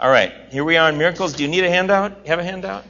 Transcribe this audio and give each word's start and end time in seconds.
All 0.00 0.08
right, 0.08 0.32
here 0.52 0.62
we 0.62 0.76
are 0.76 0.90
in 0.90 0.96
miracles. 0.96 1.32
Do 1.32 1.42
you 1.42 1.48
need 1.48 1.64
a 1.64 1.68
handout? 1.68 2.24
Have 2.28 2.38
a 2.38 2.44
handout? 2.44 2.84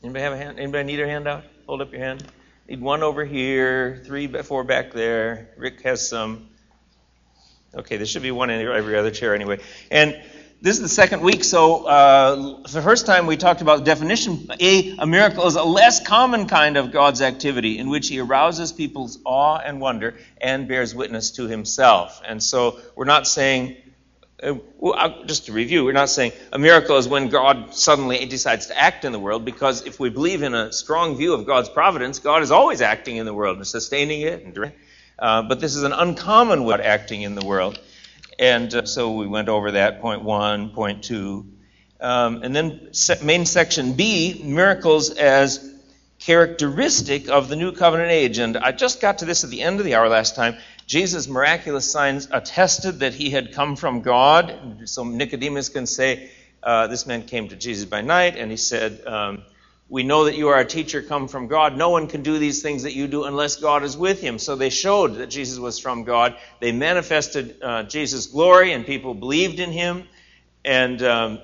Anybody 0.00 0.22
have 0.22 0.32
a 0.34 0.36
hand? 0.36 0.60
Anybody 0.60 0.84
need 0.84 1.00
a 1.00 1.08
handout? 1.08 1.42
Hold 1.66 1.82
up 1.82 1.90
your 1.90 2.00
hand. 2.00 2.22
Need 2.68 2.80
one 2.80 3.02
over 3.02 3.24
here, 3.24 4.00
three, 4.06 4.28
four 4.28 4.62
back 4.62 4.92
there. 4.92 5.48
Rick 5.56 5.80
has 5.82 6.08
some. 6.08 6.48
Okay, 7.74 7.96
there 7.96 8.06
should 8.06 8.22
be 8.22 8.30
one 8.30 8.50
in 8.50 8.64
every 8.64 8.96
other 8.96 9.10
chair 9.10 9.34
anyway. 9.34 9.58
And 9.90 10.22
this 10.60 10.76
is 10.76 10.82
the 10.82 10.88
second 10.88 11.22
week, 11.22 11.42
so 11.42 11.86
uh, 11.86 12.62
the 12.62 12.80
first 12.80 13.06
time 13.06 13.26
we 13.26 13.36
talked 13.36 13.62
about 13.62 13.84
definition. 13.84 14.48
A, 14.60 14.96
a 14.96 15.06
miracle 15.08 15.44
is 15.48 15.56
a 15.56 15.64
less 15.64 16.06
common 16.06 16.46
kind 16.46 16.76
of 16.76 16.92
God's 16.92 17.20
activity 17.20 17.78
in 17.78 17.88
which 17.88 18.06
He 18.06 18.20
arouses 18.20 18.70
people's 18.70 19.18
awe 19.24 19.58
and 19.58 19.80
wonder 19.80 20.14
and 20.40 20.68
bears 20.68 20.94
witness 20.94 21.32
to 21.32 21.48
Himself. 21.48 22.22
And 22.24 22.40
so 22.40 22.78
we're 22.94 23.06
not 23.06 23.26
saying 23.26 23.76
just 25.26 25.46
to 25.46 25.52
review, 25.52 25.84
we're 25.84 25.92
not 25.92 26.10
saying 26.10 26.32
a 26.52 26.58
miracle 26.58 26.96
is 26.96 27.06
when 27.06 27.28
God 27.28 27.74
suddenly 27.74 28.24
decides 28.26 28.66
to 28.66 28.76
act 28.76 29.04
in 29.04 29.12
the 29.12 29.18
world, 29.18 29.44
because 29.44 29.86
if 29.86 30.00
we 30.00 30.10
believe 30.10 30.42
in 30.42 30.52
a 30.52 30.72
strong 30.72 31.16
view 31.16 31.34
of 31.34 31.46
God's 31.46 31.68
providence, 31.68 32.18
God 32.18 32.42
is 32.42 32.50
always 32.50 32.80
acting 32.80 33.16
in 33.16 33.26
the 33.26 33.34
world 33.34 33.58
and 33.58 33.66
sustaining 33.66 34.22
it. 34.22 34.44
And, 34.44 34.72
uh, 35.18 35.42
but 35.42 35.60
this 35.60 35.76
is 35.76 35.84
an 35.84 35.92
uncommon 35.92 36.64
way 36.64 36.74
of 36.74 36.80
acting 36.80 37.22
in 37.22 37.36
the 37.36 37.44
world. 37.46 37.78
And 38.38 38.74
uh, 38.74 38.84
so 38.86 39.14
we 39.14 39.28
went 39.28 39.48
over 39.48 39.72
that, 39.72 40.00
point 40.00 40.22
one, 40.24 40.70
point 40.70 41.04
two. 41.04 41.46
Um, 42.00 42.42
and 42.42 42.56
then 42.56 42.90
main 43.22 43.46
section 43.46 43.92
B, 43.92 44.42
miracles 44.44 45.10
as 45.10 45.70
characteristic 46.18 47.28
of 47.28 47.48
the 47.48 47.56
new 47.56 47.72
covenant 47.72 48.10
age. 48.10 48.38
And 48.38 48.56
I 48.56 48.72
just 48.72 49.00
got 49.00 49.18
to 49.18 49.24
this 49.24 49.44
at 49.44 49.50
the 49.50 49.62
end 49.62 49.78
of 49.78 49.84
the 49.84 49.94
hour 49.94 50.08
last 50.08 50.34
time. 50.34 50.56
Jesus' 50.92 51.26
miraculous 51.26 51.90
signs 51.90 52.28
attested 52.30 52.98
that 52.98 53.14
he 53.14 53.30
had 53.30 53.54
come 53.54 53.76
from 53.76 54.02
God. 54.02 54.82
So 54.84 55.04
Nicodemus 55.04 55.70
can 55.70 55.86
say, 55.86 56.30
uh, 56.62 56.86
This 56.88 57.06
man 57.06 57.22
came 57.22 57.48
to 57.48 57.56
Jesus 57.56 57.86
by 57.86 58.02
night, 58.02 58.36
and 58.36 58.50
he 58.50 58.58
said, 58.58 59.02
um, 59.06 59.42
We 59.88 60.02
know 60.02 60.26
that 60.26 60.36
you 60.36 60.48
are 60.48 60.60
a 60.60 60.66
teacher 60.66 61.00
come 61.00 61.28
from 61.28 61.46
God. 61.46 61.78
No 61.78 61.88
one 61.88 62.08
can 62.08 62.22
do 62.22 62.36
these 62.36 62.60
things 62.60 62.82
that 62.82 62.92
you 62.92 63.06
do 63.06 63.24
unless 63.24 63.56
God 63.56 63.84
is 63.84 63.96
with 63.96 64.20
him. 64.20 64.38
So 64.38 64.54
they 64.54 64.68
showed 64.68 65.14
that 65.14 65.28
Jesus 65.28 65.58
was 65.58 65.78
from 65.78 66.04
God. 66.04 66.36
They 66.60 66.72
manifested 66.72 67.56
uh, 67.62 67.84
Jesus' 67.84 68.26
glory, 68.26 68.74
and 68.74 68.84
people 68.84 69.14
believed 69.14 69.60
in 69.60 69.72
him. 69.72 70.06
And 70.62 71.02
um, 71.02 71.38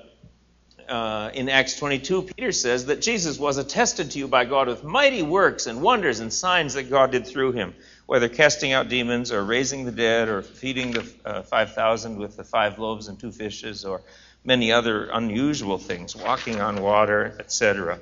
uh, 0.87 1.31
in 1.33 1.49
Acts 1.49 1.75
22, 1.79 2.21
Peter 2.37 2.51
says 2.51 2.85
that 2.85 3.01
Jesus 3.01 3.39
was 3.39 3.57
attested 3.57 4.11
to 4.11 4.19
you 4.19 4.27
by 4.27 4.45
God 4.45 4.67
with 4.67 4.83
mighty 4.83 5.23
works 5.23 5.65
and 5.65 5.81
wonders 5.81 6.19
and 6.19 6.31
signs 6.31 6.75
that 6.75 6.91
God 6.91 7.09
did 7.13 7.25
through 7.25 7.53
him 7.53 7.73
whether 8.09 8.27
casting 8.27 8.71
out 8.71 8.89
demons 8.89 9.31
or 9.31 9.43
raising 9.43 9.85
the 9.85 9.91
dead 9.91 10.29
or 10.29 10.41
feeding 10.41 10.89
the 10.93 11.07
uh, 11.23 11.43
5,000 11.43 12.17
with 12.17 12.37
the 12.37 12.43
five 12.43 12.79
loaves 12.79 13.07
and 13.07 13.19
two 13.19 13.31
fishes 13.31 13.85
or 13.85 14.01
many 14.43 14.71
other 14.71 15.11
unusual 15.13 15.77
things, 15.77 16.15
walking 16.15 16.59
on 16.59 16.81
water, 16.81 17.37
etc. 17.39 17.99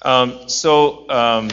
Um, 0.00 0.48
so, 0.48 1.10
um, 1.10 1.48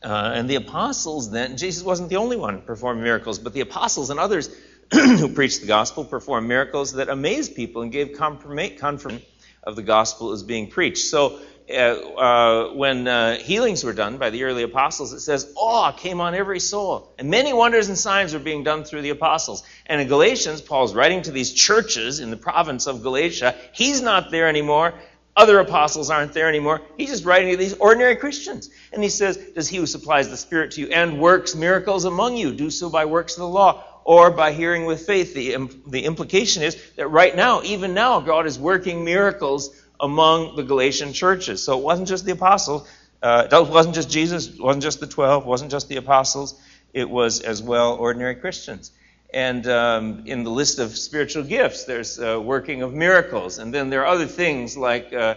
uh, 0.00 0.30
and 0.32 0.48
the 0.48 0.54
apostles 0.54 1.32
then, 1.32 1.56
Jesus 1.56 1.82
wasn't 1.82 2.08
the 2.08 2.18
only 2.18 2.36
one 2.36 2.62
performing 2.62 3.02
miracles, 3.02 3.40
but 3.40 3.52
the 3.52 3.62
apostles 3.62 4.10
and 4.10 4.20
others 4.20 4.48
who 4.92 5.28
preached 5.34 5.62
the 5.62 5.66
gospel 5.66 6.04
performed 6.04 6.46
miracles 6.46 6.92
that 6.92 7.08
amazed 7.08 7.56
people 7.56 7.82
and 7.82 7.90
gave 7.90 8.16
confirmation 8.16 9.20
of 9.62 9.76
the 9.76 9.82
gospel 9.82 10.32
is 10.32 10.42
being 10.42 10.68
preached. 10.68 11.04
So 11.04 11.40
uh, 11.70 11.74
uh, 11.74 12.74
when 12.74 13.06
uh, 13.06 13.36
healings 13.36 13.84
were 13.84 13.92
done 13.92 14.18
by 14.18 14.30
the 14.30 14.44
early 14.44 14.62
apostles, 14.62 15.12
it 15.12 15.20
says 15.20 15.52
awe 15.56 15.92
came 15.92 16.20
on 16.20 16.34
every 16.34 16.60
soul. 16.60 17.12
And 17.18 17.30
many 17.30 17.52
wonders 17.52 17.88
and 17.88 17.96
signs 17.96 18.32
were 18.32 18.40
being 18.40 18.64
done 18.64 18.84
through 18.84 19.02
the 19.02 19.10
apostles. 19.10 19.62
And 19.86 20.00
in 20.00 20.08
Galatians, 20.08 20.60
Paul's 20.60 20.94
writing 20.94 21.22
to 21.22 21.30
these 21.30 21.52
churches 21.52 22.20
in 22.20 22.30
the 22.30 22.36
province 22.36 22.86
of 22.86 23.02
Galatia. 23.02 23.54
He's 23.72 24.02
not 24.02 24.30
there 24.30 24.48
anymore. 24.48 24.94
Other 25.36 25.60
apostles 25.60 26.10
aren't 26.10 26.32
there 26.32 26.48
anymore. 26.48 26.82
He's 26.96 27.10
just 27.10 27.24
writing 27.24 27.52
to 27.52 27.56
these 27.56 27.74
ordinary 27.74 28.16
Christians. 28.16 28.68
And 28.92 29.02
he 29.02 29.08
says, 29.08 29.36
Does 29.36 29.68
he 29.68 29.76
who 29.76 29.86
supplies 29.86 30.28
the 30.28 30.36
Spirit 30.36 30.72
to 30.72 30.80
you 30.80 30.88
and 30.88 31.20
works 31.20 31.54
miracles 31.54 32.04
among 32.04 32.36
you 32.36 32.52
do 32.52 32.68
so 32.68 32.90
by 32.90 33.04
works 33.04 33.34
of 33.34 33.40
the 33.40 33.48
law 33.48 33.84
or 34.10 34.32
by 34.32 34.50
hearing 34.50 34.86
with 34.86 35.06
faith? 35.06 35.34
The, 35.34 35.68
the 35.86 36.04
implication 36.04 36.64
is 36.64 36.76
that 36.96 37.06
right 37.06 37.36
now, 37.36 37.62
even 37.62 37.94
now, 37.94 38.18
God 38.18 38.44
is 38.44 38.58
working 38.58 39.04
miracles 39.04 39.70
among 40.00 40.56
the 40.56 40.64
Galatian 40.64 41.12
churches. 41.12 41.62
So 41.62 41.78
it 41.78 41.84
wasn't 41.84 42.08
just 42.08 42.24
the 42.24 42.32
apostles, 42.32 42.88
uh, 43.22 43.46
it 43.48 43.68
wasn't 43.68 43.94
just 43.94 44.10
Jesus, 44.10 44.48
it 44.48 44.60
wasn't 44.60 44.82
just 44.82 44.98
the 44.98 45.06
12, 45.06 45.44
it 45.44 45.46
wasn't 45.46 45.70
just 45.70 45.88
the 45.88 45.94
apostles, 45.94 46.60
it 46.92 47.08
was 47.08 47.40
as 47.40 47.62
well 47.62 47.94
ordinary 47.94 48.34
Christians. 48.34 48.90
And 49.32 49.64
um, 49.68 50.24
in 50.26 50.42
the 50.42 50.50
list 50.50 50.80
of 50.80 50.96
spiritual 50.96 51.44
gifts, 51.44 51.84
there's 51.84 52.18
uh, 52.18 52.40
working 52.42 52.82
of 52.82 52.92
miracles. 52.92 53.58
And 53.58 53.72
then 53.72 53.90
there 53.90 54.00
are 54.00 54.12
other 54.12 54.26
things 54.26 54.76
like 54.76 55.12
uh, 55.12 55.36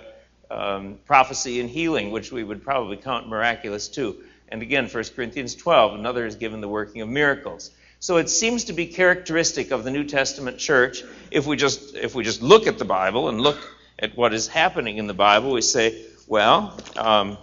um, 0.50 0.98
prophecy 1.06 1.62
and 1.62 1.70
healing, 1.70 2.10
which 2.10 2.32
we 2.32 2.44
would 2.44 2.64
probably 2.64 2.98
count 2.98 3.28
miraculous 3.28 3.88
too. 3.88 4.24
And 4.50 4.64
again, 4.64 4.88
1 4.88 5.04
Corinthians 5.16 5.54
12, 5.54 5.94
another 5.94 6.26
is 6.26 6.38
given 6.38 6.60
the 6.60 6.68
working 6.68 7.02
of 7.02 7.10
miracles. 7.10 7.70
So 8.04 8.18
it 8.18 8.30
seems 8.30 8.66
to 8.66 8.74
be 8.74 8.88
characteristic 8.88 9.72
of 9.72 9.86
the 9.86 9.90
New 9.90 10.04
Testament 10.04 10.58
church 10.58 11.04
if 11.32 11.48
we 11.48 11.56
just 11.56 11.96
if 11.96 12.14
we 12.14 12.26
just 12.26 12.42
look 12.42 12.68
at 12.68 12.78
the 12.78 12.84
Bible 12.84 13.30
and 13.30 13.40
look 13.40 13.58
at 13.98 14.18
what 14.18 14.34
is 14.34 14.46
happening 14.46 14.98
in 14.98 15.08
the 15.08 15.14
Bible, 15.14 15.54
we 15.54 15.62
say, 15.62 16.06
well, 16.28 16.78
um, 16.98 17.38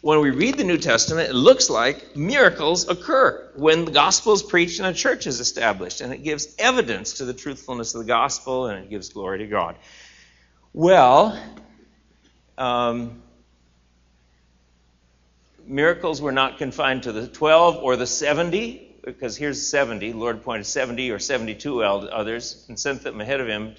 when 0.00 0.22
we 0.22 0.30
read 0.30 0.56
the 0.56 0.64
New 0.64 0.78
Testament, 0.78 1.28
it 1.28 1.34
looks 1.34 1.68
like 1.68 2.16
miracles 2.16 2.88
occur 2.88 3.50
when 3.54 3.84
the 3.84 3.92
gospel 3.92 4.32
is 4.32 4.42
preached 4.42 4.78
and 4.78 4.88
a 4.88 4.94
church 4.94 5.26
is 5.26 5.40
established, 5.40 6.00
and 6.00 6.10
it 6.10 6.22
gives 6.22 6.48
evidence 6.58 7.18
to 7.18 7.26
the 7.26 7.34
truthfulness 7.34 7.94
of 7.94 8.00
the 8.00 8.06
gospel 8.06 8.68
and 8.68 8.82
it 8.82 8.88
gives 8.88 9.10
glory 9.10 9.40
to 9.40 9.46
God. 9.46 9.76
Well, 10.72 11.38
um, 12.56 13.20
miracles 15.68 16.20
were 16.20 16.32
not 16.32 16.58
confined 16.58 17.04
to 17.04 17.12
the 17.12 17.28
12 17.28 17.76
or 17.76 17.96
the 17.96 18.06
70, 18.06 19.00
because 19.04 19.36
here's 19.36 19.68
70. 19.68 20.12
The 20.12 20.18
Lord 20.18 20.36
appointed 20.36 20.64
70 20.64 21.10
or 21.10 21.18
72 21.18 21.82
others 21.82 22.64
and 22.68 22.78
sent 22.78 23.02
them 23.02 23.20
ahead 23.20 23.40
of 23.40 23.48
him 23.48 23.74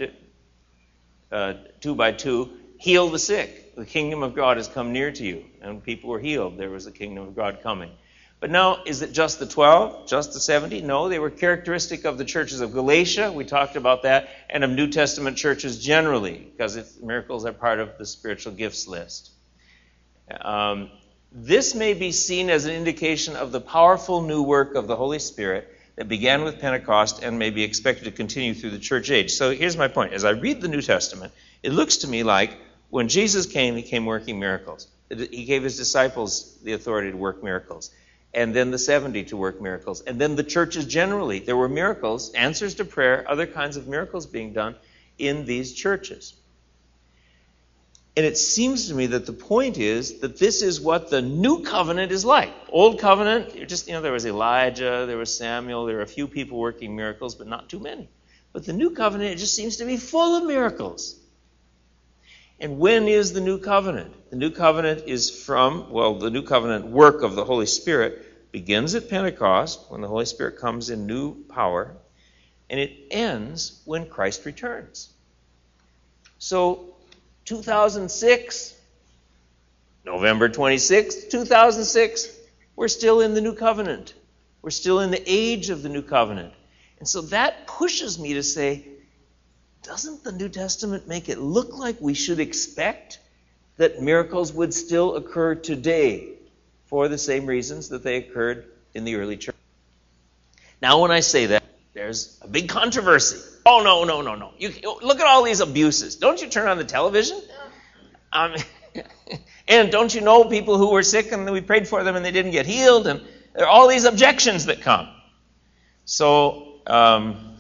uh, 1.31 1.53
two 1.79 1.95
by 1.95 2.11
two, 2.11 2.49
heal 2.79 3.09
the 3.09 3.19
sick. 3.19 3.75
The 3.75 3.85
kingdom 3.85 4.23
of 4.23 4.35
God 4.35 4.57
has 4.57 4.67
come 4.67 4.91
near 4.94 5.11
to 5.11 5.23
you. 5.23 5.45
And 5.61 5.83
people 5.83 6.09
were 6.09 6.19
healed. 6.19 6.57
There 6.57 6.69
was 6.69 6.85
the 6.85 6.91
kingdom 6.91 7.28
of 7.28 7.35
God 7.35 7.59
coming. 7.61 7.91
But 8.39 8.51
now, 8.51 8.83
is 8.85 9.01
it 9.01 9.11
just 9.11 9.39
the 9.39 9.45
12, 9.45 10.07
just 10.07 10.33
the 10.33 10.39
70? 10.39 10.81
No, 10.81 11.09
they 11.09 11.19
were 11.19 11.29
characteristic 11.29 12.05
of 12.05 12.17
the 12.17 12.23
churches 12.23 12.61
of 12.61 12.72
Galatia. 12.72 13.31
We 13.33 13.44
talked 13.44 13.75
about 13.75 14.03
that, 14.03 14.29
and 14.49 14.63
of 14.63 14.69
New 14.69 14.88
Testament 14.88 15.35
churches 15.35 15.83
generally, 15.83 16.49
because 16.51 17.01
miracles 17.01 17.45
are 17.45 17.51
part 17.51 17.79
of 17.79 17.97
the 17.97 18.05
spiritual 18.05 18.53
gifts 18.53 18.88
list. 18.88 19.31
Um, 20.39 20.89
this 21.31 21.75
may 21.75 21.94
be 21.94 22.12
seen 22.12 22.50
as 22.50 22.66
an 22.66 22.73
indication 22.73 23.35
of 23.35 23.51
the 23.51 23.62
powerful 23.62 24.22
new 24.22 24.41
work 24.41 24.75
of 24.75 24.88
the 24.88 24.95
Holy 24.95 25.19
Spirit 25.19 25.67
that 25.95 26.07
began 26.07 26.44
with 26.44 26.59
Pentecost 26.59 27.22
and 27.22 27.38
may 27.38 27.50
be 27.51 27.63
expected 27.63 28.06
to 28.06 28.12
continue 28.12 28.53
through 28.53 28.72
the 28.72 28.79
church 28.79 29.12
age. 29.12 29.31
So 29.31 29.51
here's 29.51 29.78
my 29.78 29.88
point. 29.88 30.13
As 30.13 30.25
I 30.25 30.31
read 30.31 30.62
the 30.62 30.67
New 30.67 30.81
Testament, 30.81 31.31
it 31.62 31.72
looks 31.72 31.97
to 31.97 32.07
me 32.07 32.23
like 32.23 32.57
when 32.90 33.09
Jesus 33.09 33.45
came, 33.45 33.75
he 33.75 33.84
came 33.84 34.06
working 34.06 34.40
miracles. 34.40 34.88
He 35.09 35.45
gave 35.45 35.63
his 35.63 35.78
disciples 35.78 36.57
the 36.63 36.73
authority 36.73 37.12
to 37.12 37.17
work 37.17 37.44
miracles, 37.44 37.91
and 38.34 38.56
then 38.56 38.72
the 38.72 38.79
70 38.79 39.25
to 39.25 39.38
work 39.38 39.61
miracles, 39.61 40.01
and 40.01 40.19
then 40.22 40.35
the 40.35 40.44
churches 40.44 40.85
generally. 40.85 41.40
There 41.40 41.57
were 41.57 41.69
miracles, 41.69 42.31
answers 42.34 42.75
to 42.75 42.85
prayer, 42.85 43.25
other 43.28 43.47
kinds 43.47 43.75
of 43.75 43.88
miracles 43.88 44.25
being 44.25 44.53
done 44.53 44.75
in 45.17 45.46
these 45.46 45.73
churches. 45.73 46.34
And 48.19 48.25
it 48.25 48.38
seems 48.38 48.90
to 48.90 48.96
me 48.96 49.06
that 49.06 49.25
the 49.25 49.31
point 49.31 49.78
is 49.78 50.19
that 50.19 50.38
this 50.38 50.62
is 50.62 50.81
what 50.81 51.09
the 51.09 51.22
new 51.22 51.63
covenant 51.63 52.12
is 52.12 52.25
like. 52.25 52.53
Old 52.68 53.00
covenant, 53.00 53.56
just, 53.69 53.88
you 53.88 53.94
know, 53.94 54.02
there 54.02 54.12
was 54.12 54.25
Elijah, 54.25 55.06
there 55.07 55.16
was 55.16 55.38
Samuel, 55.38 55.85
there 55.85 55.96
were 55.96 56.02
a 56.02 56.06
few 56.06 56.28
people 56.28 56.59
working 56.59 56.97
miracles, 56.97 57.35
but 57.35 57.47
not 57.47 57.69
too 57.69 57.79
many. 57.79 58.09
But 58.52 58.66
the 58.66 58.74
new 58.74 58.90
covenant, 58.90 59.31
it 59.31 59.38
just 59.38 59.56
seems 59.56 59.78
to 59.78 59.85
be 59.85 59.96
full 59.96 60.35
of 60.35 60.43
miracles. 60.43 61.17
And 62.59 62.78
when 62.78 63.08
is 63.08 63.32
the 63.32 63.40
new 63.40 63.58
covenant? 63.58 64.14
The 64.32 64.35
new 64.35 64.52
covenant 64.52 65.03
is 65.08 65.29
from, 65.29 65.90
well, 65.90 66.16
the 66.16 66.29
new 66.29 66.43
covenant 66.43 66.88
work 66.88 67.22
of 67.23 67.35
the 67.35 67.46
Holy 67.46 67.67
Spirit 67.67 68.52
begins 68.52 68.96
at 68.96 69.09
Pentecost, 69.09 69.79
when 69.88 70.02
the 70.02 70.09
Holy 70.09 70.26
Spirit 70.26 70.58
comes 70.58 70.90
in 70.90 71.08
new 71.08 71.46
power, 71.46 71.96
and 72.70 72.82
it 72.82 72.91
ends 73.11 73.82
when 73.85 74.09
Christ 74.09 74.46
returns. 74.46 75.08
So 76.38 76.89
2006, 77.49 78.75
November 80.05 80.49
26, 80.49 81.23
2006, 81.29 82.37
we're 82.75 82.87
still 82.87 83.22
in 83.22 83.34
the 83.34 83.41
new 83.41 83.55
covenant. 83.55 84.13
We're 84.61 84.69
still 84.69 84.99
in 84.99 85.09
the 85.09 85.23
age 85.25 85.72
of 85.72 85.81
the 85.81 85.90
new 85.90 86.03
covenant. 86.03 86.53
And 86.99 87.09
so 87.09 87.22
that 87.22 87.66
pushes 87.66 88.19
me 88.19 88.35
to 88.35 88.43
say, 88.43 88.85
doesn't 89.81 90.23
the 90.23 90.31
New 90.31 90.47
Testament 90.47 91.07
make 91.07 91.28
it 91.28 91.40
look 91.40 91.75
like 91.75 91.99
we 91.99 92.13
should 92.13 92.40
expect 92.40 93.17
that 93.78 93.99
miracles 93.99 94.53
would 94.53 94.72
still 94.72 95.16
occur 95.16 95.55
today 95.55 96.34
for 96.85 97.07
the 97.07 97.17
same 97.17 97.47
reasons 97.47 97.90
that 97.90 98.03
they 98.03 98.17
occurred 98.17 98.66
in 98.93 99.05
the 99.05 99.16
early 99.16 99.37
church? 99.37 99.55
Now, 100.84 101.02
when 101.02 101.09
I 101.09 101.22
say 101.22 101.47
that, 101.47 101.63
there's 101.94 102.40
a 102.41 102.47
big 102.47 102.70
controversy. 102.70 103.38
Oh 103.66 103.82
no, 103.84 104.03
no, 104.03 104.22
no, 104.22 104.36
no! 104.36 104.53
You 104.58 104.72
look 105.02 105.20
at 105.20 105.26
all 105.26 105.44
these 105.44 105.59
abuses. 105.59 106.16
Don't 106.16 106.41
you 106.41 106.47
turn 106.47 106.68
on 106.68 106.78
the 106.78 106.84
television? 106.84 107.41
Um, 108.32 108.56
and 109.68 109.91
don't 109.91 110.14
you 110.14 110.22
know 110.22 110.46
people 110.46 110.78
who 110.78 110.91
were 110.91 111.03
sick 111.03 111.32
and 111.32 111.50
we 111.50 111.62
prayed 111.62 111.88
for 111.88 112.03
them 112.03 112.16
and 112.16 112.24
they 112.24 112.32
didn't 112.32 112.52
get 112.52 112.66
healed? 112.66 113.08
And 113.08 113.22
there 113.53 113.66
are 113.66 113.70
all 113.70 113.88
these 113.88 114.06
objections 114.06 114.66
that 114.66 114.82
come. 114.82 115.09
So 116.06 116.82
um, 116.88 117.56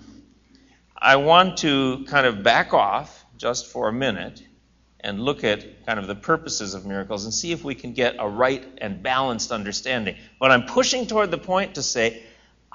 I 0.97 1.17
want 1.17 1.57
to 1.59 2.05
kind 2.07 2.25
of 2.25 2.43
back 2.43 2.73
off 2.73 3.25
just 3.37 3.67
for 3.67 3.89
a 3.89 3.93
minute 3.93 4.43
and 4.99 5.19
look 5.19 5.43
at 5.43 5.85
kind 5.85 5.97
of 5.97 6.07
the 6.07 6.15
purposes 6.15 6.73
of 6.73 6.85
miracles 6.85 7.25
and 7.25 7.33
see 7.33 7.51
if 7.51 7.63
we 7.63 7.73
can 7.73 7.93
get 7.93 8.15
a 8.19 8.27
right 8.27 8.65
and 8.79 9.01
balanced 9.01 9.51
understanding. 9.51 10.17
But 10.39 10.51
I'm 10.51 10.65
pushing 10.65 11.07
toward 11.07 11.31
the 11.31 11.37
point 11.37 11.75
to 11.75 11.83
say, 11.83 12.21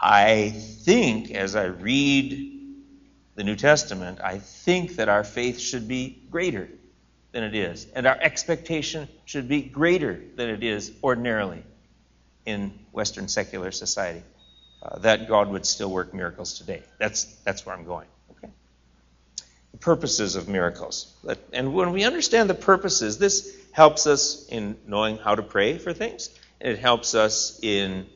I 0.07 0.51
think 0.51 1.31
as 1.31 1.57
I 1.57 1.65
read 1.65 2.51
the 3.37 3.43
New 3.43 3.57
Testament, 3.57 4.21
I 4.23 4.39
think 4.39 4.97
that 4.97 5.09
our 5.09 5.25
faith 5.25 5.59
should 5.59 5.89
be 5.89 6.23
greater 6.31 6.69
than 7.33 7.43
it 7.43 7.55
is, 7.55 7.87
and 7.95 8.07
our 8.07 8.19
expectation 8.21 9.09
should 9.25 9.49
be 9.49 9.63
greater 9.63 10.21
than 10.37 10.51
it 10.51 10.63
is 10.63 10.93
ordinarily 11.03 11.63
in 12.45 12.79
Western 12.93 13.29
secular 13.29 13.71
society. 13.71 14.23
Uh, 14.83 14.99
that 14.99 15.27
God 15.27 15.49
would 15.49 15.65
still 15.65 15.91
work 15.91 16.13
miracles 16.13 16.59
today. 16.59 16.83
That's, 16.99 17.25
that's 17.45 17.65
where 17.65 17.75
I'm 17.75 17.87
going 17.87 18.07
the 19.73 19.79
purposes 19.79 20.37
of 20.37 20.49
miracles. 20.49 21.13
And 21.53 21.75
when 21.75 21.93
we 21.93 22.05
understand 22.05 22.49
the 22.49 22.55
purposes, 22.55 23.19
this 23.19 23.57
helps 23.73 24.07
us 24.07 24.47
in 24.49 24.77
knowing 24.87 25.17
how 25.17 25.35
to 25.35 25.43
pray 25.43 25.79
for 25.79 25.93
things. 25.93 26.31
And 26.61 26.73
it 26.73 26.79
helps 26.79 27.17
us 27.17 27.59
in 27.61 28.07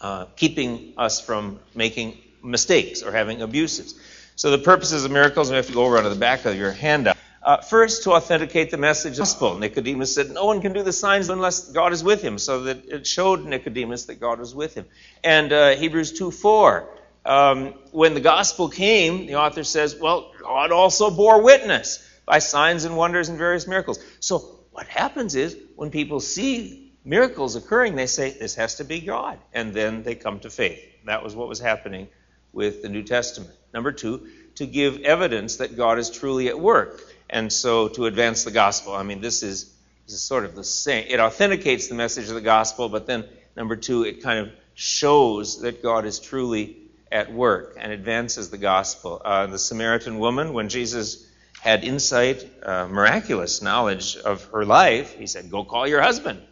uh, 0.00 0.26
keeping 0.36 0.94
us 0.96 1.20
from 1.20 1.58
making 1.74 2.18
mistakes 2.42 3.02
or 3.02 3.12
having 3.12 3.42
abuses. 3.42 3.98
So 4.36 4.50
the 4.50 4.58
purposes 4.58 5.04
of 5.04 5.10
miracles, 5.10 5.50
we 5.50 5.56
have 5.56 5.66
to 5.68 5.72
go 5.72 5.84
over 5.84 5.96
onto 5.96 6.10
the 6.10 6.16
back 6.16 6.44
of 6.44 6.56
your 6.56 6.72
handout. 6.72 7.16
Uh, 7.42 7.58
first, 7.58 8.04
to 8.04 8.12
authenticate 8.12 8.70
the 8.70 8.78
message 8.78 9.12
of 9.12 9.16
the 9.16 9.22
gospel. 9.22 9.58
Nicodemus 9.58 10.14
said, 10.14 10.30
No 10.30 10.46
one 10.46 10.62
can 10.62 10.72
do 10.72 10.82
the 10.82 10.94
signs 10.94 11.28
unless 11.28 11.70
God 11.70 11.92
is 11.92 12.02
with 12.02 12.22
him. 12.22 12.38
So 12.38 12.62
that 12.64 12.88
it 12.88 13.06
showed 13.06 13.44
Nicodemus 13.44 14.06
that 14.06 14.18
God 14.18 14.38
was 14.38 14.54
with 14.54 14.74
him. 14.74 14.86
And 15.22 15.52
uh, 15.52 15.76
Hebrews 15.76 16.12
2 16.14 16.30
4 16.30 16.88
um, 17.26 17.74
when 17.90 18.14
the 18.14 18.20
gospel 18.20 18.68
came, 18.68 19.26
the 19.26 19.36
author 19.36 19.64
says, 19.64 19.96
well, 19.96 20.32
God 20.40 20.72
also 20.72 21.10
bore 21.10 21.42
witness 21.42 22.06
by 22.26 22.38
signs 22.38 22.84
and 22.84 22.96
wonders 22.96 23.28
and 23.28 23.38
various 23.38 23.66
miracles. 23.66 23.98
So 24.20 24.38
what 24.72 24.86
happens 24.86 25.34
is 25.34 25.56
when 25.76 25.90
people 25.90 26.20
see 26.20 26.83
miracles 27.04 27.56
occurring, 27.56 27.96
they 27.96 28.06
say, 28.06 28.30
this 28.30 28.54
has 28.56 28.76
to 28.76 28.84
be 28.84 29.00
God. 29.00 29.38
And 29.52 29.74
then 29.74 30.02
they 30.02 30.14
come 30.14 30.40
to 30.40 30.50
faith. 30.50 30.82
That 31.04 31.22
was 31.22 31.34
what 31.36 31.48
was 31.48 31.60
happening 31.60 32.08
with 32.52 32.82
the 32.82 32.88
New 32.88 33.02
Testament. 33.02 33.54
Number 33.72 33.92
two, 33.92 34.28
to 34.56 34.66
give 34.66 35.00
evidence 35.00 35.56
that 35.56 35.76
God 35.76 35.98
is 35.98 36.10
truly 36.10 36.48
at 36.48 36.58
work. 36.58 37.00
And 37.28 37.52
so 37.52 37.88
to 37.88 38.06
advance 38.06 38.44
the 38.44 38.50
gospel. 38.50 38.94
I 38.94 39.02
mean, 39.02 39.20
this 39.20 39.42
is, 39.42 39.64
this 40.06 40.14
is 40.14 40.22
sort 40.22 40.44
of 40.44 40.54
the 40.54 40.64
same. 40.64 41.06
It 41.08 41.20
authenticates 41.20 41.88
the 41.88 41.94
message 41.94 42.28
of 42.28 42.34
the 42.34 42.40
gospel, 42.40 42.88
but 42.88 43.06
then 43.06 43.24
number 43.56 43.76
two, 43.76 44.04
it 44.04 44.22
kind 44.22 44.38
of 44.38 44.52
shows 44.74 45.60
that 45.62 45.82
God 45.82 46.04
is 46.04 46.20
truly 46.20 46.76
at 47.10 47.32
work 47.32 47.76
and 47.78 47.92
advances 47.92 48.50
the 48.50 48.58
gospel. 48.58 49.20
Uh, 49.24 49.46
the 49.46 49.58
Samaritan 49.58 50.18
woman, 50.18 50.52
when 50.52 50.68
Jesus 50.68 51.28
had 51.60 51.84
insight, 51.84 52.46
uh, 52.62 52.86
miraculous 52.88 53.62
knowledge 53.62 54.16
of 54.16 54.44
her 54.46 54.64
life, 54.64 55.14
he 55.14 55.26
said, 55.26 55.50
Go 55.50 55.64
call 55.64 55.86
your 55.86 56.02
husband. 56.02 56.42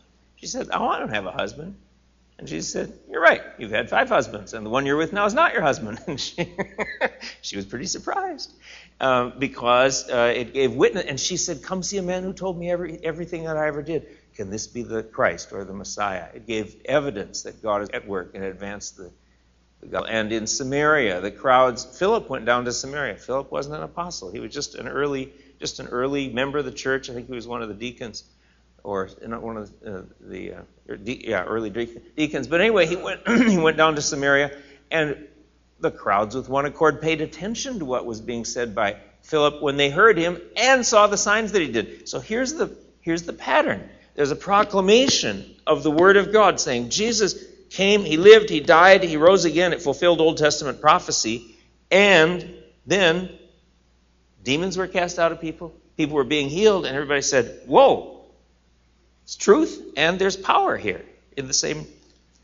She 0.42 0.48
said, 0.48 0.68
Oh, 0.72 0.88
I 0.88 0.98
don't 0.98 1.14
have 1.14 1.24
a 1.24 1.30
husband. 1.30 1.76
And 2.38 2.48
Jesus 2.48 2.72
said, 2.72 2.92
You're 3.08 3.22
right. 3.22 3.40
You've 3.58 3.70
had 3.70 3.88
five 3.88 4.08
husbands, 4.08 4.52
and 4.52 4.66
the 4.66 4.70
one 4.70 4.84
you're 4.84 4.96
with 4.96 5.12
now 5.12 5.24
is 5.24 5.34
not 5.34 5.52
your 5.52 5.62
husband. 5.62 6.00
And 6.08 6.20
she, 6.20 6.52
she 7.42 7.56
was 7.56 7.64
pretty 7.64 7.86
surprised 7.86 8.52
uh, 9.00 9.30
because 9.30 10.10
uh, 10.10 10.32
it 10.34 10.52
gave 10.52 10.74
witness. 10.74 11.04
And 11.06 11.20
she 11.20 11.36
said, 11.36 11.62
Come 11.62 11.84
see 11.84 11.98
a 11.98 12.02
man 12.02 12.24
who 12.24 12.32
told 12.32 12.58
me 12.58 12.70
every, 12.70 12.98
everything 13.04 13.44
that 13.44 13.56
I 13.56 13.68
ever 13.68 13.82
did. 13.82 14.08
Can 14.34 14.50
this 14.50 14.66
be 14.66 14.82
the 14.82 15.04
Christ 15.04 15.52
or 15.52 15.64
the 15.64 15.74
Messiah? 15.74 16.26
It 16.34 16.46
gave 16.46 16.74
evidence 16.86 17.42
that 17.42 17.62
God 17.62 17.82
is 17.82 17.90
at 17.90 18.08
work 18.08 18.32
and 18.34 18.42
advanced 18.42 18.96
the 18.96 19.12
and 20.08 20.32
in 20.32 20.46
Samaria, 20.46 21.20
the 21.20 21.30
crowds, 21.30 21.84
Philip 21.84 22.28
went 22.28 22.44
down 22.44 22.64
to 22.66 22.72
Samaria. 22.72 23.16
Philip 23.16 23.50
wasn't 23.50 23.76
an 23.76 23.82
apostle. 23.82 24.30
He 24.30 24.38
was 24.38 24.52
just 24.52 24.76
an 24.76 24.86
early, 24.86 25.32
just 25.58 25.80
an 25.80 25.88
early 25.88 26.28
member 26.28 26.58
of 26.58 26.64
the 26.64 26.72
church. 26.72 27.10
I 27.10 27.14
think 27.14 27.26
he 27.26 27.34
was 27.34 27.48
one 27.48 27.62
of 27.62 27.68
the 27.68 27.74
deacons, 27.74 28.24
or 28.84 29.06
one 29.06 29.56
of 29.56 29.80
the, 29.80 29.98
uh, 29.98 30.02
the 30.20 30.54
uh, 30.54 30.62
yeah, 31.04 31.44
early 31.44 31.70
deacons. 31.70 32.46
But 32.48 32.60
anyway, 32.60 32.86
he 32.86 32.96
went, 32.96 33.26
he 33.48 33.58
went 33.58 33.76
down 33.76 33.94
to 33.96 34.02
Samaria, 34.02 34.56
and 34.90 35.28
the 35.80 35.90
crowds 35.90 36.34
with 36.34 36.48
one 36.48 36.64
accord 36.64 37.00
paid 37.00 37.20
attention 37.20 37.80
to 37.80 37.84
what 37.84 38.06
was 38.06 38.20
being 38.20 38.44
said 38.44 38.74
by 38.74 38.96
Philip 39.22 39.62
when 39.62 39.76
they 39.76 39.90
heard 39.90 40.16
him 40.16 40.40
and 40.56 40.84
saw 40.84 41.06
the 41.06 41.16
signs 41.16 41.52
that 41.52 41.62
he 41.62 41.68
did. 41.68 42.08
So 42.08 42.20
here's 42.20 42.54
the, 42.54 42.76
here's 43.00 43.22
the 43.22 43.32
pattern. 43.32 43.88
There's 44.14 44.30
a 44.30 44.36
proclamation 44.36 45.54
of 45.66 45.82
the 45.82 45.90
word 45.90 46.16
of 46.16 46.32
God 46.32 46.60
saying, 46.60 46.90
Jesus 46.90 47.42
came, 47.70 48.04
he 48.04 48.16
lived, 48.16 48.50
he 48.50 48.60
died, 48.60 49.02
he 49.02 49.16
rose 49.16 49.44
again. 49.44 49.72
It 49.72 49.82
fulfilled 49.82 50.20
Old 50.20 50.38
Testament 50.38 50.80
prophecy. 50.80 51.56
And 51.90 52.54
then 52.86 53.30
demons 54.42 54.76
were 54.76 54.86
cast 54.86 55.18
out 55.18 55.32
of 55.32 55.40
people, 55.40 55.72
people 55.96 56.16
were 56.16 56.24
being 56.24 56.48
healed, 56.48 56.84
and 56.84 56.94
everybody 56.94 57.22
said, 57.22 57.62
Whoa, 57.66 58.21
it's 59.24 59.36
truth, 59.36 59.92
and 59.96 60.18
there's 60.18 60.36
power 60.36 60.76
here 60.76 61.04
in 61.36 61.46
the 61.46 61.54
same. 61.54 61.86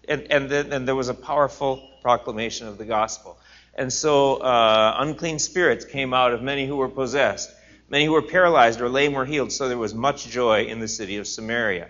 And, 0.09 0.27
and 0.31 0.49
then 0.49 0.73
and 0.73 0.89
there 0.89 0.95
was 0.95 1.09
a 1.09 1.15
powerful 1.15 1.89
proclamation 2.03 2.67
of 2.67 2.79
the 2.79 2.85
gospel. 2.85 3.39
And 3.75 3.93
so 3.93 4.37
uh, 4.37 4.97
unclean 4.99 5.39
spirits 5.39 5.85
came 5.85 6.15
out 6.15 6.33
of 6.33 6.43
many 6.43 6.67
who 6.67 6.77
were 6.77 6.89
possessed. 6.89 7.51
Many 7.91 8.07
who 8.07 8.13
were 8.13 8.23
paralyzed 8.23 8.81
or 8.81 8.89
lame 8.89 9.13
were 9.13 9.25
healed, 9.25 9.53
so 9.53 9.69
there 9.69 9.79
was 9.79 9.95
much 9.95 10.27
joy 10.29 10.65
in 10.65 10.81
the 10.81 10.89
city 10.89 11.17
of 11.17 11.27
Samaria 11.27 11.89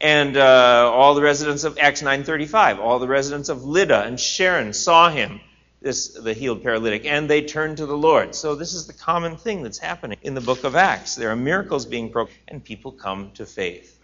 and 0.00 0.36
uh, 0.36 0.90
all 0.92 1.14
the 1.14 1.22
residents 1.22 1.64
of 1.64 1.78
Acts 1.78 2.02
9:35, 2.02 2.78
all 2.78 2.98
the 2.98 3.08
residents 3.08 3.48
of 3.48 3.64
Lydda 3.64 4.04
and 4.04 4.18
Sharon 4.18 4.72
saw 4.72 5.10
him, 5.10 5.40
this 5.80 6.08
the 6.08 6.34
healed 6.34 6.62
paralytic, 6.62 7.04
and 7.04 7.28
they 7.28 7.42
turned 7.42 7.78
to 7.78 7.86
the 7.86 7.96
Lord. 7.96 8.34
So 8.34 8.54
this 8.54 8.74
is 8.74 8.86
the 8.86 8.92
common 8.92 9.36
thing 9.36 9.62
that's 9.62 9.78
happening 9.78 10.18
in 10.22 10.34
the 10.34 10.40
book 10.40 10.64
of 10.64 10.76
Acts. 10.76 11.16
There 11.16 11.30
are 11.30 11.36
miracles 11.36 11.86
being 11.86 12.10
proclaimed, 12.10 12.38
and 12.48 12.64
people 12.64 12.92
come 12.92 13.32
to 13.34 13.46
faith. 13.46 13.97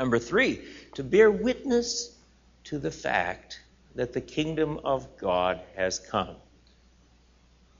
Number 0.00 0.18
three, 0.18 0.62
to 0.94 1.04
bear 1.04 1.30
witness 1.30 2.16
to 2.64 2.78
the 2.78 2.90
fact 2.90 3.60
that 3.96 4.14
the 4.14 4.20
kingdom 4.22 4.80
of 4.82 5.18
God 5.18 5.60
has 5.76 5.98
come. 5.98 6.36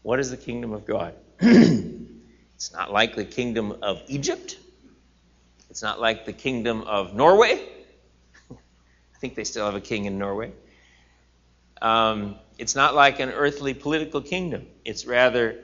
What 0.02 0.20
is 0.20 0.30
the 0.30 0.36
kingdom 0.36 0.74
of 0.74 0.84
God? 0.84 1.14
it's 1.40 2.74
not 2.74 2.92
like 2.92 3.16
the 3.16 3.24
kingdom 3.24 3.78
of 3.80 4.02
Egypt. 4.06 4.58
It's 5.70 5.80
not 5.80 5.98
like 5.98 6.26
the 6.26 6.34
kingdom 6.34 6.82
of 6.82 7.14
Norway. 7.14 7.66
I 8.50 9.18
think 9.18 9.34
they 9.34 9.44
still 9.44 9.64
have 9.64 9.74
a 9.74 9.80
king 9.80 10.04
in 10.04 10.18
Norway. 10.18 10.52
Um, 11.80 12.36
it's 12.58 12.74
not 12.74 12.94
like 12.94 13.20
an 13.20 13.30
earthly 13.30 13.72
political 13.72 14.20
kingdom. 14.20 14.66
It's 14.84 15.06
rather 15.06 15.56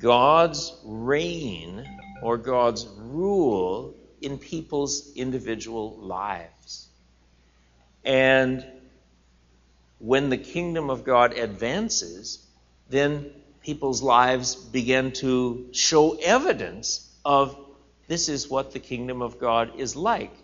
God's 0.00 0.76
reign 0.82 1.86
or 2.20 2.36
God's 2.36 2.84
rule 2.98 3.94
in 4.22 4.38
people's 4.38 5.12
individual 5.14 5.96
lives. 5.98 6.88
And 8.04 8.64
when 9.98 10.30
the 10.30 10.38
kingdom 10.38 10.90
of 10.90 11.04
God 11.04 11.36
advances, 11.38 12.44
then 12.88 13.30
people's 13.62 14.02
lives 14.02 14.54
begin 14.56 15.12
to 15.12 15.68
show 15.72 16.12
evidence 16.14 17.08
of 17.24 17.56
this 18.08 18.28
is 18.28 18.50
what 18.50 18.72
the 18.72 18.80
kingdom 18.80 19.22
of 19.22 19.38
God 19.38 19.78
is 19.78 19.94
like. 19.96 20.34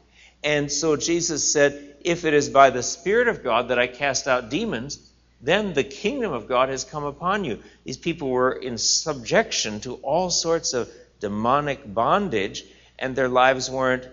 And 0.45 0.71
so 0.71 0.97
Jesus 0.97 1.53
said, 1.53 1.97
If 2.01 2.25
it 2.25 2.33
is 2.33 2.49
by 2.49 2.71
the 2.71 2.83
Spirit 2.83 3.29
of 3.29 3.43
God 3.43 3.69
that 3.69 3.79
I 3.79 3.89
cast 3.89 4.29
out 4.29 4.51
demons, 4.51 4.99
then 5.41 5.73
the 5.73 5.85
kingdom 5.85 6.33
of 6.33 6.49
God 6.49 6.69
has 6.69 6.85
come 6.85 7.05
upon 7.05 7.45
you. 7.45 7.63
These 7.85 7.97
people 7.97 8.29
were 8.29 8.53
in 8.53 8.79
subjection 8.79 9.81
to 9.81 9.95
all 9.97 10.31
sorts 10.31 10.75
of 10.75 10.91
demonic 11.21 11.93
bondage, 11.93 12.65
and 12.99 13.15
their 13.15 13.29
lives 13.29 13.71
weren't 13.71 14.09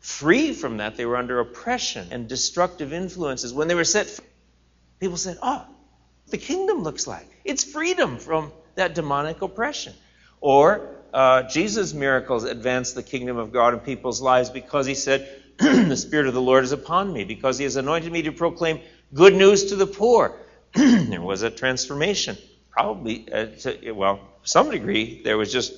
free 0.00 0.52
from 0.52 0.78
that. 0.78 0.96
They 0.96 1.06
were 1.06 1.16
under 1.16 1.40
oppression 1.40 2.08
and 2.10 2.28
destructive 2.28 2.92
influences. 2.92 3.52
When 3.52 3.68
they 3.68 3.74
were 3.74 3.84
set 3.84 4.06
free, 4.06 4.26
people 5.00 5.16
said, 5.16 5.38
Oh, 5.42 5.64
the 6.28 6.38
kingdom 6.38 6.82
looks 6.82 7.06
like. 7.06 7.26
It's 7.44 7.64
freedom 7.64 8.18
from 8.18 8.52
that 8.74 8.94
demonic 8.94 9.42
oppression. 9.42 9.94
Or 10.40 10.90
uh, 11.12 11.44
Jesus' 11.44 11.94
miracles 11.94 12.44
advanced 12.44 12.94
the 12.96 13.02
kingdom 13.02 13.36
of 13.36 13.52
God 13.52 13.72
in 13.72 13.80
people's 13.80 14.20
lives 14.20 14.50
because 14.50 14.86
he 14.86 14.94
said, 14.94 15.28
The 15.58 15.96
Spirit 15.96 16.26
of 16.26 16.34
the 16.34 16.42
Lord 16.42 16.64
is 16.64 16.72
upon 16.72 17.12
me, 17.12 17.24
because 17.24 17.56
he 17.58 17.64
has 17.64 17.76
anointed 17.76 18.10
me 18.10 18.22
to 18.22 18.32
proclaim 18.32 18.80
good 19.12 19.34
news 19.34 19.66
to 19.66 19.76
the 19.76 19.86
poor. 19.86 20.36
there 20.74 21.22
was 21.22 21.42
a 21.42 21.50
transformation. 21.50 22.36
Probably, 22.70 23.32
uh, 23.32 23.46
to, 23.60 23.92
well, 23.92 24.20
some 24.42 24.70
degree, 24.70 25.22
there 25.22 25.38
was 25.38 25.52
just 25.52 25.72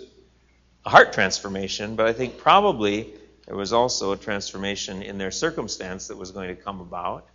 a 0.87 0.89
heart 0.89 1.13
transformation, 1.13 1.97
but 1.97 2.07
I 2.07 2.13
think 2.13 2.39
probably 2.39 3.13
there 3.47 3.57
was 3.57 3.73
also 3.73 4.13
a 4.13 4.17
transformation 4.17 5.03
in 5.03 5.19
their 5.19 5.33
circumstance 5.33 6.09
that 6.09 6.17
was 6.17 6.31
going 6.31 6.49
to 6.49 6.55
come 6.55 6.81
about. 6.81 7.27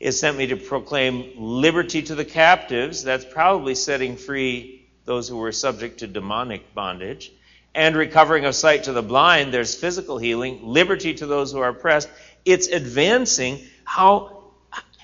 Has 0.00 0.18
sent 0.18 0.38
me 0.38 0.46
to 0.46 0.56
proclaim 0.56 1.32
liberty 1.36 2.02
to 2.02 2.14
the 2.14 2.24
captives. 2.24 3.04
That's 3.04 3.24
probably 3.24 3.74
setting 3.74 4.16
free 4.16 4.88
those 5.04 5.28
who 5.28 5.36
were 5.36 5.52
subject 5.52 5.98
to 5.98 6.06
demonic 6.06 6.74
bondage. 6.74 7.32
And 7.74 7.94
recovering 7.94 8.46
of 8.46 8.54
sight 8.54 8.84
to 8.84 8.92
the 8.92 9.02
blind. 9.02 9.52
There's 9.52 9.74
physical 9.74 10.16
healing. 10.16 10.60
Liberty 10.62 11.14
to 11.14 11.26
those 11.26 11.52
who 11.52 11.60
are 11.60 11.68
oppressed. 11.68 12.08
It's 12.46 12.68
advancing 12.68 13.60
how, 13.84 14.44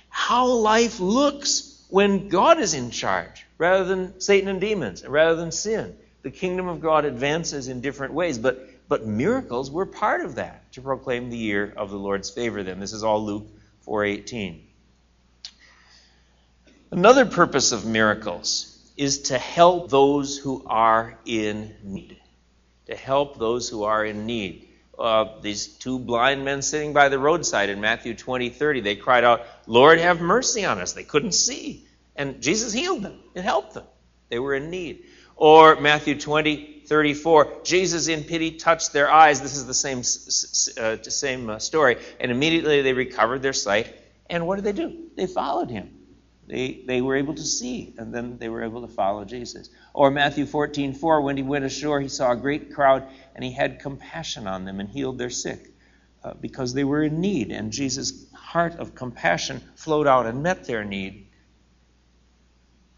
how 0.09 0.47
life 0.47 0.99
looks 0.99 1.85
when 1.90 2.28
God 2.28 2.59
is 2.59 2.73
in 2.73 2.90
charge 2.90 3.47
rather 3.59 3.85
than 3.85 4.21
Satan 4.21 4.49
and 4.49 4.61
demons, 4.61 5.07
rather 5.07 5.37
than 5.37 5.52
sin. 5.52 5.97
The 6.22 6.30
kingdom 6.30 6.68
of 6.68 6.80
God 6.80 7.04
advances 7.04 7.68
in 7.68 7.80
different 7.80 8.14
ways, 8.14 8.38
but, 8.38 8.88
but 8.88 9.06
miracles 9.06 9.70
were 9.70 9.86
part 9.86 10.24
of 10.24 10.36
that 10.36 10.72
to 10.72 10.80
proclaim 10.80 11.30
the 11.30 11.36
year 11.36 11.72
of 11.76 11.90
the 11.90 11.98
Lord's 11.98 12.30
favor 12.30 12.62
then. 12.62 12.78
This 12.78 12.92
is 12.92 13.02
all 13.02 13.24
Luke 13.24 13.46
4:18. 13.86 14.60
Another 16.92 17.26
purpose 17.26 17.72
of 17.72 17.86
miracles 17.86 18.68
is 18.96 19.22
to 19.22 19.38
help 19.38 19.90
those 19.90 20.38
who 20.38 20.62
are 20.66 21.18
in 21.24 21.74
need. 21.82 22.18
To 22.86 22.94
help 22.94 23.38
those 23.38 23.68
who 23.68 23.84
are 23.84 24.04
in 24.04 24.26
need. 24.26 24.68
Uh, 24.98 25.40
these 25.40 25.66
two 25.66 25.98
blind 25.98 26.44
men 26.44 26.62
sitting 26.62 26.92
by 26.92 27.08
the 27.08 27.18
roadside 27.18 27.70
in 27.70 27.80
Matthew 27.80 28.14
20, 28.14 28.50
30, 28.50 28.80
they 28.82 28.94
cried 28.94 29.24
out, 29.24 29.46
Lord, 29.66 29.98
have 29.98 30.20
mercy 30.20 30.64
on 30.66 30.78
us. 30.78 30.92
They 30.92 31.02
couldn't 31.02 31.32
see. 31.32 31.86
And 32.14 32.42
Jesus 32.42 32.72
healed 32.72 33.02
them. 33.02 33.18
It 33.34 33.42
helped 33.42 33.74
them. 33.74 33.86
They 34.28 34.38
were 34.38 34.54
in 34.54 34.70
need. 34.70 35.04
Or 35.42 35.75
Matthew 35.75 36.16
20, 36.16 36.84
34, 36.87 37.62
Jesus 37.64 38.06
in 38.06 38.22
pity 38.22 38.52
touched 38.52 38.92
their 38.92 39.11
eyes. 39.11 39.40
This 39.40 39.56
is 39.56 39.66
the 39.66 39.75
same, 39.75 39.99
uh, 40.78 41.02
same 41.02 41.50
uh, 41.50 41.58
story. 41.58 41.96
And 42.20 42.30
immediately 42.30 42.80
they 42.82 42.92
recovered 42.92 43.42
their 43.42 43.52
sight. 43.52 43.92
And 44.30 44.46
what 44.46 44.54
did 44.54 44.64
they 44.64 44.72
do? 44.72 45.08
They 45.16 45.26
followed 45.26 45.68
him. 45.68 45.99
They, 46.46 46.84
they 46.87 47.00
were 47.02 47.16
able 47.16 47.34
to 47.34 47.42
see, 47.42 47.92
and 47.99 48.14
then 48.14 48.38
they 48.38 48.49
were 48.49 48.62
able 48.62 48.82
to 48.82 48.94
follow 48.94 49.25
Jesus. 49.25 49.68
Or 49.92 50.12
Matthew 50.12 50.46
14, 50.46 50.94
4, 50.94 51.22
when 51.22 51.37
he 51.37 51.42
went 51.42 51.64
ashore, 51.64 52.00
he 52.00 52.08
saw 52.08 52.30
a 52.30 52.37
great 52.37 52.72
crowd, 52.72 53.08
and 53.34 53.42
he 53.42 53.50
had 53.50 53.80
compassion 53.80 54.46
on 54.46 54.64
them 54.64 54.78
and 54.78 54.88
healed 54.88 55.18
their 55.18 55.30
sick 55.30 55.72
uh, 56.22 56.34
because 56.34 56.72
they 56.72 56.84
were 56.84 57.02
in 57.02 57.20
need. 57.20 57.50
And 57.50 57.72
Jesus' 57.72 58.32
heart 58.32 58.76
of 58.76 58.94
compassion 58.94 59.61
flowed 59.75 60.06
out 60.06 60.26
and 60.26 60.44
met 60.44 60.66
their 60.66 60.84
need. 60.84 61.30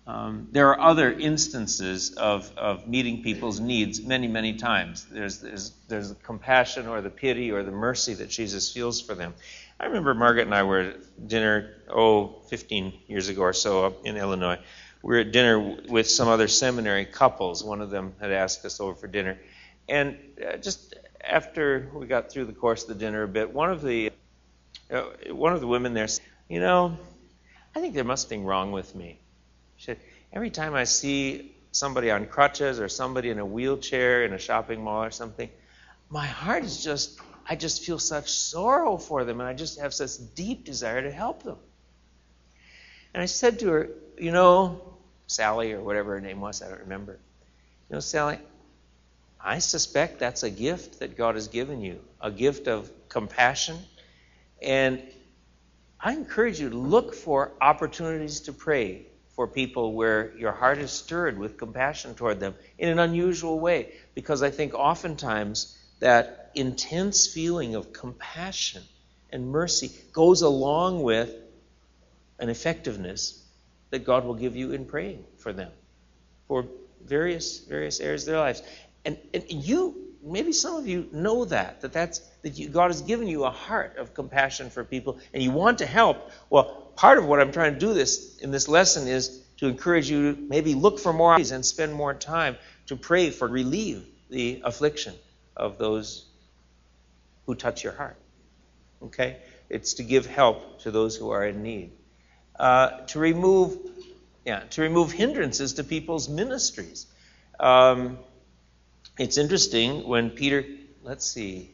Um, 0.06 0.48
there 0.52 0.68
are 0.68 0.80
other 0.80 1.10
instances 1.12 2.14
of, 2.14 2.52
of 2.58 2.86
meeting 2.86 3.22
people's 3.22 3.58
needs 3.58 4.02
many, 4.02 4.28
many 4.28 4.54
times. 4.54 5.06
There's, 5.10 5.38
there's, 5.38 5.70
there's 5.88 6.10
the 6.10 6.14
compassion 6.16 6.86
or 6.86 7.00
the 7.00 7.10
pity 7.10 7.50
or 7.50 7.62
the 7.62 7.70
mercy 7.70 8.12
that 8.14 8.28
Jesus 8.28 8.70
feels 8.70 9.00
for 9.00 9.14
them. 9.14 9.32
I 9.80 9.86
remember 9.86 10.12
Margaret 10.12 10.42
and 10.42 10.54
I 10.54 10.62
were 10.62 10.80
at 10.80 11.28
dinner, 11.28 11.74
oh, 11.88 12.42
15 12.48 12.92
years 13.06 13.28
ago 13.28 13.42
or 13.42 13.54
so 13.54 13.86
up 13.86 14.04
in 14.04 14.16
Illinois. 14.16 14.58
We 15.02 15.14
were 15.14 15.20
at 15.20 15.32
dinner 15.32 15.78
with 15.88 16.08
some 16.08 16.28
other 16.28 16.48
seminary 16.48 17.06
couples. 17.06 17.64
One 17.64 17.80
of 17.80 17.88
them 17.90 18.14
had 18.20 18.30
asked 18.30 18.64
us 18.66 18.80
over 18.80 18.94
for 18.94 19.06
dinner. 19.06 19.38
And 19.88 20.18
uh, 20.46 20.58
just 20.58 20.94
after 21.22 21.90
we 21.94 22.06
got 22.06 22.30
through 22.30 22.44
the 22.44 22.52
course 22.52 22.82
of 22.82 22.88
the 22.88 22.94
dinner 22.94 23.22
a 23.22 23.28
bit, 23.28 23.52
one 23.52 23.70
of 23.70 23.82
the, 23.82 24.12
uh, 24.90 25.02
one 25.30 25.54
of 25.54 25.60
the 25.60 25.66
women 25.66 25.94
there 25.94 26.08
said, 26.08 26.24
You 26.48 26.60
know, 26.60 26.96
I 27.74 27.80
think 27.80 27.94
there 27.94 28.04
must 28.04 28.28
be 28.28 28.34
something 28.34 28.46
wrong 28.46 28.70
with 28.70 28.94
me. 28.94 29.18
She 29.76 29.86
said, 29.86 29.98
Every 30.32 30.50
time 30.50 30.74
I 30.74 30.84
see 30.84 31.54
somebody 31.72 32.10
on 32.10 32.26
crutches 32.26 32.80
or 32.80 32.88
somebody 32.88 33.30
in 33.30 33.38
a 33.38 33.46
wheelchair 33.46 34.24
in 34.24 34.32
a 34.32 34.38
shopping 34.38 34.82
mall 34.82 35.04
or 35.04 35.10
something, 35.10 35.50
my 36.10 36.26
heart 36.26 36.64
is 36.64 36.82
just 36.82 37.20
I 37.46 37.56
just 37.56 37.84
feel 37.84 37.98
such 37.98 38.30
sorrow 38.30 38.96
for 38.96 39.24
them, 39.24 39.40
and 39.40 39.48
I 39.48 39.52
just 39.52 39.78
have 39.78 39.92
such 39.92 40.12
deep 40.34 40.64
desire 40.64 41.02
to 41.02 41.10
help 41.10 41.42
them. 41.42 41.58
And 43.12 43.22
I 43.22 43.26
said 43.26 43.58
to 43.60 43.68
her, 43.68 43.90
You 44.18 44.32
know, 44.32 44.96
Sally, 45.26 45.72
or 45.72 45.82
whatever 45.82 46.12
her 46.14 46.20
name 46.20 46.40
was, 46.40 46.62
I 46.62 46.68
don't 46.68 46.80
remember. 46.80 47.18
You 47.88 47.96
know, 47.96 48.00
Sally, 48.00 48.38
I 49.38 49.58
suspect 49.58 50.18
that's 50.18 50.42
a 50.42 50.50
gift 50.50 51.00
that 51.00 51.16
God 51.16 51.34
has 51.34 51.48
given 51.48 51.82
you, 51.82 52.00
a 52.20 52.30
gift 52.30 52.66
of 52.66 52.90
compassion. 53.08 53.78
And 54.62 55.02
I 56.00 56.12
encourage 56.12 56.58
you 56.60 56.70
to 56.70 56.76
look 56.76 57.14
for 57.14 57.52
opportunities 57.60 58.40
to 58.40 58.52
pray 58.52 59.06
for 59.34 59.48
people 59.48 59.92
where 59.92 60.36
your 60.36 60.52
heart 60.52 60.78
is 60.78 60.90
stirred 60.90 61.38
with 61.38 61.56
compassion 61.58 62.14
toward 62.14 62.40
them 62.40 62.54
in 62.78 62.88
an 62.88 62.98
unusual 62.98 63.58
way. 63.58 63.92
Because 64.14 64.42
I 64.42 64.50
think 64.50 64.74
oftentimes 64.74 65.76
that 66.00 66.50
intense 66.54 67.26
feeling 67.26 67.74
of 67.74 67.92
compassion 67.92 68.82
and 69.30 69.48
mercy 69.48 69.90
goes 70.12 70.42
along 70.42 71.02
with 71.02 71.34
an 72.38 72.48
effectiveness 72.48 73.42
that 73.90 74.04
God 74.04 74.24
will 74.24 74.34
give 74.34 74.56
you 74.56 74.72
in 74.72 74.84
praying 74.84 75.24
for 75.38 75.52
them 75.52 75.70
for 76.46 76.66
various 77.04 77.58
various 77.60 78.00
areas 78.00 78.22
of 78.22 78.32
their 78.32 78.40
lives. 78.40 78.62
And, 79.04 79.18
and 79.32 79.44
you 79.50 80.03
maybe 80.24 80.52
some 80.52 80.76
of 80.76 80.86
you 80.86 81.08
know 81.12 81.44
that 81.44 81.82
that 81.82 81.92
that's 81.92 82.20
that 82.42 82.58
you, 82.58 82.68
God 82.68 82.88
has 82.88 83.02
given 83.02 83.28
you 83.28 83.44
a 83.44 83.50
heart 83.50 83.96
of 83.98 84.14
compassion 84.14 84.70
for 84.70 84.84
people 84.84 85.18
and 85.32 85.42
you 85.42 85.50
want 85.50 85.78
to 85.78 85.86
help. 85.86 86.30
Well, 86.50 86.64
part 86.96 87.18
of 87.18 87.26
what 87.26 87.40
I'm 87.40 87.52
trying 87.52 87.74
to 87.74 87.78
do 87.78 87.92
this 87.94 88.38
in 88.38 88.50
this 88.50 88.68
lesson 88.68 89.06
is 89.08 89.42
to 89.58 89.66
encourage 89.66 90.10
you 90.10 90.34
to 90.34 90.40
maybe 90.40 90.74
look 90.74 90.98
for 90.98 91.12
more 91.12 91.34
eyes 91.34 91.50
and 91.50 91.64
spend 91.64 91.92
more 91.92 92.14
time 92.14 92.56
to 92.86 92.96
pray 92.96 93.30
for 93.30 93.46
relieve 93.48 94.06
the 94.30 94.62
affliction 94.64 95.14
of 95.56 95.78
those 95.78 96.26
who 97.46 97.54
touch 97.54 97.84
your 97.84 97.92
heart. 97.92 98.16
Okay? 99.02 99.38
It's 99.68 99.94
to 99.94 100.02
give 100.02 100.26
help 100.26 100.80
to 100.80 100.90
those 100.90 101.16
who 101.16 101.30
are 101.30 101.46
in 101.46 101.62
need. 101.62 101.92
Uh, 102.58 103.00
to 103.06 103.18
remove, 103.18 103.76
yeah, 104.44 104.60
to 104.70 104.82
remove 104.82 105.12
hindrances 105.12 105.74
to 105.74 105.84
people's 105.84 106.28
ministries. 106.28 107.06
Um, 107.58 108.18
it's 109.18 109.38
interesting 109.38 110.06
when 110.06 110.30
Peter, 110.30 110.64
let's 111.02 111.26
see, 111.26 111.70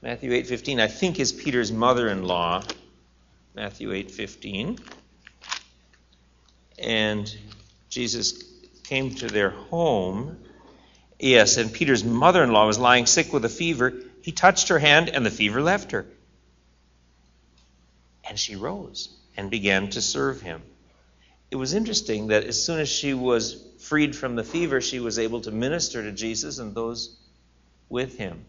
Matthew 0.00 0.32
8:15, 0.32 0.80
I 0.80 0.88
think 0.88 1.20
is 1.20 1.32
Peter's 1.32 1.70
mother-in-law. 1.70 2.64
Matthew 3.54 3.92
8:15. 3.92 4.78
And 6.78 7.36
Jesus 7.88 8.42
came 8.84 9.14
to 9.16 9.28
their 9.28 9.50
home 9.50 10.38
Yes, 11.22 11.56
and 11.56 11.72
Peter's 11.72 12.02
mother 12.02 12.42
in 12.42 12.50
law 12.50 12.66
was 12.66 12.80
lying 12.80 13.06
sick 13.06 13.32
with 13.32 13.44
a 13.44 13.48
fever. 13.48 13.94
He 14.22 14.32
touched 14.32 14.68
her 14.68 14.78
hand, 14.80 15.08
and 15.08 15.24
the 15.24 15.30
fever 15.30 15.62
left 15.62 15.92
her. 15.92 16.04
And 18.28 18.36
she 18.36 18.56
rose 18.56 19.08
and 19.36 19.48
began 19.48 19.88
to 19.90 20.02
serve 20.02 20.42
him. 20.42 20.62
It 21.52 21.56
was 21.56 21.74
interesting 21.74 22.28
that 22.28 22.44
as 22.44 22.64
soon 22.64 22.80
as 22.80 22.88
she 22.88 23.12
was 23.12 23.62
freed 23.78 24.16
from 24.16 24.36
the 24.36 24.42
fever, 24.42 24.80
she 24.80 25.00
was 25.00 25.18
able 25.18 25.42
to 25.42 25.50
minister 25.50 26.02
to 26.02 26.10
Jesus 26.10 26.58
and 26.58 26.74
those 26.74 27.14
with 27.90 28.16
him. 28.16 28.46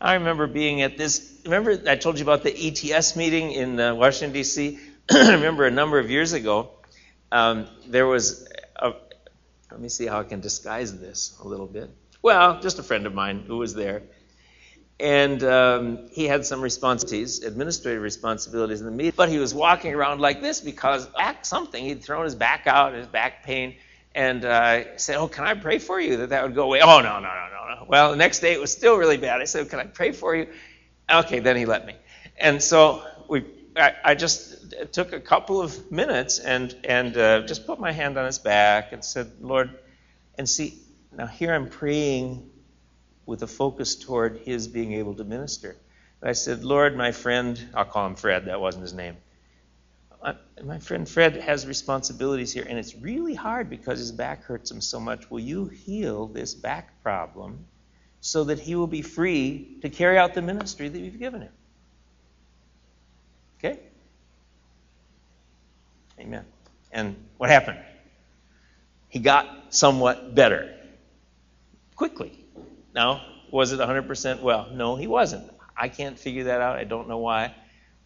I 0.00 0.14
remember 0.14 0.46
being 0.46 0.80
at 0.80 0.96
this. 0.96 1.42
Remember, 1.44 1.78
I 1.86 1.96
told 1.96 2.18
you 2.18 2.24
about 2.24 2.44
the 2.44 2.54
ETS 2.56 3.16
meeting 3.16 3.52
in 3.52 3.78
uh, 3.78 3.94
Washington, 3.94 4.32
D.C.? 4.32 4.78
I 5.10 5.34
remember 5.34 5.66
a 5.66 5.70
number 5.70 5.98
of 5.98 6.10
years 6.10 6.32
ago, 6.32 6.70
um, 7.30 7.68
there 7.86 8.06
was 8.06 8.48
a. 8.76 8.94
Let 9.70 9.80
me 9.80 9.90
see 9.90 10.06
how 10.06 10.20
I 10.20 10.24
can 10.24 10.40
disguise 10.40 10.98
this 10.98 11.36
a 11.42 11.46
little 11.46 11.66
bit. 11.66 11.90
Well, 12.22 12.62
just 12.62 12.78
a 12.78 12.82
friend 12.82 13.04
of 13.04 13.12
mine 13.12 13.44
who 13.46 13.58
was 13.58 13.74
there. 13.74 14.04
And 15.00 15.44
um, 15.44 16.08
he 16.10 16.24
had 16.24 16.44
some 16.44 16.60
responsibilities, 16.60 17.44
administrative 17.44 18.02
responsibilities 18.02 18.80
in 18.80 18.86
the 18.86 18.92
meeting, 18.92 19.12
but 19.16 19.28
he 19.28 19.38
was 19.38 19.54
walking 19.54 19.94
around 19.94 20.20
like 20.20 20.42
this 20.42 20.60
because 20.60 21.06
back 21.06 21.44
something. 21.44 21.84
He'd 21.84 22.02
thrown 22.02 22.24
his 22.24 22.34
back 22.34 22.66
out, 22.66 22.94
his 22.94 23.06
back 23.06 23.44
pain, 23.44 23.76
and 24.12 24.44
uh, 24.44 24.96
said, 24.98 25.16
"Oh, 25.16 25.28
can 25.28 25.44
I 25.44 25.54
pray 25.54 25.78
for 25.78 26.00
you 26.00 26.16
that 26.18 26.30
that 26.30 26.42
would 26.42 26.56
go 26.56 26.64
away?" 26.64 26.80
Oh, 26.80 27.00
no, 27.00 27.20
no, 27.20 27.20
no, 27.20 27.20
no, 27.20 27.74
no. 27.76 27.86
Well, 27.88 28.10
the 28.10 28.16
next 28.16 28.40
day 28.40 28.52
it 28.52 28.60
was 28.60 28.72
still 28.72 28.96
really 28.96 29.18
bad. 29.18 29.40
I 29.40 29.44
said, 29.44 29.70
"Can 29.70 29.78
I 29.78 29.84
pray 29.84 30.10
for 30.10 30.34
you?" 30.34 30.48
Okay, 31.08 31.38
then 31.38 31.56
he 31.56 31.64
let 31.64 31.86
me. 31.86 31.94
And 32.36 32.60
so 32.60 33.02
we, 33.28 33.44
I, 33.76 33.94
I 34.04 34.14
just 34.16 34.74
took 34.92 35.12
a 35.12 35.20
couple 35.20 35.60
of 35.60 35.92
minutes 35.92 36.40
and 36.40 36.74
and 36.82 37.16
uh, 37.16 37.42
just 37.42 37.66
put 37.68 37.78
my 37.78 37.92
hand 37.92 38.18
on 38.18 38.26
his 38.26 38.40
back 38.40 38.92
and 38.92 39.04
said, 39.04 39.30
"Lord," 39.40 39.78
and 40.36 40.48
see 40.48 40.82
now, 41.12 41.26
here 41.26 41.54
I'm 41.54 41.68
praying 41.68 42.50
with 43.28 43.42
a 43.42 43.46
focus 43.46 43.94
toward 43.94 44.38
his 44.38 44.66
being 44.66 44.94
able 44.94 45.14
to 45.14 45.22
minister. 45.22 45.76
I 46.22 46.32
said, 46.32 46.64
Lord, 46.64 46.96
my 46.96 47.12
friend, 47.12 47.62
I'll 47.74 47.84
call 47.84 48.06
him 48.06 48.14
Fred, 48.14 48.46
that 48.46 48.58
wasn't 48.58 48.82
his 48.82 48.94
name. 48.94 49.18
My 50.64 50.78
friend 50.78 51.06
Fred 51.06 51.36
has 51.36 51.66
responsibilities 51.66 52.52
here, 52.52 52.66
and 52.66 52.78
it's 52.78 52.96
really 52.96 53.34
hard 53.34 53.68
because 53.68 53.98
his 53.98 54.12
back 54.12 54.44
hurts 54.44 54.70
him 54.70 54.80
so 54.80 54.98
much. 54.98 55.30
Will 55.30 55.40
you 55.40 55.66
heal 55.66 56.26
this 56.26 56.54
back 56.54 57.02
problem 57.02 57.66
so 58.22 58.44
that 58.44 58.58
he 58.58 58.74
will 58.74 58.88
be 58.88 59.02
free 59.02 59.76
to 59.82 59.90
carry 59.90 60.16
out 60.16 60.32
the 60.32 60.42
ministry 60.42 60.88
that 60.88 60.98
you've 60.98 61.18
given 61.18 61.42
him? 61.42 61.52
Okay? 63.58 63.78
Amen. 66.18 66.46
And 66.90 67.14
what 67.36 67.50
happened? 67.50 67.78
He 69.10 69.18
got 69.18 69.46
somewhat 69.68 70.34
better 70.34 70.74
quickly. 71.94 72.46
Now, 72.98 73.22
was 73.52 73.70
it 73.70 73.78
100% 73.78 74.40
well? 74.40 74.70
No, 74.72 74.96
he 74.96 75.06
wasn't. 75.06 75.48
I 75.76 75.88
can't 75.88 76.18
figure 76.18 76.42
that 76.44 76.60
out. 76.60 76.74
I 76.74 76.82
don't 76.82 77.08
know 77.08 77.18
why. 77.18 77.54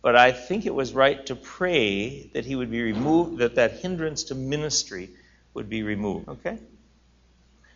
But 0.03 0.17
I 0.17 0.33
think 0.33 0.67
it 0.67 0.75
was 0.75 0.93
right 0.93 1.25
to 1.29 1.35
pray 1.35 2.29
that 2.35 2.45
he 2.45 2.55
would 2.57 2.71
be 2.71 2.83
removed, 2.83 3.39
that 3.39 3.55
that 3.55 3.79
hindrance 3.79 4.25
to 4.25 4.35
ministry 4.35 5.09
would 5.55 5.71
be 5.71 5.83
removed. 5.83 6.29
Okay? 6.29 6.59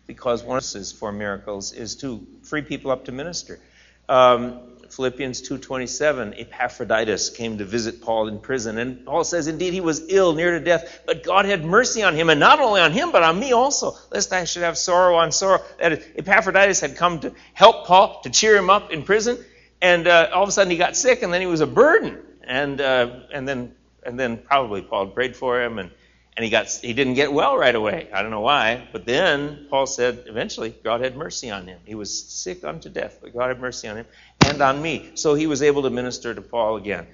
Because 0.05 0.43
one 0.43 0.57
of 0.59 0.71
the 0.71 0.95
for 0.99 1.11
miracles 1.11 1.73
is 1.73 1.95
to 1.95 2.23
free 2.43 2.61
people 2.61 2.91
up 2.91 3.05
to 3.05 3.11
minister. 3.11 3.59
Um, 4.07 4.76
Philippians 4.89 5.41
2:27, 5.41 6.39
Epaphroditus 6.39 7.29
came 7.29 7.57
to 7.57 7.65
visit 7.65 8.01
Paul 8.01 8.27
in 8.27 8.39
prison, 8.39 8.77
and 8.77 9.05
Paul 9.05 9.23
says, 9.23 9.47
"Indeed, 9.47 9.73
he 9.73 9.81
was 9.81 10.03
ill, 10.09 10.33
near 10.33 10.51
to 10.51 10.59
death, 10.59 11.01
but 11.05 11.23
God 11.23 11.45
had 11.45 11.63
mercy 11.63 12.03
on 12.03 12.15
him, 12.15 12.29
and 12.29 12.39
not 12.39 12.59
only 12.59 12.81
on 12.81 12.91
him, 12.91 13.11
but 13.11 13.23
on 13.23 13.39
me 13.39 13.51
also, 13.51 13.95
lest 14.11 14.33
I 14.33 14.45
should 14.45 14.63
have 14.63 14.77
sorrow 14.77 15.15
on 15.15 15.31
sorrow." 15.31 15.61
That 15.79 16.01
Epaphroditus 16.15 16.79
had 16.79 16.95
come 16.95 17.19
to 17.19 17.33
help 17.53 17.85
Paul 17.85 18.21
to 18.23 18.29
cheer 18.29 18.55
him 18.55 18.69
up 18.69 18.91
in 18.91 19.03
prison, 19.03 19.37
and 19.81 20.07
uh, 20.07 20.29
all 20.33 20.43
of 20.43 20.49
a 20.49 20.51
sudden 20.51 20.71
he 20.71 20.77
got 20.77 20.95
sick, 20.95 21.21
and 21.21 21.33
then 21.33 21.41
he 21.41 21.47
was 21.47 21.61
a 21.61 21.67
burden, 21.67 22.17
and 22.43 22.79
uh, 22.81 23.09
and 23.33 23.47
then 23.47 23.75
and 24.03 24.19
then 24.19 24.37
probably 24.37 24.81
Paul 24.81 25.07
prayed 25.07 25.35
for 25.35 25.61
him, 25.61 25.79
and 25.79 25.91
and 26.37 26.43
he 26.43 26.51
got 26.51 26.67
he 26.69 26.93
didn't 26.93 27.15
get 27.15 27.33
well 27.33 27.57
right 27.57 27.73
away. 27.73 28.09
I 28.13 28.21
don't 28.21 28.29
know 28.29 28.41
why, 28.41 28.87
but 28.91 29.05
then 29.05 29.65
Paul 29.71 29.87
said 29.87 30.25
eventually 30.27 30.69
God 30.83 31.01
had 31.01 31.17
mercy 31.17 31.49
on 31.49 31.65
him. 31.67 31.79
He 31.83 31.95
was 31.95 32.23
sick 32.25 32.63
unto 32.63 32.89
death, 32.89 33.17
but 33.21 33.33
God 33.33 33.47
had 33.47 33.59
mercy 33.59 33.87
on 33.87 33.97
him 33.97 34.05
and 34.45 34.61
on 34.61 34.79
me. 34.79 35.13
So 35.15 35.33
he 35.33 35.47
was 35.47 35.63
able 35.63 35.81
to 35.83 35.89
minister 35.89 36.35
to 36.35 36.41
Paul 36.41 36.77
again. 36.77 37.07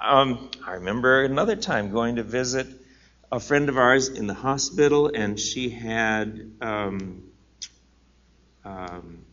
Um, 0.00 0.50
I 0.66 0.72
remember 0.72 1.22
another 1.22 1.54
time 1.54 1.92
going 1.92 2.16
to 2.16 2.22
visit 2.22 2.66
a 3.30 3.38
friend 3.38 3.68
of 3.68 3.76
ours 3.76 4.08
in 4.08 4.26
the 4.26 4.34
hospital, 4.34 5.12
and 5.14 5.38
she 5.38 5.68
had. 5.68 6.52
Um, 6.62 7.24
um, 8.64 9.26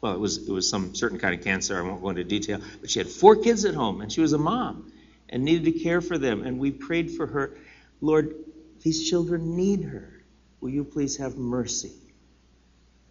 well, 0.00 0.14
it 0.14 0.20
was 0.20 0.48
it 0.48 0.52
was 0.52 0.70
some 0.70 0.94
certain 0.94 1.18
kind 1.18 1.34
of 1.34 1.44
cancer. 1.44 1.78
I 1.78 1.82
won't 1.82 2.00
go 2.02 2.10
into 2.10 2.24
detail, 2.24 2.60
but 2.80 2.90
she 2.90 2.98
had 2.98 3.08
four 3.08 3.36
kids 3.36 3.64
at 3.66 3.74
home, 3.74 4.00
and 4.00 4.10
she 4.10 4.22
was 4.22 4.32
a 4.32 4.38
mom 4.38 4.92
and 5.28 5.44
needed 5.44 5.64
to 5.72 5.80
care 5.80 6.00
for 6.00 6.16
them. 6.16 6.44
And 6.44 6.58
we 6.58 6.70
prayed 6.70 7.10
for 7.12 7.26
her 7.26 7.56
Lord, 8.00 8.34
these 8.82 9.08
children 9.08 9.56
need 9.56 9.84
her. 9.84 10.22
Will 10.60 10.70
you 10.70 10.84
please 10.84 11.16
have 11.16 11.36
mercy 11.36 11.92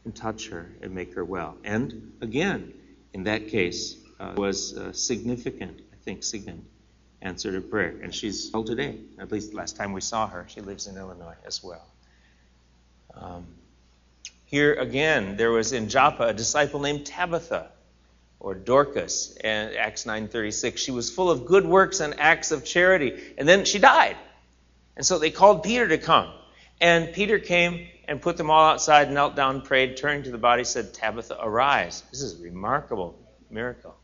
and 0.04 0.16
touch 0.16 0.50
her 0.50 0.72
and 0.82 0.94
make 0.94 1.14
her 1.16 1.26
well? 1.26 1.58
And 1.64 2.14
again, 2.22 2.74
in 3.14 3.24
that 3.24 3.48
case, 3.48 3.98
uh, 4.20 4.34
was 4.36 4.78
significant, 4.94 5.82
I 5.92 5.96
think, 6.04 6.24
significant 6.24 6.66
answer 7.26 7.52
to 7.52 7.62
prayer. 7.62 7.96
And 8.02 8.14
she's 8.14 8.52
well 8.54 8.64
today. 8.64 8.98
At 9.20 9.32
least 9.32 9.54
last 9.54 9.76
time 9.76 9.92
we 9.92 10.02
saw 10.02 10.28
her, 10.28 10.46
she 10.48 10.62
lives 10.62 10.88
in 10.88 10.96
Illinois 10.96 11.36
as 11.46 11.64
well. 11.64 11.86
Um, 13.14 13.46
here 14.46 14.74
again, 14.76 15.36
there 15.38 15.52
was 15.52 15.74
in 15.74 15.90
Joppa 15.90 16.28
a 16.28 16.34
disciple 16.34 16.80
named 16.80 17.06
Tabitha 17.06 17.72
or 18.40 18.54
Dorcas, 18.54 19.36
and 19.44 19.76
Acts 19.76 20.06
9:36. 20.06 20.78
She 20.78 20.92
was 20.92 21.10
full 21.10 21.32
of 21.32 21.46
good 21.46 21.66
works 21.66 22.00
and 22.00 22.20
acts 22.20 22.52
of 22.52 22.64
charity, 22.64 23.34
and 23.38 23.48
then 23.48 23.66
she 23.66 23.80
died. 23.80 24.18
And 24.96 25.06
so 25.06 25.20
they 25.20 25.32
called 25.32 25.64
Peter 25.64 25.88
to 25.88 25.98
come. 25.98 26.32
And 26.80 27.14
Peter 27.14 27.40
came 27.40 27.88
and 28.08 28.22
put 28.22 28.38
them 28.38 28.50
all 28.50 28.72
outside, 28.72 29.12
knelt 29.12 29.36
down, 29.36 29.62
prayed, 29.62 29.98
turned 29.98 30.26
to 30.26 30.32
the 30.32 30.38
body, 30.38 30.64
said, 30.64 30.94
Tabitha, 30.94 31.38
arise. 31.42 32.04
This 32.12 32.22
is 32.22 32.40
a 32.40 32.44
remarkable 32.44 33.18
miracle. 33.50 33.96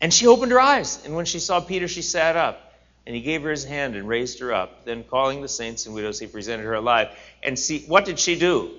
And 0.00 0.12
she 0.12 0.26
opened 0.26 0.52
her 0.52 0.60
eyes. 0.60 1.04
And 1.04 1.14
when 1.14 1.24
she 1.24 1.38
saw 1.38 1.60
Peter, 1.60 1.88
she 1.88 2.02
sat 2.02 2.36
up. 2.36 2.68
And 3.04 3.16
he 3.16 3.22
gave 3.22 3.42
her 3.42 3.50
his 3.50 3.64
hand 3.64 3.96
and 3.96 4.06
raised 4.06 4.38
her 4.40 4.52
up. 4.52 4.84
Then, 4.84 5.02
calling 5.02 5.42
the 5.42 5.48
saints 5.48 5.86
and 5.86 5.94
widows, 5.94 6.20
he 6.20 6.26
presented 6.26 6.64
her 6.64 6.74
alive. 6.74 7.08
And 7.42 7.58
see, 7.58 7.80
what 7.86 8.04
did 8.04 8.18
she 8.18 8.38
do? 8.38 8.70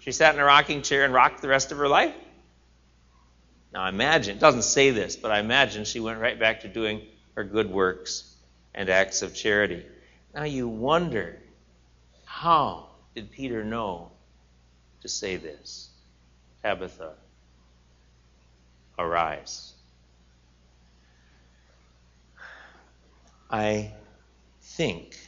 She 0.00 0.12
sat 0.12 0.34
in 0.34 0.40
a 0.40 0.44
rocking 0.44 0.82
chair 0.82 1.04
and 1.04 1.14
rocked 1.14 1.40
the 1.40 1.48
rest 1.48 1.72
of 1.72 1.78
her 1.78 1.88
life? 1.88 2.14
Now, 3.72 3.82
I 3.82 3.88
imagine, 3.88 4.36
it 4.36 4.40
doesn't 4.40 4.62
say 4.62 4.90
this, 4.90 5.16
but 5.16 5.30
I 5.30 5.40
imagine 5.40 5.84
she 5.84 6.00
went 6.00 6.20
right 6.20 6.38
back 6.38 6.60
to 6.60 6.68
doing 6.68 7.02
her 7.34 7.44
good 7.44 7.70
works 7.70 8.34
and 8.74 8.88
acts 8.88 9.22
of 9.22 9.34
charity. 9.34 9.84
Now 10.38 10.44
you 10.44 10.68
wonder, 10.68 11.36
how 12.24 12.90
did 13.16 13.32
Peter 13.32 13.64
know 13.64 14.12
to 15.00 15.08
say 15.08 15.34
this? 15.34 15.90
Tabitha, 16.62 17.14
arise. 18.96 19.72
I 23.50 23.90
think 24.62 25.18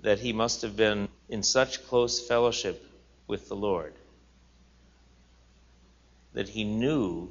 that 0.00 0.18
he 0.18 0.34
must 0.34 0.60
have 0.60 0.76
been 0.76 1.08
in 1.30 1.42
such 1.42 1.86
close 1.86 2.20
fellowship 2.20 2.84
with 3.26 3.48
the 3.48 3.56
Lord 3.56 3.94
that 6.34 6.50
he 6.50 6.62
knew 6.62 7.30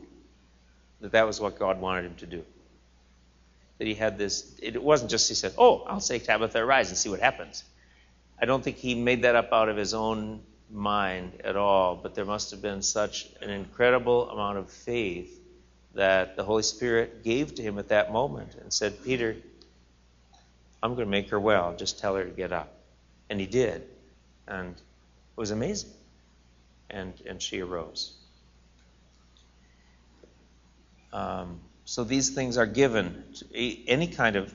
that 1.01 1.11
that 1.11 1.27
was 1.27 1.39
what 1.39 1.59
God 1.59 1.79
wanted 1.79 2.05
him 2.05 2.15
to 2.15 2.25
do 2.25 2.43
that 3.77 3.87
he 3.87 3.93
had 3.93 4.17
this. 4.17 4.57
It 4.61 4.81
wasn't 4.81 5.11
just 5.11 5.27
he 5.27 5.35
said, 5.35 5.53
"Oh, 5.57 5.81
I'll 5.81 5.99
say 5.99 6.19
Tabitha 6.19 6.59
arise 6.59 6.89
and 6.89 6.97
see 6.97 7.09
what 7.09 7.19
happens." 7.19 7.63
I 8.39 8.45
don't 8.45 8.63
think 8.63 8.77
he 8.77 8.95
made 8.95 9.23
that 9.23 9.35
up 9.35 9.53
out 9.53 9.69
of 9.69 9.77
his 9.77 9.93
own 9.93 10.41
mind 10.69 11.41
at 11.43 11.55
all. 11.55 11.95
But 11.95 12.15
there 12.15 12.25
must 12.25 12.51
have 12.51 12.61
been 12.61 12.81
such 12.81 13.27
an 13.41 13.49
incredible 13.49 14.29
amount 14.29 14.57
of 14.57 14.69
faith 14.69 15.41
that 15.93 16.35
the 16.35 16.43
Holy 16.43 16.63
Spirit 16.63 17.23
gave 17.23 17.55
to 17.55 17.61
him 17.61 17.79
at 17.79 17.89
that 17.89 18.11
moment 18.11 18.55
and 18.55 18.71
said, 18.71 19.03
"Peter, 19.03 19.35
I'm 20.81 20.95
going 20.95 21.07
to 21.07 21.11
make 21.11 21.29
her 21.29 21.39
well. 21.39 21.75
Just 21.75 21.99
tell 21.99 22.15
her 22.15 22.23
to 22.23 22.31
get 22.31 22.51
up." 22.51 22.71
And 23.29 23.39
he 23.39 23.45
did, 23.45 23.83
and 24.47 24.71
it 24.75 25.37
was 25.37 25.51
amazing. 25.51 25.91
And 26.89 27.13
and 27.25 27.41
she 27.41 27.61
arose. 27.61 28.13
Um, 31.11 31.61
so 31.85 32.03
these 32.03 32.31
things 32.31 32.57
are 32.57 32.65
given. 32.65 33.23
Any 33.53 34.07
kind 34.07 34.35
of 34.35 34.53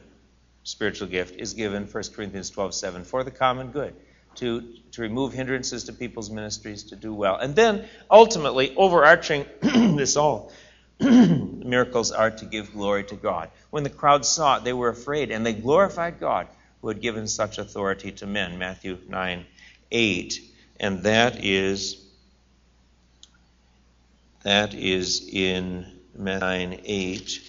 spiritual 0.65 1.09
gift 1.09 1.41
is 1.41 1.55
given, 1.55 1.85
1 1.85 2.05
Corinthians 2.15 2.51
12 2.51 2.75
7, 2.75 3.05
for 3.05 3.25
the 3.25 3.31
common 3.31 3.71
good, 3.71 3.95
to, 4.37 4.63
to 4.93 5.03
remove 5.03 5.33
hindrances 5.33 5.85
to 5.85 5.93
people's 5.93 6.29
ministries, 6.29 6.85
to 6.85 6.97
do 6.97 7.15
well. 7.15 7.37
And 7.37 7.55
then, 7.55 7.89
ultimately, 8.11 8.75
overarching 8.77 9.47
this 9.61 10.17
all, 10.17 10.53
miracles 11.01 12.11
are 12.11 12.33
to 12.33 12.45
give 12.45 12.73
glory 12.73 13.05
to 13.05 13.15
God. 13.15 13.51
When 13.71 13.85
the 13.85 13.91
crowd 13.91 14.27
saw 14.27 14.59
it, 14.59 14.65
they 14.65 14.73
were 14.73 14.89
afraid, 14.89 15.31
and 15.31 15.47
they 15.47 15.55
glorified 15.55 16.19
God 16.19 16.49
who 16.83 16.89
had 16.89 17.01
given 17.01 17.29
such 17.29 17.59
authority 17.59 18.13
to 18.13 18.27
men. 18.27 18.59
Matthew 18.59 18.99
9 19.09 19.47
8. 19.93 20.41
And 20.81 21.03
that 21.05 21.45
is 21.45 22.05
that 24.43 24.73
is 24.73 25.29
in 25.31 26.00
9 26.21 26.81
8. 26.85 27.41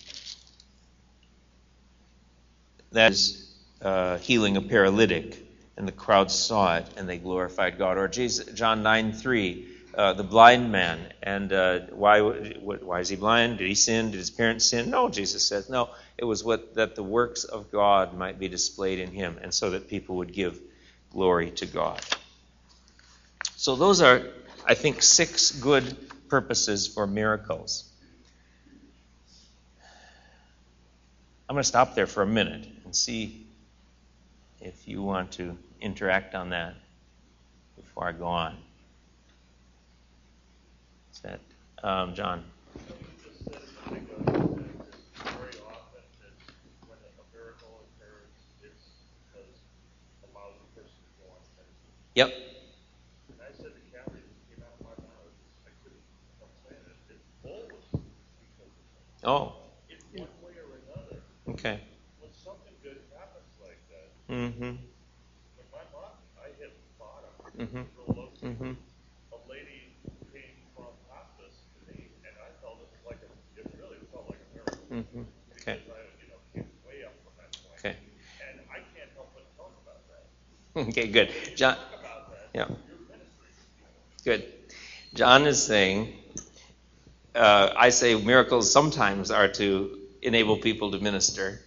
That 2.93 3.11
is 3.11 3.53
uh, 3.81 4.17
healing 4.17 4.57
a 4.57 4.61
paralytic, 4.61 5.37
and 5.77 5.87
the 5.87 5.91
crowd 5.91 6.31
saw 6.31 6.77
it 6.77 6.85
and 6.97 7.07
they 7.07 7.17
glorified 7.17 7.77
God. 7.77 7.97
Or 7.97 8.07
Jesus, 8.07 8.45
John 8.53 8.83
9 8.83 9.13
3, 9.13 9.67
uh, 9.95 10.13
the 10.13 10.23
blind 10.23 10.71
man. 10.71 11.13
And 11.21 11.51
uh, 11.51 11.79
why, 11.91 12.21
why 12.21 12.99
is 12.99 13.09
he 13.09 13.15
blind? 13.15 13.57
Did 13.57 13.67
he 13.67 13.75
sin? 13.75 14.11
Did 14.11 14.17
his 14.17 14.29
parents 14.29 14.65
sin? 14.65 14.89
No, 14.89 15.09
Jesus 15.09 15.45
says, 15.45 15.69
no. 15.69 15.89
It 16.17 16.25
was 16.25 16.43
what, 16.43 16.75
that 16.75 16.95
the 16.95 17.03
works 17.03 17.43
of 17.43 17.71
God 17.71 18.13
might 18.13 18.39
be 18.39 18.47
displayed 18.47 18.99
in 18.99 19.11
him, 19.11 19.37
and 19.41 19.53
so 19.53 19.71
that 19.71 19.87
people 19.87 20.17
would 20.17 20.33
give 20.33 20.59
glory 21.11 21.51
to 21.51 21.65
God. 21.65 22.01
So 23.55 23.75
those 23.75 24.01
are, 24.01 24.23
I 24.65 24.73
think, 24.73 25.01
six 25.01 25.51
good 25.51 25.97
purposes 26.29 26.87
for 26.87 27.05
miracles. 27.05 27.90
I'm 31.51 31.55
going 31.55 31.63
to 31.63 31.67
stop 31.67 31.95
there 31.95 32.07
for 32.07 32.23
a 32.23 32.25
minute 32.25 32.65
and 32.85 32.95
see 32.95 33.45
if 34.61 34.87
you 34.87 35.03
want 35.03 35.33
to 35.33 35.57
interact 35.81 36.33
on 36.33 36.51
that 36.51 36.75
before 37.75 38.07
I 38.07 38.13
go 38.13 38.23
on. 38.23 38.57
Is 41.13 41.19
that 41.19 41.41
um, 41.83 42.15
John? 42.15 42.45
Yep. 52.15 52.33
Oh. 59.25 59.60
Okay. 61.61 61.77
When 62.17 62.33
something 62.33 62.73
good 62.81 62.97
happens 63.13 63.53
like 63.61 63.77
that, 63.93 64.09
Mm-hmm. 64.33 64.81
when 64.81 65.67
my 65.69 65.85
mom, 65.93 66.17
I 66.41 66.49
hit 66.57 66.73
bottom, 66.97 67.29
Mhm. 67.53 67.85
real 67.93 68.09
low, 68.17 68.29
Mm-hmm. 68.41 68.73
a 68.73 69.37
lady 69.45 69.93
came 70.33 70.57
from 70.73 70.89
hospice 71.05 71.69
to 71.77 71.79
me, 71.93 72.09
and 72.25 72.33
I 72.41 72.49
felt 72.65 72.81
it 72.81 72.89
was 72.89 73.05
like 73.05 73.21
a, 73.21 73.29
it 73.61 73.69
really 73.77 74.01
felt 74.09 74.25
like 74.25 74.41
a 74.41 74.49
miracle. 74.57 74.81
Mm-hmm. 74.89 75.21
Okay. 75.61 75.77
Because 75.85 75.93
I, 75.93 76.01
you 76.17 76.27
know, 76.33 76.41
came 76.57 76.65
way 76.81 77.05
up 77.05 77.13
from 77.21 77.33
that 77.37 77.51
point. 77.61 77.77
Okay. 77.77 77.95
And 78.41 78.57
I 78.73 78.81
can't 78.97 79.11
help 79.13 79.29
but 79.37 79.45
talk 79.53 79.73
about 79.85 80.01
that. 80.09 80.25
Okay, 80.89 81.07
good. 81.13 81.29
John, 81.55 81.75
Talk 81.77 82.01
about 82.01 82.31
that. 82.33 82.49
yeah, 82.57 82.65
good. 84.25 84.43
John 85.13 85.45
is 85.45 85.61
saying, 85.63 86.13
uh, 87.35 87.69
I 87.75 87.89
say 87.89 88.15
miracles 88.15 88.71
sometimes 88.71 89.31
are 89.31 89.47
to 89.47 89.97
enable 90.21 90.57
people 90.57 90.91
to 90.91 90.99
minister. 90.99 91.61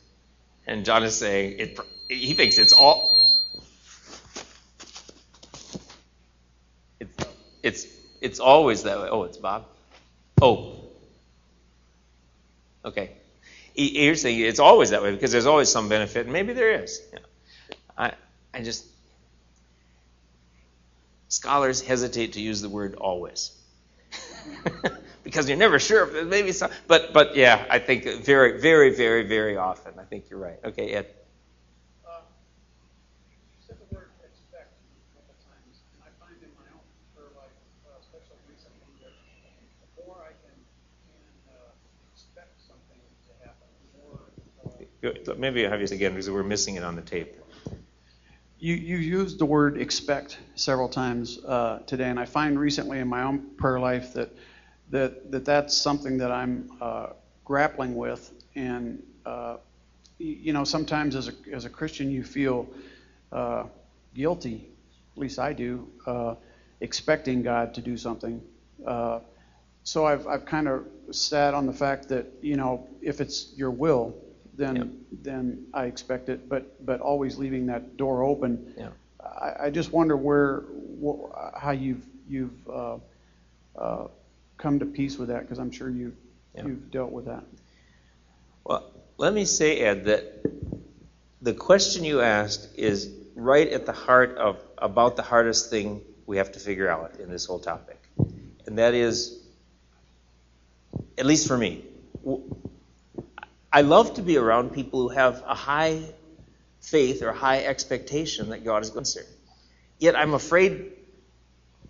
And 0.67 0.85
John 0.85 1.03
is 1.05 1.17
saying 1.17 1.59
it, 1.59 1.81
he 2.09 2.35
thinks 2.35 2.59
it's 2.59 2.73
all. 2.73 3.13
It's, 7.01 7.27
it's, 7.63 7.87
it's 8.21 8.41
always 8.41 8.85
that 8.85 9.01
way. 9.01 9.09
Oh, 9.11 9.25
it's 9.25 9.37
Bob? 9.37 9.67
Oh. 10.41 10.85
Okay. 12.85 13.11
Here's 13.75 14.23
the 14.23 14.31
thing 14.31 14.41
it's 14.41 14.61
always 14.61 14.91
that 14.91 15.03
way 15.03 15.13
because 15.13 15.33
there's 15.33 15.47
always 15.47 15.69
some 15.69 15.89
benefit, 15.89 16.27
and 16.27 16.33
maybe 16.33 16.53
there 16.53 16.83
is. 16.83 17.03
I, 17.99 18.13
I 18.53 18.63
just. 18.63 18.87
Scholars 21.29 21.81
hesitate 21.81 22.35
to 22.35 22.41
use 22.41 22.63
the 22.63 22.69
word 22.69 22.95
always. 22.95 23.51
because 25.25 25.49
you're 25.49 25.59
never 25.59 25.79
sure 25.79 26.07
if 26.07 26.27
maybe 26.29 26.53
some. 26.53 26.71
But, 26.87 27.13
but 27.13 27.35
yeah, 27.35 27.65
I 27.69 27.79
think 27.79 28.05
very, 28.25 28.61
very, 28.61 28.95
very, 28.95 29.27
very 29.27 29.57
often. 29.57 29.95
I 29.99 30.05
think 30.05 30.31
you're 30.31 30.39
right. 30.39 30.59
Okay, 30.65 30.93
Ed. 30.93 31.07
You 31.07 31.13
said 33.67 33.79
the 33.81 33.95
word 33.95 34.11
expect 34.23 34.77
a 34.77 35.17
couple 35.17 35.35
times, 35.43 35.81
and 35.95 36.03
I 36.05 36.11
find 36.23 36.37
in 36.43 36.51
my 36.55 36.69
own 36.71 36.85
prayer 37.17 37.33
life, 37.35 37.51
especially 37.99 38.39
recently, 38.49 38.87
that 39.03 39.13
the 39.97 40.05
more 40.07 40.21
I 40.21 40.33
can, 40.45 40.55
can 41.49 41.57
expect 42.13 42.61
something 42.61 43.01
to 43.27 43.33
happen, 43.43 43.67
the 45.03 45.33
more. 45.33 45.39
Maybe 45.39 45.65
I'll 45.65 45.73
have 45.73 45.81
you 45.81 45.89
again 45.91 46.13
because 46.13 46.31
we're 46.31 46.43
missing 46.45 46.77
it 46.77 46.85
on 46.85 46.95
the 46.97 47.03
tape. 47.03 47.35
You, 48.59 48.75
you 48.75 48.97
used 48.97 49.39
the 49.39 49.47
word 49.47 49.81
expect 49.81 50.39
several 50.55 50.89
times 50.89 51.39
uh, 51.45 51.81
today, 51.87 52.09
and 52.09 52.19
I 52.21 52.25
find 52.25 52.59
recently 52.59 52.99
in 52.99 53.09
my 53.09 53.23
own 53.23 53.57
prayer 53.57 53.81
life 53.81 54.15
that 54.15 54.31
that, 54.91 55.31
that 55.31 55.45
that's 55.45 55.77
something 55.77 56.19
that 56.19 56.31
I'm 56.31 56.71
uh, 56.81 57.09
grappling 57.45 57.95
with. 57.95 58.33
And, 58.55 59.03
uh, 59.27 59.57
you 60.19 60.53
know, 60.53 60.65
sometimes 60.65 61.17
as 61.17 61.29
a, 61.29 61.33
as 61.53 61.65
a 61.65 61.71
Christian, 61.71 62.11
you 62.11 62.23
feel 62.25 62.69
uh, 63.33 63.65
guilty, 64.15 64.69
at 65.17 65.19
least 65.19 65.39
I 65.39 65.53
do, 65.53 65.89
uh, 66.07 66.35
expecting 66.81 67.43
God 67.43 67.75
to 67.75 67.81
do 67.81 67.97
something. 67.97 68.41
Uh, 68.87 69.21
so 69.83 70.07
I've, 70.07 70.27
I've 70.27 70.47
kind 70.47 70.69
of 70.69 70.85
sat 71.11 71.55
on 71.55 71.67
the 71.67 71.73
fact 71.73 72.09
that, 72.09 72.27
you 72.41 72.57
know, 72.57 72.87
if 73.03 73.21
it's 73.21 73.53
your 73.57 73.71
will, 73.71 74.15
then 74.57 74.77
yep. 74.77 74.89
then 75.23 75.67
I 75.75 75.87
expect 75.87 76.29
it, 76.29 76.49
but 76.49 76.87
but 76.87 77.01
always 77.01 77.39
leaving 77.39 77.67
that 77.67 77.97
door 77.97 78.23
open. 78.23 78.73
Yeah. 78.79 78.91
I, 79.21 79.67
I 79.67 79.71
just 79.71 79.93
wonder 79.93 80.17
where, 80.17 80.63
wh- 81.03 81.59
how 81.59 81.73
you've 81.73 82.07
you've 82.29 82.69
uh, 82.69 82.99
uh, 83.77 84.07
come 84.59 84.79
to 84.79 84.87
peace 84.87 85.19
with 85.19 85.29
that? 85.29 85.43
Because 85.43 85.59
I'm 85.59 85.71
sure 85.71 85.91
you 85.91 86.17
yeah. 86.55 86.67
you've 86.67 86.91
dealt 86.91 87.13
with 87.13 87.27
that. 87.27 87.45
Well, 88.65 88.93
let 89.19 89.33
me 89.33 89.45
say, 89.45 89.79
Ed, 89.81 90.07
that 90.07 90.43
the 91.43 91.53
question 91.55 92.05
you 92.05 92.21
asked 92.21 92.79
is 92.79 93.11
right 93.35 93.69
at 93.69 93.87
the 93.87 93.93
heart 93.93 94.37
of 94.37 94.63
about 94.79 95.17
the 95.17 95.23
hardest 95.23 95.71
thing 95.71 96.03
we 96.27 96.39
have 96.39 96.53
to 96.53 96.61
figure 96.61 96.89
out 96.89 97.21
in 97.21 97.31
this 97.31 97.45
whole 97.45 97.59
topic, 97.59 98.03
and 98.67 98.79
that 98.79 98.95
is, 98.95 99.39
at 101.19 101.27
least 101.27 101.47
for 101.47 101.59
me, 101.59 101.85
I 103.73 103.83
love 103.83 104.15
to 104.15 104.23
be 104.23 104.37
around 104.37 104.71
people 104.71 105.03
who 105.03 105.09
have 105.09 105.43
a 105.47 105.55
high 105.55 106.01
faith 106.81 107.23
or 107.23 107.33
high 107.33 107.65
expectation 107.65 108.51
that 108.51 108.65
God 108.65 108.83
is 108.83 108.91
going 108.91 109.05
to 109.05 109.19
answer. 109.19 109.27
Yet 109.99 110.17
I'm 110.17 110.35
afraid 110.35 110.93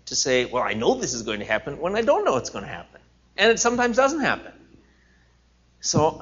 to 0.05 0.15
say, 0.15 0.45
well, 0.45 0.63
I 0.63 0.73
know 0.73 0.95
this 0.95 1.13
is 1.13 1.23
going 1.23 1.39
to 1.39 1.45
happen 1.45 1.79
when 1.79 1.95
I 1.95 2.01
don't 2.01 2.25
know 2.25 2.37
it's 2.37 2.49
going 2.49 2.63
to 2.63 2.69
happen. 2.69 3.01
And 3.37 3.51
it 3.51 3.59
sometimes 3.59 3.97
doesn't 3.97 4.21
happen. 4.21 4.51
So 5.81 6.21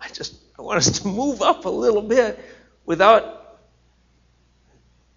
I 0.00 0.08
just 0.08 0.34
I 0.58 0.62
want 0.62 0.78
us 0.78 1.00
to 1.00 1.08
move 1.08 1.42
up 1.42 1.64
a 1.64 1.70
little 1.70 2.02
bit 2.02 2.38
without 2.84 3.58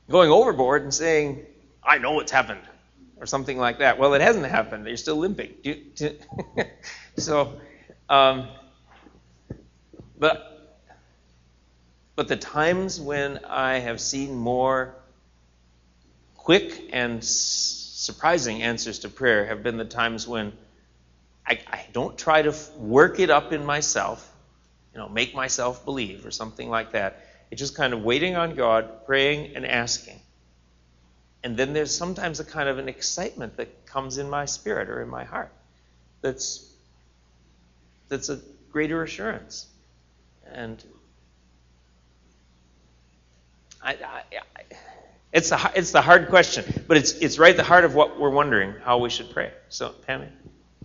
going 0.10 0.30
overboard 0.30 0.84
and 0.84 0.94
saying, 0.94 1.46
I 1.84 1.98
know 1.98 2.12
what's 2.12 2.32
happened, 2.32 2.62
or 3.18 3.26
something 3.26 3.58
like 3.58 3.80
that. 3.80 3.98
Well, 3.98 4.14
it 4.14 4.22
hasn't 4.22 4.46
happened. 4.46 4.88
You're 4.88 4.98
still 4.98 5.18
limping. 5.18 5.54
so, 7.18 7.60
um, 8.10 8.48
but 10.18 10.80
but 12.16 12.28
the 12.28 12.38
times 12.38 13.02
when 13.02 13.40
I 13.46 13.80
have 13.80 14.00
seen 14.00 14.36
more 14.36 14.96
quick 16.36 16.90
and 16.94 17.24
surprising 18.04 18.62
answers 18.62 19.00
to 19.00 19.10
prayer 19.10 19.46
have 19.46 19.64
been 19.64 19.78
the 19.78 19.86
times 19.86 20.28
when 20.28 20.52
I, 21.48 21.58
I 21.72 21.86
don't 21.94 22.18
try 22.18 22.42
to 22.42 22.54
work 22.78 23.22
it 23.22 23.30
up 23.30 23.54
in 23.54 23.66
myself, 23.66 24.30
you 24.94 25.00
know, 25.00 25.08
make 25.08 25.34
myself 25.34 25.86
believe 25.86 26.26
or 26.26 26.32
something 26.32 26.70
like 26.70 26.92
that. 26.92 27.26
It's 27.50 27.60
just 27.60 27.76
kind 27.76 27.94
of 27.94 28.04
waiting 28.04 28.36
on 28.36 28.56
God, 28.56 29.06
praying 29.06 29.56
and 29.56 29.66
asking. 29.66 30.20
And 31.46 31.56
then 31.56 31.72
there's 31.72 31.96
sometimes 31.96 32.42
a 32.42 32.44
kind 32.44 32.68
of 32.68 32.78
an 32.78 32.90
excitement 32.90 33.56
that 33.56 33.86
comes 33.86 34.18
in 34.18 34.30
my 34.30 34.46
spirit 34.46 34.90
or 34.90 35.02
in 35.02 35.08
my 35.08 35.24
heart 35.24 35.52
that's 36.22 36.70
that's 38.10 38.28
a 38.28 38.42
greater 38.70 39.02
assurance. 39.02 39.68
And 40.52 40.84
I, 43.82 43.94
I, 43.94 44.24
I 44.53 44.53
it's 45.34 45.50
the, 45.50 45.72
it's 45.76 45.92
the 45.92 46.02
hard 46.02 46.30
question, 46.30 46.64
but 46.88 46.96
it's, 46.96 47.14
it's 47.14 47.40
right 47.40 47.52
at 47.52 47.58
the 47.58 47.64
heart 47.64 47.86
of 47.86 47.96
what 47.96 48.20
we're 48.20 48.30
wondering 48.30 48.76
how 48.84 49.00
we 49.00 49.10
should 49.10 49.32
pray. 49.32 49.52
So, 49.68 49.96
Pammy? 50.08 50.30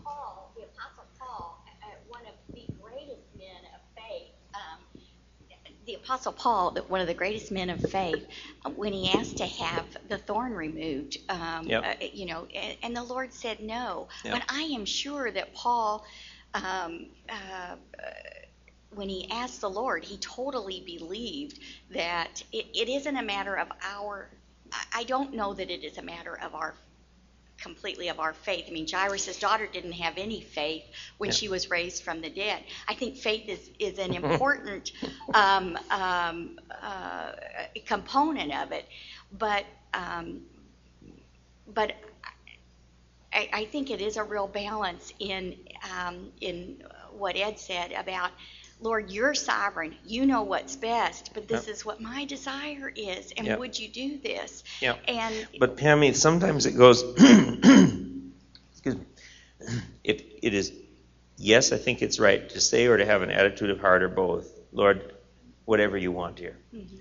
Paul, 0.02 0.50
the 0.56 0.62
Apostle 0.62 1.04
Paul, 1.18 1.62
one 2.08 2.22
of 2.22 2.32
the 2.54 2.62
greatest 2.82 3.28
men 3.36 3.62
of 3.74 3.80
faith, 3.94 4.32
um, 4.54 5.02
the 5.84 5.94
Apostle 5.94 6.32
Paul, 6.32 6.74
one 6.88 7.02
of 7.02 7.06
the 7.06 7.14
greatest 7.14 7.52
men 7.52 7.68
of 7.68 7.78
faith, 7.90 8.26
when 8.74 8.94
he 8.94 9.10
asked 9.10 9.36
to 9.36 9.46
have 9.46 9.84
the 10.08 10.16
thorn 10.16 10.54
removed, 10.54 11.18
um, 11.28 11.66
yep. 11.66 11.84
uh, 11.84 12.04
you 12.14 12.24
know, 12.24 12.46
and, 12.54 12.76
and, 12.82 12.96
the 12.96 13.04
Lord 13.04 13.34
said 13.34 13.60
no. 13.60 14.08
Yep. 14.24 14.32
When 14.32 14.42
I 14.48 14.62
am 14.62 14.86
sure 14.86 15.30
that 15.30 15.52
Paul, 15.52 16.06
um, 16.54 17.08
uh, 17.28 17.76
when 18.94 19.08
he 19.08 19.30
asked 19.30 19.60
the 19.60 19.70
Lord, 19.70 20.04
he 20.04 20.16
totally 20.18 20.80
believed 20.80 21.60
that 21.90 22.42
it, 22.52 22.66
it 22.74 22.88
isn't 22.88 23.16
a 23.16 23.22
matter 23.22 23.56
of 23.56 23.68
our 23.82 24.30
I 24.94 25.04
don't 25.04 25.32
know 25.32 25.54
that 25.54 25.70
it 25.70 25.82
is 25.82 25.96
a 25.96 26.02
matter 26.02 26.38
of 26.42 26.54
our 26.54 26.74
completely 27.58 28.08
of 28.08 28.20
our 28.20 28.32
faith. 28.32 28.66
I 28.68 28.70
mean, 28.70 28.86
Jairus' 28.88 29.38
daughter 29.38 29.66
didn't 29.66 29.92
have 29.92 30.16
any 30.16 30.40
faith 30.40 30.84
when 31.18 31.28
yeah. 31.28 31.34
she 31.34 31.48
was 31.48 31.70
raised 31.70 32.02
from 32.02 32.20
the 32.20 32.30
dead. 32.30 32.62
I 32.86 32.94
think 32.94 33.16
faith 33.16 33.48
is, 33.48 33.70
is 33.78 33.98
an 33.98 34.14
important 34.22 34.92
um, 35.34 35.78
um, 35.90 36.58
uh, 36.82 37.32
component 37.84 38.54
of 38.54 38.72
it, 38.72 38.86
but 39.38 39.64
um, 39.94 40.42
but 41.74 41.92
I, 43.32 43.48
I, 43.52 43.64
think 43.64 43.90
it 43.90 44.02
is 44.02 44.18
a 44.18 44.22
real 44.22 44.46
balance 44.46 45.12
in 45.18 45.56
um, 45.98 46.30
in 46.42 46.82
what 47.12 47.36
Ed 47.36 47.58
said 47.58 47.92
about 47.92 48.30
Lord, 48.80 49.10
you're 49.10 49.34
sovereign. 49.34 49.94
You 50.06 50.24
know 50.26 50.42
what's 50.42 50.76
best, 50.76 51.32
but 51.34 51.48
this 51.48 51.66
yep. 51.66 51.74
is 51.74 51.84
what 51.84 52.00
my 52.00 52.24
desire 52.24 52.92
is. 52.94 53.32
And 53.36 53.46
yep. 53.46 53.58
would 53.58 53.78
you 53.78 53.88
do 53.88 54.18
this? 54.18 54.62
Yeah. 54.80 54.96
And 55.06 55.48
but 55.58 55.76
Pammy, 55.76 56.14
sometimes 56.14 56.66
it 56.66 56.72
goes. 56.72 57.02
excuse 58.72 58.96
me. 58.96 59.04
It 60.04 60.38
it 60.42 60.54
is. 60.54 60.72
Yes, 61.36 61.72
I 61.72 61.76
think 61.76 62.00
it's 62.00 62.18
right 62.18 62.48
to 62.50 62.60
say 62.60 62.86
or 62.86 62.96
to 62.96 63.04
have 63.04 63.22
an 63.22 63.30
attitude 63.30 63.70
of 63.70 63.80
heart 63.80 64.02
or 64.02 64.08
both. 64.08 64.48
Lord, 64.72 65.14
whatever 65.64 65.96
you 65.96 66.10
want 66.10 66.38
here. 66.38 66.56
Mm-hmm. 66.74 66.96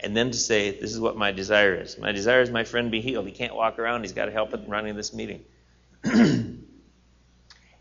And 0.00 0.16
then 0.16 0.30
to 0.30 0.36
say, 0.36 0.70
this 0.70 0.92
is 0.92 1.00
what 1.00 1.16
my 1.16 1.32
desire 1.32 1.74
is. 1.74 1.98
My 1.98 2.12
desire 2.12 2.40
is 2.40 2.50
my 2.50 2.64
friend 2.64 2.90
be 2.90 3.00
healed. 3.00 3.26
He 3.26 3.32
can't 3.32 3.54
walk 3.54 3.78
around. 3.78 4.02
He's 4.02 4.12
got 4.12 4.26
to 4.26 4.32
help 4.32 4.54
in 4.54 4.66
running 4.68 4.94
this 4.94 5.12
meeting. 5.12 5.44
and 6.04 6.62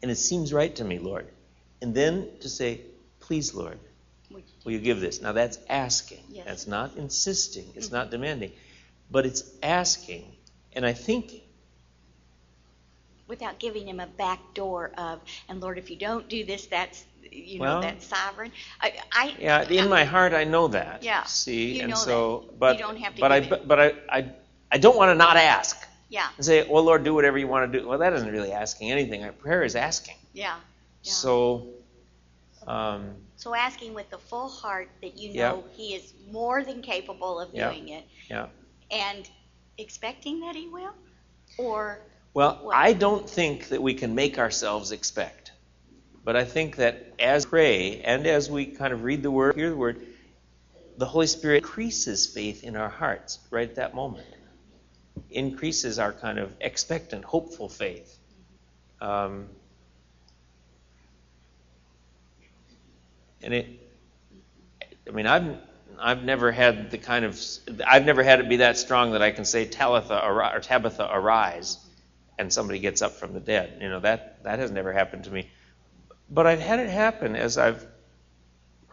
it 0.02 0.16
seems 0.16 0.52
right 0.52 0.76
to 0.76 0.84
me, 0.84 1.00
Lord. 1.00 1.28
And 1.82 1.94
then 1.94 2.30
to 2.42 2.50
say, 2.50 2.82
please, 3.20 3.54
Lord, 3.54 3.80
will 4.30 4.72
you 4.72 4.80
give 4.80 5.00
this? 5.00 5.22
Now 5.22 5.32
that's 5.32 5.60
asking. 5.70 6.24
Yes. 6.30 6.46
That's 6.46 6.68
not 6.68 6.96
insisting. 6.98 7.66
It's 7.76 7.88
mm-hmm. 7.88 7.96
not 7.96 8.12
demanding. 8.12 8.52
But 9.12 9.26
it's 9.26 9.44
asking. 9.62 10.32
And 10.74 10.86
I 10.86 10.94
think. 10.94 11.34
Without 13.28 13.60
giving 13.60 13.88
him 13.88 14.00
a 14.00 14.08
back 14.08 14.40
door 14.54 14.92
of, 14.98 15.20
and 15.50 15.62
Lord, 15.62 15.78
if 15.78 15.90
you 15.90 15.98
don't 15.98 16.28
do 16.30 16.46
this, 16.46 16.66
that's 16.68 17.06
you 17.30 17.60
know 17.60 17.66
well, 17.66 17.82
that's 17.82 18.08
sovereign. 18.08 18.52
I, 18.80 18.94
I 19.12 19.36
yeah, 19.38 19.68
in 19.68 19.86
I, 19.86 19.88
my 19.88 20.04
heart 20.06 20.34
I 20.34 20.46
know 20.46 20.70
that. 20.70 21.04
Yeah. 21.04 21.24
See, 21.24 21.82
and 21.82 21.90
know 21.90 21.96
so, 21.98 22.46
that. 22.48 22.60
but 22.60 22.78
you 22.78 22.84
don't 22.84 22.98
have 22.98 23.16
to 23.16 23.22
but 23.22 23.32
I 23.32 23.38
it. 23.38 23.68
but 23.68 23.80
I, 23.80 23.94
I 24.10 24.32
I 24.72 24.78
don't 24.78 24.96
want 24.96 25.10
to 25.10 25.16
not 25.16 25.36
ask. 25.36 25.78
Yeah. 26.10 26.30
And 26.38 26.46
say, 26.46 26.66
well, 26.70 26.84
Lord, 26.84 27.04
do 27.04 27.14
whatever 27.14 27.38
you 27.38 27.48
want 27.48 27.72
to 27.72 27.80
do. 27.80 27.88
Well, 27.88 28.00
that 28.00 28.14
isn't 28.14 28.32
really 28.32 28.54
asking 28.54 28.92
anything. 28.92 29.30
Prayer 29.40 29.64
is 29.64 29.76
asking. 29.76 30.16
Yeah. 30.34 30.56
So, 31.14 31.68
um, 32.66 33.16
so 33.36 33.54
asking 33.56 33.94
with 33.94 34.10
the 34.10 34.18
full 34.18 34.50
heart 34.50 34.90
that 35.02 35.18
you 35.18 35.34
know 35.34 35.64
He 35.72 35.96
is 35.96 36.14
more 36.32 36.64
than 36.64 36.82
capable 36.82 37.40
of 37.40 37.54
doing 37.54 37.90
it, 37.90 38.06
yeah. 38.30 38.48
and 38.92 39.30
expecting 39.78 40.40
that 40.42 40.56
He 40.56 40.68
will, 40.68 40.94
or 41.58 42.00
well, 42.34 42.60
what? 42.62 42.76
I 42.76 42.94
don't 42.94 43.28
think 43.28 43.70
that 43.70 43.82
we 43.82 43.94
can 43.94 44.14
make 44.14 44.38
ourselves 44.38 44.92
expect. 44.92 45.52
But 46.24 46.36
I 46.36 46.44
think 46.44 46.76
that 46.76 47.14
as 47.20 47.46
we 47.46 47.50
pray 47.50 48.02
and 48.02 48.28
as 48.28 48.52
we 48.52 48.66
kind 48.66 48.92
of 48.92 49.04
read 49.04 49.24
the 49.24 49.32
word, 49.32 49.56
hear 49.56 49.70
the 49.70 49.78
word, 49.78 50.06
the 50.98 51.06
Holy 51.06 51.26
Spirit 51.26 51.64
increases 51.64 52.28
faith 52.28 52.64
in 52.64 52.76
our 52.76 52.90
hearts 52.90 53.40
right 53.50 53.70
at 53.70 53.76
that 53.76 53.96
moment. 53.96 54.28
Increases 55.30 56.00
our 56.00 56.12
kind 56.12 56.38
of 56.38 56.52
expectant, 56.60 57.24
hopeful 57.24 57.70
faith. 57.70 58.18
Um, 59.00 59.48
and 63.42 63.54
it, 63.54 63.68
I 65.08 65.12
mean, 65.12 65.28
I've 65.28 65.58
I've 66.00 66.24
never 66.24 66.52
had 66.52 66.92
the 66.92 66.98
kind 66.98 67.26
of 67.26 67.40
I've 67.86 68.06
never 68.06 68.24
had 68.24 68.40
it 68.40 68.50
be 68.50 68.58
that 68.58 68.78
strong 68.78 69.12
that 69.14 69.22
I 69.22 69.32
can 69.32 69.46
say 69.46 69.66
Talitha 69.66 70.24
or 70.24 70.60
Tabitha 70.60 71.10
arise, 71.12 71.78
and 72.38 72.52
somebody 72.52 72.80
gets 72.80 73.02
up 73.02 73.14
from 73.14 73.34
the 73.34 73.40
dead. 73.40 73.80
You 73.82 73.90
know 73.90 74.00
that 74.02 74.44
that 74.44 74.60
has 74.60 74.72
never 74.72 74.94
happened 74.94 75.26
to 75.26 75.32
me, 75.32 75.50
but 76.30 76.46
I've 76.48 76.60
had 76.60 76.80
it 76.80 76.90
happen 76.90 77.36
as 77.36 77.58
I've 77.58 77.86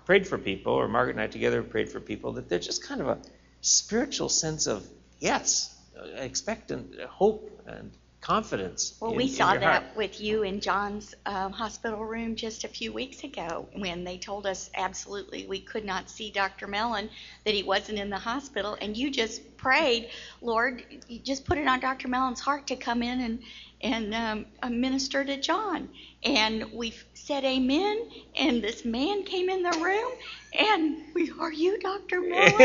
prayed 0.06 0.26
for 0.26 0.38
people, 0.38 0.74
or 0.74 0.88
Margaret 0.88 1.12
and 1.12 1.20
I 1.20 1.26
together 1.26 1.62
prayed 1.62 1.90
for 1.90 2.00
people, 2.00 2.32
that 2.32 2.48
there's 2.48 2.66
just 2.66 2.84
kind 2.84 3.00
of 3.00 3.08
a 3.08 3.18
spiritual 3.60 4.28
sense 4.28 4.66
of 4.66 4.86
yes, 5.18 5.74
expectant 6.16 7.00
hope 7.00 7.62
and 7.66 7.90
confidence. 8.24 8.96
Well, 9.00 9.10
in, 9.10 9.18
we 9.18 9.28
saw 9.28 9.52
that 9.52 9.62
heart. 9.62 9.96
with 9.96 10.18
you 10.18 10.44
in 10.44 10.60
John's 10.60 11.14
um, 11.26 11.52
hospital 11.52 12.02
room 12.04 12.36
just 12.36 12.64
a 12.64 12.68
few 12.68 12.90
weeks 12.90 13.22
ago 13.22 13.68
when 13.74 14.02
they 14.02 14.16
told 14.16 14.46
us 14.46 14.70
absolutely 14.74 15.46
we 15.46 15.60
could 15.60 15.84
not 15.84 16.08
see 16.08 16.30
Dr. 16.30 16.66
Mellon, 16.66 17.10
that 17.44 17.52
he 17.52 17.62
wasn't 17.62 17.98
in 17.98 18.08
the 18.08 18.18
hospital, 18.18 18.78
and 18.80 18.96
you 18.96 19.10
just 19.10 19.58
prayed, 19.58 20.08
Lord, 20.40 20.82
you 21.06 21.18
just 21.18 21.44
put 21.44 21.58
it 21.58 21.68
on 21.68 21.80
Dr. 21.80 22.08
Mellon's 22.08 22.40
heart 22.40 22.66
to 22.68 22.76
come 22.76 23.02
in 23.02 23.20
and 23.20 23.38
and 23.82 24.46
um, 24.62 24.80
minister 24.80 25.22
to 25.24 25.38
John. 25.38 25.90
And 26.22 26.72
we 26.72 26.94
said 27.12 27.44
amen, 27.44 28.08
and 28.38 28.64
this 28.64 28.86
man 28.86 29.24
came 29.24 29.50
in 29.50 29.62
the 29.62 29.78
room, 29.78 30.12
and 30.58 30.96
we, 31.14 31.30
are 31.38 31.52
you 31.52 31.78
Dr. 31.80 32.22
Mellon? 32.22 32.54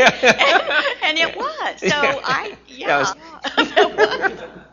and, 1.02 1.18
it 1.18 1.36
was. 1.36 1.80
So 1.80 2.20
I, 2.24 2.56
yeah. 2.66 3.12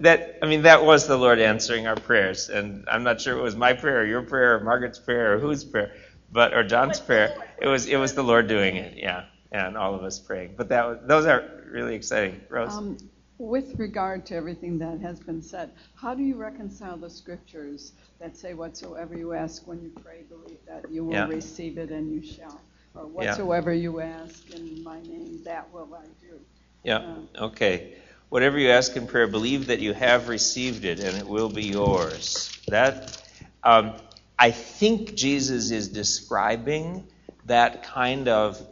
that 0.00 0.38
I 0.42 0.46
mean 0.46 0.62
that 0.62 0.84
was 0.84 1.06
the 1.06 1.16
Lord 1.18 1.40
answering 1.40 1.86
our 1.86 1.96
prayers, 1.96 2.50
and 2.50 2.84
I'm 2.90 3.04
not 3.04 3.20
sure 3.20 3.38
it 3.38 3.42
was 3.42 3.56
my 3.56 3.74
prayer, 3.74 4.00
or 4.00 4.06
your 4.06 4.22
prayer, 4.22 4.56
or 4.56 4.60
Margaret's 4.60 5.00
prayer, 5.00 5.34
or 5.34 5.38
whose 5.40 5.64
prayer, 5.64 5.92
but 6.30 6.54
or 6.54 6.64
John's 6.64 7.00
prayer. 7.00 7.30
It 7.60 7.68
was 7.68 7.86
it 7.86 7.96
was 7.96 8.14
the 8.14 8.24
Lord 8.24 8.48
doing 8.48 8.76
it, 8.76 8.94
yeah, 8.98 9.24
and 9.52 9.76
all 9.76 9.94
of 9.94 10.04
us 10.04 10.18
praying. 10.20 10.54
But 10.56 10.70
that 10.70 10.86
was, 10.86 10.98
those 11.06 11.26
are 11.26 11.44
really 11.70 11.96
exciting, 11.96 12.42
Rose. 12.50 12.78
Um, 12.78 12.98
with 13.38 13.78
regard 13.78 14.26
to 14.26 14.36
everything 14.36 14.78
that 14.80 15.00
has 15.00 15.20
been 15.20 15.42
said, 15.42 15.72
how 15.96 16.14
do 16.14 16.22
you 16.22 16.36
reconcile 16.36 16.96
the 16.98 17.10
scriptures 17.10 17.92
that 18.20 18.36
say, 18.36 18.54
Whatsoever 18.54 19.16
you 19.16 19.34
ask 19.34 19.66
when 19.66 19.82
you 19.82 19.90
pray, 20.02 20.24
believe 20.28 20.58
that 20.68 20.90
you 20.90 21.04
will 21.04 21.12
Yeah. 21.14 21.26
receive 21.26 21.78
it 21.78 21.90
and 21.90 22.12
you 22.12 22.22
shall? 22.22 22.60
Or 22.94 23.06
Yeah. 23.18 23.36
whatsoever 23.36 23.72
you 23.74 24.00
ask 24.00 24.50
in 24.50 24.82
my 24.84 25.00
name, 25.02 25.42
that 25.44 25.72
will 25.72 25.94
I 25.94 26.06
do. 26.20 26.40
yeah, 26.84 27.02
okay. 27.38 27.98
Whatever 28.30 28.60
you 28.60 28.70
ask 28.70 28.96
in 28.96 29.08
prayer, 29.08 29.26
believe 29.26 29.66
that 29.66 29.80
you 29.80 29.92
have 29.92 30.28
received 30.28 30.84
it, 30.84 31.00
and 31.00 31.18
it 31.18 31.26
will 31.26 31.48
be 31.48 31.64
yours. 31.64 32.56
That 32.68 33.20
um, 33.64 33.96
I 34.38 34.52
think 34.52 35.16
Jesus 35.16 35.72
is 35.72 35.88
describing 35.88 37.08
that 37.46 37.82
kind 37.82 38.28
of 38.28 38.64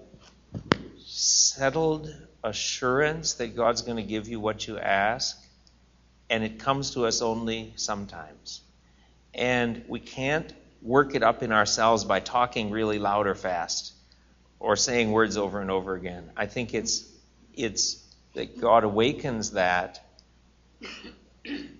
settled 1.05 2.15
assurance 2.45 3.35
that 3.35 3.57
God's 3.57 3.83
going 3.83 3.97
to 3.97 4.05
give 4.05 4.29
you 4.29 4.39
what 4.39 4.69
you 4.69 4.79
ask, 4.79 5.45
and 6.31 6.45
it 6.45 6.61
comes 6.61 6.93
to 6.93 7.07
us 7.07 7.21
only 7.21 7.73
sometimes. 7.75 8.61
And 9.35 9.85
we 9.89 9.99
can't 9.99 10.53
work 10.83 11.17
it 11.17 11.25
up 11.25 11.43
in 11.43 11.51
ourselves 11.51 12.05
by 12.05 12.21
talking 12.21 12.71
really 12.71 13.01
loud 13.01 13.27
or 13.27 13.35
fast 13.35 13.93
or 14.61 14.77
saying 14.77 15.11
words 15.11 15.37
over 15.37 15.61
and 15.61 15.73
over 15.73 15.95
again. 15.95 16.31
I 16.37 16.47
think 16.47 16.75
it's 16.75 17.13
it's 17.55 18.08
that 18.39 18.61
God 18.61 18.85
awakens 18.85 19.51
that 19.51 20.01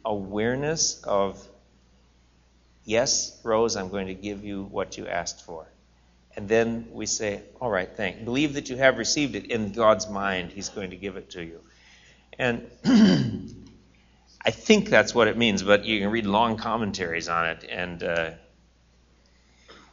awareness 0.05 1.01
of 1.05 1.41
yes, 2.85 3.39
Rose, 3.45 3.77
I'm 3.77 3.91
going 3.91 4.09
to 4.09 4.15
give 4.15 4.45
you 4.45 4.65
what 4.65 4.99
you 4.99 5.07
asked 5.07 5.45
for. 5.45 5.69
And 6.35 6.49
then 6.49 6.89
we 6.91 7.07
say, 7.07 7.43
all 7.61 7.71
right, 7.71 7.89
thank. 7.89 8.25
Believe 8.25 8.55
that 8.55 8.71
you 8.71 8.77
have 8.77 8.99
received 8.99 9.37
it 9.37 9.53
in 9.53 9.71
God's 9.71 10.09
mind. 10.09 10.51
He's 10.51 10.69
going 10.69 10.91
to 10.91 10.97
give 10.97 11.17
it 11.17 11.31
to 11.31 11.45
you. 11.45 11.61
And 12.37 12.69
I 14.45 14.51
think 14.51 14.89
that's 14.89 15.15
what 15.15 15.29
it 15.29 15.37
means, 15.37 15.63
but 15.63 15.85
you 15.85 16.01
can 16.01 16.11
read 16.11 16.27
long 16.27 16.57
commentaries 16.57 17.29
on 17.29 17.47
it. 17.47 17.65
And 17.71 18.03
uh, 18.03 18.31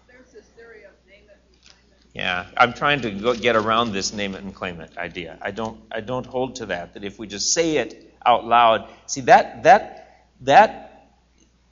There's 0.08 0.32
this 0.34 0.45
theory 0.58 0.84
of 0.86 0.93
name 1.08 1.30
it 1.30 1.38
and 1.47 1.62
claim 1.62 1.78
it. 1.91 2.05
Yeah, 2.15 2.45
I'm 2.56 2.73
trying 2.73 3.01
to 3.01 3.36
get 3.36 3.58
around 3.58 3.91
this 3.91 4.13
name 4.13 4.36
it 4.36 4.41
and 4.41 4.56
claim 4.56 4.80
it 4.80 4.97
idea. 4.97 5.38
I 5.41 5.51
don't, 5.51 5.82
I 5.91 5.99
don't 5.99 6.25
hold 6.25 6.56
to 6.56 6.67
that. 6.67 6.93
That 6.93 7.04
if 7.04 7.19
we 7.19 7.28
just 7.28 7.51
say 7.51 7.75
it 7.75 8.15
out 8.25 8.45
loud, 8.45 8.89
see 9.06 9.19
that 9.21 9.63
that 9.63 10.28
that 10.41 11.10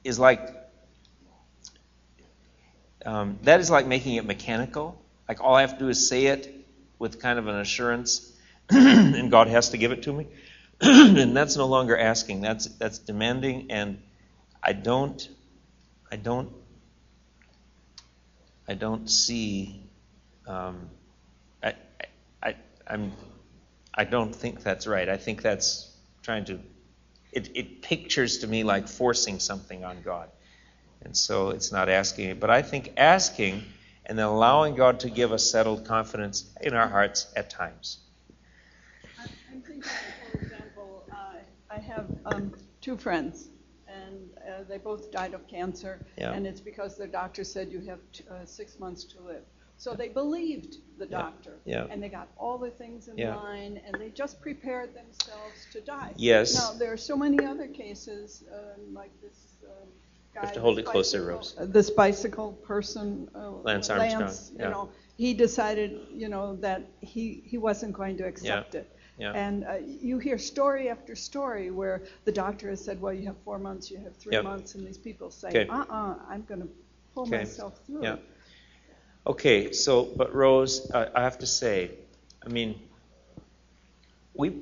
is 0.04 0.18
like 0.18 0.54
um, 3.06 3.38
that 3.44 3.60
is 3.60 3.70
like 3.70 3.86
making 3.86 4.16
it 4.16 4.26
mechanical. 4.26 5.00
Like 5.26 5.42
all 5.42 5.54
I 5.54 5.62
have 5.62 5.72
to 5.72 5.78
do 5.78 5.88
is 5.88 6.06
say 6.06 6.26
it 6.26 6.54
with 6.98 7.22
kind 7.22 7.38
of 7.38 7.48
an 7.48 7.56
assurance, 7.56 8.30
and 8.68 9.30
God 9.30 9.48
has 9.48 9.70
to 9.70 9.78
give 9.78 9.92
it 9.92 10.02
to 10.02 10.12
me. 10.12 10.26
and 10.80 11.34
that's 11.34 11.56
no 11.56 11.64
longer 11.64 11.96
asking. 11.96 12.42
That's 12.42 12.66
that's 12.66 12.98
demanding, 12.98 13.70
and 13.70 14.02
I 14.62 14.74
don't, 14.74 15.26
I 16.12 16.16
don't, 16.16 16.52
I 18.68 18.74
don't 18.74 19.08
see. 19.08 19.80
Um, 20.46 20.90
I, 21.62 21.74
I, 22.42 22.54
I'm, 22.86 23.12
I 23.94 24.04
don't 24.04 24.34
think 24.34 24.62
that's 24.62 24.86
right. 24.86 25.08
I 25.08 25.16
think 25.16 25.42
that's 25.42 25.90
trying 26.22 26.44
to. 26.46 26.60
It, 27.32 27.50
it 27.56 27.82
pictures 27.82 28.38
to 28.38 28.46
me 28.46 28.62
like 28.62 28.88
forcing 28.88 29.40
something 29.40 29.84
on 29.84 30.02
God. 30.02 30.30
And 31.02 31.16
so 31.16 31.50
it's 31.50 31.72
not 31.72 31.88
asking 31.88 32.30
it. 32.30 32.40
But 32.40 32.50
I 32.50 32.62
think 32.62 32.92
asking 32.96 33.64
and 34.06 34.18
then 34.18 34.26
allowing 34.26 34.74
God 34.74 35.00
to 35.00 35.10
give 35.10 35.32
us 35.32 35.50
settled 35.50 35.86
confidence 35.86 36.50
in 36.60 36.74
our 36.74 36.88
hearts 36.88 37.32
at 37.36 37.50
times. 37.50 37.98
I'm 39.18 39.28
I'm 39.52 39.60
thinking, 39.62 39.82
for 39.82 40.38
example, 40.38 41.06
uh, 41.10 41.36
I 41.70 41.78
have 41.78 42.06
um, 42.26 42.52
two 42.80 42.96
friends, 42.96 43.48
and 43.88 44.30
uh, 44.46 44.64
they 44.68 44.78
both 44.78 45.10
died 45.10 45.34
of 45.34 45.46
cancer, 45.48 46.04
Yeah. 46.18 46.32
and 46.32 46.46
it's 46.46 46.60
because 46.60 46.96
their 46.96 47.06
doctor 47.06 47.44
said 47.44 47.72
you 47.72 47.80
have 47.80 48.00
t- 48.12 48.24
uh, 48.30 48.44
six 48.44 48.78
months 48.78 49.04
to 49.04 49.22
live. 49.22 49.44
So 49.76 49.94
they 49.94 50.08
believed 50.08 50.76
the 50.98 51.06
doctor, 51.06 51.58
Yeah. 51.64 51.86
and 51.90 52.02
they 52.02 52.08
got 52.08 52.28
all 52.38 52.58
the 52.58 52.70
things 52.70 53.08
in 53.08 53.18
Yeah. 53.18 53.36
line, 53.36 53.80
and 53.84 53.94
they 54.00 54.10
just 54.10 54.40
prepared 54.40 54.94
themselves 54.94 55.66
to 55.72 55.80
die. 55.80 56.12
Yes. 56.16 56.54
Now 56.54 56.72
there 56.78 56.92
are 56.92 56.96
so 56.96 57.16
many 57.16 57.44
other 57.44 57.66
cases 57.66 58.44
um, 58.52 58.94
like 58.94 59.10
this. 59.20 59.56
Um, 59.64 59.88
guy, 60.34 60.40
have 60.42 60.52
to 60.52 60.60
hold 60.60 60.78
it 60.78 60.86
closer, 60.86 61.24
Rose. 61.26 61.54
uh, 61.58 61.66
This 61.66 61.90
bicycle 61.90 62.52
person, 62.66 63.28
uh, 63.34 63.50
Lance 63.62 63.90
Armstrong, 63.90 64.22
Lance, 64.22 64.52
yeah. 64.56 64.64
you 64.64 64.70
know, 64.70 64.88
he 65.16 65.34
decided, 65.34 65.90
you 66.12 66.28
know, 66.28 66.56
that 66.56 66.82
he 67.00 67.42
he 67.44 67.58
wasn't 67.58 67.92
going 67.92 68.16
to 68.18 68.24
accept 68.24 68.74
it. 68.74 68.90
Yeah. 69.18 69.32
And 69.32 69.64
uh, 69.64 69.74
you 69.84 70.18
hear 70.18 70.38
story 70.38 70.88
after 70.88 71.14
story 71.14 71.70
where 71.70 72.02
the 72.24 72.32
doctor 72.32 72.68
has 72.70 72.84
said, 72.84 73.00
well, 73.00 73.12
you 73.12 73.26
have 73.26 73.36
four 73.44 73.58
months, 73.60 73.90
you 73.90 73.98
have 73.98 74.16
three 74.16 74.34
Yep. 74.34 74.44
months, 74.44 74.74
and 74.74 74.84
these 74.86 74.98
people 74.98 75.30
say, 75.30 75.48
Okay. 75.48 75.68
uh-uh, 75.68 76.16
I'm 76.28 76.42
going 76.48 76.62
to 76.62 76.68
pull 77.14 77.24
Okay. 77.24 77.38
myself 77.38 77.78
through. 77.86 78.02
Yeah. 78.02 78.16
Okay, 79.26 79.72
so, 79.72 80.04
but 80.04 80.34
Rose, 80.34 80.90
I 80.92 81.08
I 81.14 81.22
have 81.22 81.38
to 81.38 81.46
say, 81.46 81.90
I 82.44 82.48
mean, 82.50 82.78
we, 84.34 84.60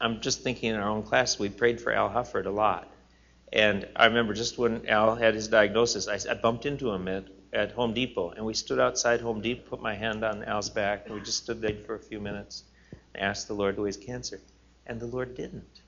I'm 0.00 0.20
just 0.20 0.42
thinking 0.42 0.70
in 0.70 0.76
our 0.76 0.88
own 0.88 1.02
class, 1.02 1.38
we 1.38 1.48
prayed 1.48 1.80
for 1.80 1.92
Al 1.92 2.08
Hufford 2.08 2.46
a 2.46 2.50
lot. 2.50 2.90
And 3.52 3.88
I 3.96 4.06
remember 4.06 4.34
just 4.34 4.58
when 4.58 4.88
Al 4.88 5.14
had 5.16 5.34
his 5.34 5.48
diagnosis, 5.48 6.08
I, 6.08 6.18
I 6.30 6.34
bumped 6.34 6.66
into 6.66 6.90
him 6.90 7.08
at, 7.08 7.24
at 7.52 7.72
Home 7.72 7.94
Depot, 7.94 8.30
and 8.30 8.44
we 8.44 8.54
stood 8.54 8.78
outside 8.78 9.20
Home 9.20 9.40
Depot, 9.40 9.62
put 9.68 9.80
my 9.82 9.94
hand 9.94 10.24
on 10.24 10.44
Al's 10.44 10.70
back, 10.70 11.06
and 11.06 11.14
we 11.14 11.20
just 11.20 11.42
stood 11.42 11.60
there 11.60 11.76
for 11.86 11.94
a 11.94 12.00
few 12.00 12.20
minutes 12.20 12.64
and 13.14 13.22
asked 13.22 13.48
the 13.48 13.54
Lord 13.54 13.76
to 13.76 13.82
his 13.82 13.96
cancer. 13.96 14.40
And 14.86 15.00
the 15.00 15.06
Lord 15.06 15.34
didn't. 15.34 15.80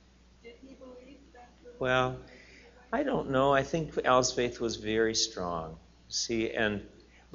Did 0.43 0.55
he 0.63 0.75
believe 0.75 1.19
that? 1.35 1.51
Well, 1.79 2.17
I 2.93 3.03
don't 3.03 3.31
know. 3.31 3.53
I 3.53 3.63
think 3.63 3.99
Al's 4.05 4.33
faith 4.33 4.61
was 4.61 4.77
very 4.77 5.15
strong. 5.15 5.77
See, 6.09 6.53
and 6.53 6.87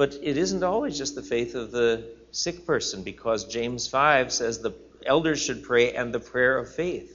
but 0.02 0.18
it 0.24 0.36
isn't 0.36 0.64
always 0.64 0.98
just 0.98 1.14
the 1.14 1.22
faith 1.22 1.54
of 1.54 1.70
the 1.70 1.90
sick 2.32 2.66
person, 2.66 3.04
because 3.04 3.46
James 3.46 3.88
five 3.88 4.34
says 4.34 4.60
the 4.60 4.74
elders 5.06 5.40
should 5.40 5.62
pray, 5.62 5.94
and 5.94 6.12
the 6.12 6.20
prayer 6.20 6.58
of 6.58 6.74
faith 6.74 7.10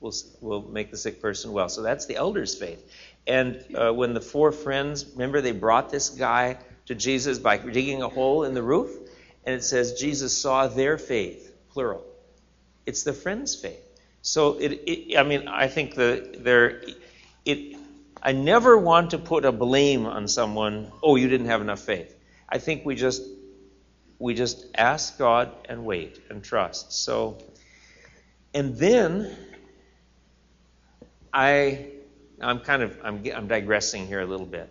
will 0.00 0.12
will 0.42 0.62
make 0.68 0.90
the 0.90 0.98
sick 0.98 1.22
person 1.22 1.48
well. 1.52 1.70
So 1.70 1.80
that's 1.80 2.04
the 2.04 2.16
elders' 2.16 2.54
faith. 2.54 2.80
And 3.26 3.64
uh, 3.74 3.94
when 4.00 4.12
the 4.12 4.20
four 4.20 4.52
friends, 4.52 5.06
remember, 5.14 5.40
they 5.40 5.52
brought 5.52 5.88
this 5.90 6.10
guy 6.10 6.58
to 6.88 6.94
Jesus 6.94 7.38
by 7.38 7.56
digging 7.56 8.02
a 8.02 8.08
hole 8.08 8.44
in 8.44 8.52
the 8.52 8.62
roof, 8.74 8.90
and 9.46 9.54
it 9.54 9.64
says 9.64 9.94
Jesus 9.94 10.36
saw 10.36 10.68
their 10.68 10.98
faith, 10.98 11.42
plural. 11.72 12.04
It's 12.84 13.02
the 13.02 13.14
friends' 13.14 13.54
faith. 13.54 13.84
So 14.20 14.58
it, 14.58 14.72
it 14.72 15.16
I 15.16 15.22
mean, 15.22 15.48
I 15.48 15.68
think 15.68 15.94
the 15.94 16.36
there, 16.36 16.82
it, 17.46 17.79
I 18.22 18.32
never 18.32 18.76
want 18.76 19.10
to 19.10 19.18
put 19.18 19.44
a 19.44 19.52
blame 19.52 20.06
on 20.06 20.28
someone, 20.28 20.92
oh, 21.02 21.16
you 21.16 21.28
didn't 21.28 21.46
have 21.46 21.60
enough 21.60 21.80
faith. 21.80 22.14
I 22.48 22.58
think 22.58 22.84
we 22.84 22.94
just 22.94 23.22
we 24.18 24.34
just 24.34 24.66
ask 24.74 25.16
God 25.18 25.50
and 25.68 25.84
wait 25.86 26.20
and 26.28 26.44
trust. 26.44 26.92
So 26.92 27.38
and 28.52 28.76
then 28.76 29.34
I 31.32 31.86
I'm 32.40 32.60
kind 32.60 32.82
of 32.82 32.98
I'm 33.02 33.22
I'm 33.34 33.48
digressing 33.48 34.06
here 34.06 34.20
a 34.20 34.26
little 34.26 34.46
bit. 34.46 34.68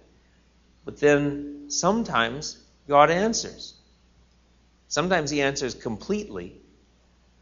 But 0.85 0.99
then 0.99 1.65
sometimes 1.69 2.57
God 2.87 3.09
answers. 3.09 3.73
Sometimes 4.87 5.29
he 5.29 5.41
answers 5.41 5.75
completely. 5.75 6.59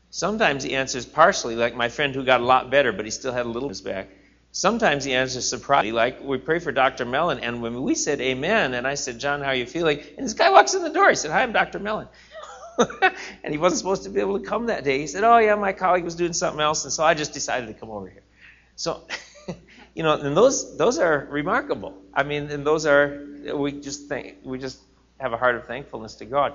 Sometimes 0.10 0.64
he 0.64 0.76
answers 0.76 1.06
partially, 1.06 1.56
like 1.56 1.76
my 1.76 1.90
friend 1.90 2.14
who 2.14 2.24
got 2.24 2.42
a 2.42 2.46
lot 2.46 2.70
better, 2.70 2.92
but 2.92 3.06
he 3.06 3.12
still 3.12 3.34
had 3.34 3.46
a 3.46 3.50
little 3.50 3.70
bit 3.70 3.84
back. 3.84 4.10
Sometimes 4.58 5.04
he 5.04 5.14
answers 5.14 5.48
surprisingly, 5.48 5.92
like 5.92 6.20
we 6.20 6.40
pray 6.40 6.58
for 6.58 6.72
Dr. 6.72 7.06
Mellon, 7.06 7.42
and 7.42 7.62
when 7.62 7.84
we 7.84 7.94
said 7.94 8.20
amen, 8.20 8.74
and 8.74 8.88
I 8.88 8.96
said, 8.96 9.20
John, 9.20 9.42
how 9.42 9.50
are 9.50 9.56
you 9.56 9.68
feeling? 9.68 10.00
And 10.18 10.26
this 10.26 10.34
guy 10.34 10.50
walks 10.50 10.74
in 10.74 10.82
the 10.82 10.90
door. 10.90 11.10
He 11.10 11.16
said, 11.16 11.30
Hi, 11.30 11.44
I'm 11.44 11.52
Dr. 11.52 11.78
Mellon. 11.78 12.08
and 13.44 13.52
he 13.54 13.60
wasn't 13.60 13.78
supposed 13.78 14.06
to 14.06 14.10
be 14.10 14.20
able 14.20 14.40
to 14.40 14.44
come 14.44 14.66
that 14.66 14.84
day. 14.84 14.98
He 14.98 15.06
said, 15.06 15.24
Oh, 15.24 15.38
yeah, 15.38 15.54
my 15.54 15.74
colleague 15.74 16.04
was 16.04 16.16
doing 16.16 16.34
something 16.34 16.60
else, 16.60 16.86
and 16.86 16.92
so 16.92 17.04
I 17.04 17.14
just 17.14 17.34
decided 17.34 17.68
to 17.68 17.76
come 17.76 17.92
over 17.92 18.10
here. 18.10 18.24
So, 18.76 19.06
you 19.94 20.02
know, 20.02 20.14
and 20.14 20.36
those 20.36 20.76
those 20.76 20.98
are 20.98 21.28
remarkable. 21.30 21.94
I 22.12 22.24
mean, 22.24 22.50
and 22.50 22.66
those 22.66 22.88
are 22.88 23.28
we 23.54 23.74
just 23.74 24.08
think 24.08 24.38
we 24.44 24.58
just 24.58 24.80
have 25.20 25.34
a 25.34 25.38
heart 25.38 25.56
of 25.56 25.68
thankfulness 25.68 26.16
to 26.16 26.26
God. 26.26 26.54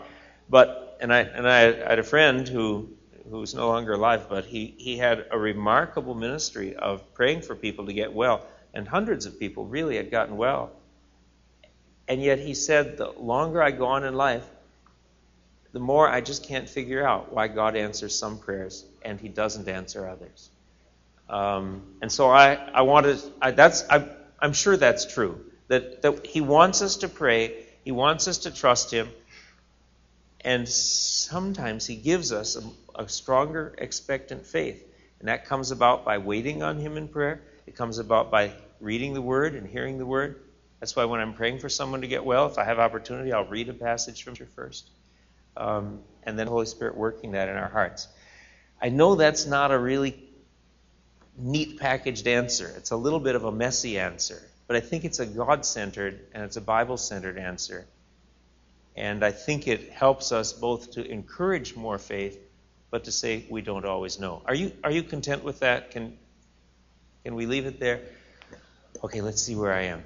But 0.51 0.99
and 1.01 1.15
I 1.15 1.21
and 1.21 1.49
I, 1.49 1.69
I 1.69 1.91
had 1.91 2.01
a 2.01 2.03
friend 2.03 2.49
who 2.49 2.97
who's 3.31 3.55
no 3.55 3.69
longer 3.69 3.93
alive, 3.93 4.27
but 4.29 4.45
he, 4.45 4.75
he 4.79 4.97
had 4.97 5.27
a 5.31 5.39
remarkable 5.39 6.15
ministry 6.15 6.75
of 6.75 7.15
praying 7.15 7.43
for 7.43 7.55
people 7.55 7.87
to 7.87 7.93
get 7.93 8.13
well, 8.13 8.47
and 8.75 8.87
hundreds 8.87 9.27
of 9.27 9.39
people 9.39 9.65
really 9.67 9.97
had 9.97 10.11
gotten 10.11 10.37
well. 10.37 10.71
And 12.09 12.23
yet 12.23 12.39
he 12.39 12.55
said, 12.55 12.97
the 12.97 13.11
longer 13.11 13.63
I 13.63 13.71
go 13.71 13.87
on 13.87 14.05
in 14.05 14.15
life, 14.15 14.45
the 15.73 15.81
more 15.81 16.09
I 16.09 16.21
just 16.21 16.47
can't 16.47 16.69
figure 16.69 17.07
out 17.07 17.33
why 17.33 17.49
God 17.49 17.77
answers 17.77 18.15
some 18.15 18.39
prayers 18.39 18.85
and 19.03 19.19
he 19.19 19.29
doesn't 19.29 19.69
answer 19.69 20.07
others. 20.07 20.51
Um, 21.31 21.83
and 22.03 22.13
so 22.13 22.29
I, 22.29 22.55
I 22.55 22.83
wanted, 22.83 23.23
I, 23.41 23.53
that's, 23.53 23.89
I, 23.89 24.07
I'm 24.39 24.53
sure 24.53 24.77
that's 24.77 25.13
true. 25.15 25.41
That, 25.69 26.03
that 26.03 26.27
he 26.27 26.43
wants 26.43 26.83
us 26.83 26.97
to 26.97 27.09
pray, 27.09 27.65
he 27.85 27.93
wants 27.93 28.29
us 28.29 28.39
to 28.39 28.51
trust 28.51 28.93
him, 28.93 29.09
and 30.45 30.69
sometimes 30.69 31.87
He 31.87 31.97
gives 31.97 32.33
us 32.33 32.57
a, 32.95 33.09
stronger 33.09 33.75
expectant 33.79 34.47
faith. 34.47 34.85
And 35.19 35.29
that 35.29 35.47
comes 35.47 35.71
about 35.71 36.05
by 36.05 36.19
waiting 36.19 36.63
on 36.63 36.79
Him 36.79 36.97
in 36.97 37.09
prayer. 37.09 37.43
It 37.67 37.77
comes 37.77 37.99
about 37.99 38.31
by 38.31 38.53
reading 38.81 39.15
the 39.15 39.23
Word 39.23 39.55
and 39.55 39.67
hearing 39.67 39.99
the 39.99 40.07
Word. 40.07 40.41
That's 40.81 40.97
why 40.97 41.05
when 41.05 41.21
I'm 41.21 41.35
praying 41.35 41.61
for 41.61 41.69
someone 41.69 42.01
to 42.01 42.09
get 42.09 42.25
well, 42.25 42.47
if 42.47 42.59
I 42.59 42.65
have 42.65 42.79
opportunity, 42.79 43.33
I'll 43.33 43.47
read 43.47 43.69
a 43.69 43.73
passage 43.73 44.23
from 44.23 44.35
Scripture 44.35 44.53
first. 44.55 44.91
Um, 45.57 46.01
and 46.25 46.39
then 46.39 46.47
the 46.47 46.53
Holy 46.53 46.67
Spirit 46.67 46.97
working 46.97 47.33
that 47.33 47.49
in 47.49 47.57
our 47.57 47.69
hearts. 47.69 48.09
I 48.81 48.89
know 48.89 49.15
that's 49.15 49.47
not 49.47 49.71
a 49.71 49.79
really 49.79 50.21
neat 51.37 51.79
packaged 51.79 52.27
answer. 52.27 52.73
It's 52.77 52.91
a 52.91 52.97
little 52.97 53.21
bit 53.21 53.35
of 53.37 53.45
a 53.45 53.53
messy 53.53 53.99
answer. 53.99 54.43
But 54.67 54.77
I 54.77 54.81
think 54.81 55.05
it's 55.05 55.21
a 55.21 55.27
God 55.27 55.65
centered 55.65 56.21
and 56.33 56.43
it's 56.43 56.57
a 56.57 56.61
Bible 56.61 56.97
centered 56.97 57.39
answer. 57.39 57.87
And 58.97 59.25
I 59.25 59.31
think 59.31 59.69
it 59.69 59.91
helps 59.91 60.33
us 60.33 60.53
both 60.53 60.93
to 60.93 61.05
encourage 61.05 61.77
more 61.77 61.99
faith, 61.99 62.39
but 62.93 63.05
to 63.05 63.11
say 63.11 63.45
we 63.49 63.63
don't 63.63 63.87
always 63.87 64.21
know. 64.21 64.43
Are 64.45 64.55
you, 64.55 64.71
are 64.85 64.91
you 64.91 65.03
content 65.03 65.43
with 65.43 65.61
that? 65.61 65.91
Can, 65.91 66.17
can 67.25 67.35
we 67.35 67.47
leave 67.47 67.67
it 67.67 67.81
there? 67.81 68.03
Okay, 69.03 69.23
let's 69.23 69.43
see 69.43 69.57
where 69.57 69.73
I 69.73 69.85
am. 69.85 70.05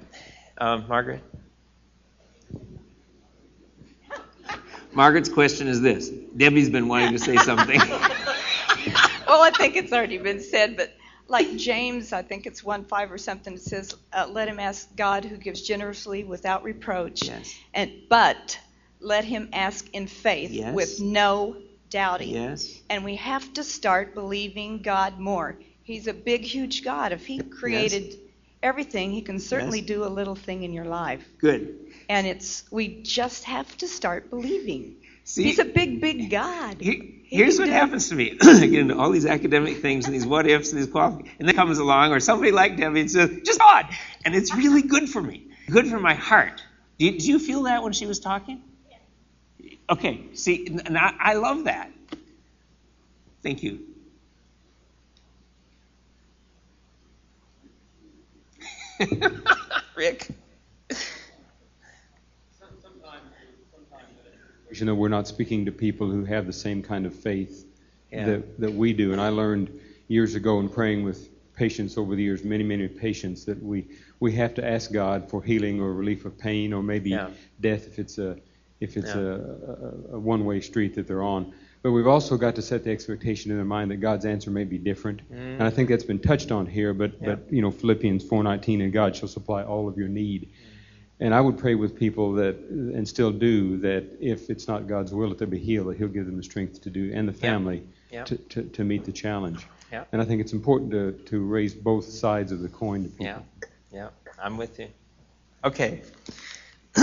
Um, 0.57 0.85
Margaret? 0.87 1.21
Margaret's 4.93 5.29
question 5.29 5.67
is 5.67 5.81
this 5.81 6.09
Debbie's 6.09 6.69
been 6.69 6.87
wanting 6.87 7.11
to 7.11 7.19
say 7.19 7.35
something. 7.35 7.79
well, 9.27 9.43
I 9.43 9.51
think 9.55 9.75
it's 9.75 9.91
already 9.91 10.17
been 10.17 10.39
said, 10.39 10.77
but 10.77 10.93
like 11.27 11.57
James, 11.57 12.13
I 12.13 12.21
think 12.21 12.45
it's 12.47 12.63
1 12.63 12.85
5 12.85 13.11
or 13.11 13.17
something, 13.17 13.55
it 13.55 13.61
says, 13.61 13.93
uh, 14.13 14.27
Let 14.31 14.47
him 14.47 14.59
ask 14.61 14.95
God 14.95 15.25
who 15.25 15.35
gives 15.35 15.61
generously 15.61 16.23
without 16.23 16.63
reproach. 16.63 17.27
Yes. 17.27 17.53
And 17.73 17.91
But 18.09 18.57
let 19.01 19.25
him 19.25 19.49
ask 19.51 19.87
in 19.93 20.07
faith 20.07 20.51
yes. 20.51 20.73
with 20.73 21.01
no 21.01 21.57
doubting. 21.89 22.29
Yes. 22.29 22.81
And 22.89 23.03
we 23.03 23.15
have 23.15 23.53
to 23.53 23.63
start 23.63 24.13
believing 24.13 24.81
God 24.81 25.19
more. 25.19 25.57
He's 25.83 26.07
a 26.07 26.13
big, 26.13 26.41
huge 26.41 26.83
God. 26.83 27.11
If 27.11 27.25
He 27.25 27.39
created 27.39 28.03
yes. 28.03 28.15
everything, 28.61 29.11
He 29.11 29.21
can 29.21 29.39
certainly 29.39 29.79
yes. 29.79 29.87
do 29.87 30.03
a 30.03 30.09
little 30.09 30.35
thing 30.35 30.63
in 30.63 30.73
your 30.73 30.85
life. 30.85 31.25
Good. 31.37 31.93
And 32.09 32.27
it's 32.27 32.65
we 32.71 33.01
just 33.03 33.45
have 33.45 33.75
to 33.77 33.87
start 33.87 34.29
believing. 34.29 34.97
See, 35.23 35.43
He's 35.43 35.59
a 35.59 35.65
big, 35.65 35.99
big 35.99 36.29
God. 36.29 36.77
He, 36.79 37.23
here's 37.29 37.59
what 37.59 37.69
happens 37.69 38.09
to 38.09 38.15
me. 38.15 38.37
I 38.41 38.67
get 38.67 38.79
into 38.79 38.97
all 38.97 39.11
these 39.11 39.25
academic 39.25 39.77
things 39.81 40.05
and 40.05 40.15
these 40.15 40.25
what 40.25 40.47
ifs 40.47 40.71
and 40.71 40.81
these 40.81 40.89
qualifications. 40.89 41.35
And 41.39 41.47
then 41.47 41.55
comes 41.55 41.79
along, 41.79 42.13
or 42.13 42.19
somebody 42.19 42.51
like 42.51 42.77
Debbie 42.77 43.01
and 43.01 43.11
says, 43.11 43.31
just 43.43 43.59
God. 43.59 43.87
And 44.23 44.35
it's 44.35 44.55
really 44.55 44.81
good 44.81 45.09
for 45.09 45.21
me, 45.21 45.47
good 45.69 45.87
for 45.87 45.99
my 45.99 46.13
heart. 46.13 46.63
Do 46.97 47.05
you 47.05 47.39
feel 47.39 47.63
that 47.63 47.83
when 47.83 47.93
she 47.93 48.05
was 48.05 48.19
talking? 48.19 48.61
Okay, 49.89 50.25
see, 50.33 50.67
and 50.67 50.97
I, 50.97 51.13
I 51.17 51.33
love 51.35 51.63
that. 51.63 51.91
Thank 53.41 53.63
you. 53.63 53.79
Rick. 59.95 60.27
You 64.71 64.85
know, 64.85 64.95
we're 64.95 65.07
not 65.07 65.27
speaking 65.27 65.65
to 65.65 65.71
people 65.71 66.11
who 66.11 66.25
have 66.25 66.45
the 66.45 66.53
same 66.53 66.83
kind 66.83 67.05
of 67.05 67.15
faith 67.15 67.65
yeah. 68.11 68.25
that, 68.25 68.59
that 68.59 68.73
we 68.73 68.93
do. 68.93 69.11
And 69.11 69.21
I 69.21 69.29
learned 69.29 69.79
years 70.07 70.35
ago 70.35 70.59
in 70.59 70.69
praying 70.69 71.03
with 71.03 71.29
patients 71.55 71.97
over 71.97 72.15
the 72.15 72.21
years, 72.21 72.43
many, 72.43 72.63
many 72.63 72.87
patients, 72.87 73.45
that 73.45 73.61
we, 73.63 73.87
we 74.19 74.33
have 74.33 74.53
to 74.55 74.67
ask 74.67 74.91
God 74.91 75.29
for 75.29 75.41
healing 75.41 75.79
or 75.79 75.93
relief 75.93 76.25
of 76.25 76.37
pain 76.37 76.73
or 76.73 76.83
maybe 76.83 77.11
yeah. 77.11 77.29
death 77.59 77.87
if 77.87 77.97
it's 77.97 78.17
a 78.17 78.37
if 78.79 78.97
it's 78.97 79.13
Yeah. 79.13 79.21
a, 79.21 79.31
a, 79.31 80.15
a 80.15 80.19
one-way 80.19 80.61
street 80.61 80.95
that 80.95 81.07
they're 81.07 81.23
on. 81.23 81.53
But 81.83 81.91
we've 81.91 82.07
also 82.07 82.37
got 82.37 82.55
to 82.55 82.61
set 82.61 82.83
the 82.83 82.91
expectation 82.91 83.51
in 83.51 83.57
their 83.57 83.65
mind 83.65 83.91
that 83.91 83.97
God's 83.97 84.25
answer 84.25 84.49
may 84.51 84.63
be 84.65 84.77
different, 84.77 85.21
and 85.31 85.61
I 85.63 85.69
think 85.69 85.89
that's 85.89 86.03
been 86.03 86.19
touched 86.19 86.51
on 86.51 86.65
here. 86.65 86.93
But 86.93 87.11
Mm. 87.11 87.21
Yeah. 87.21 87.35
but 87.35 87.53
you 87.53 87.61
know 87.61 87.71
Philippians 87.71 88.23
4:19, 88.25 88.81
and 88.83 88.91
God 88.91 89.15
shall 89.15 89.29
supply 89.29 89.63
all 89.63 89.87
of 89.87 89.97
your 89.97 90.07
need. 90.09 90.49
And 91.19 91.33
I 91.33 91.41
would 91.41 91.57
pray 91.57 91.73
with 91.75 91.95
people 91.95 92.33
that, 92.33 92.55
and 92.69 93.07
still 93.07 93.31
do, 93.31 93.77
that 93.77 94.03
if 94.19 94.49
it's 94.51 94.67
not 94.67 94.87
God's 94.87 95.13
will 95.13 95.29
that 95.29 95.39
they 95.39 95.45
be 95.45 95.57
healed, 95.57 95.87
that 95.89 95.97
He'll 95.97 96.07
give 96.09 96.25
them 96.27 96.37
the 96.37 96.43
strength 96.43 96.81
to 96.81 96.89
do, 96.89 97.11
and 97.13 97.27
the 97.27 97.33
family 97.33 97.83
Yeah. 98.11 98.23
To, 98.25 98.37
to, 98.37 98.63
to 98.63 98.83
meet 98.83 99.03
the 99.05 99.11
challenge. 99.11 99.65
Yeah. 99.91 100.03
And 100.11 100.21
I 100.21 100.25
think 100.25 100.41
it's 100.41 100.53
important 100.53 100.91
to, 100.91 101.13
to 101.31 101.39
raise 101.43 101.73
both 101.73 102.05
sides 102.05 102.51
of 102.51 102.59
the 102.61 102.69
coin 102.69 103.03
to 103.03 103.09
people. 103.09 103.25
Yeah, 103.25 103.39
yeah, 103.91 104.09
I'm 104.41 104.57
with 104.57 104.77
you. 104.79 104.87
Okay. 105.63 106.01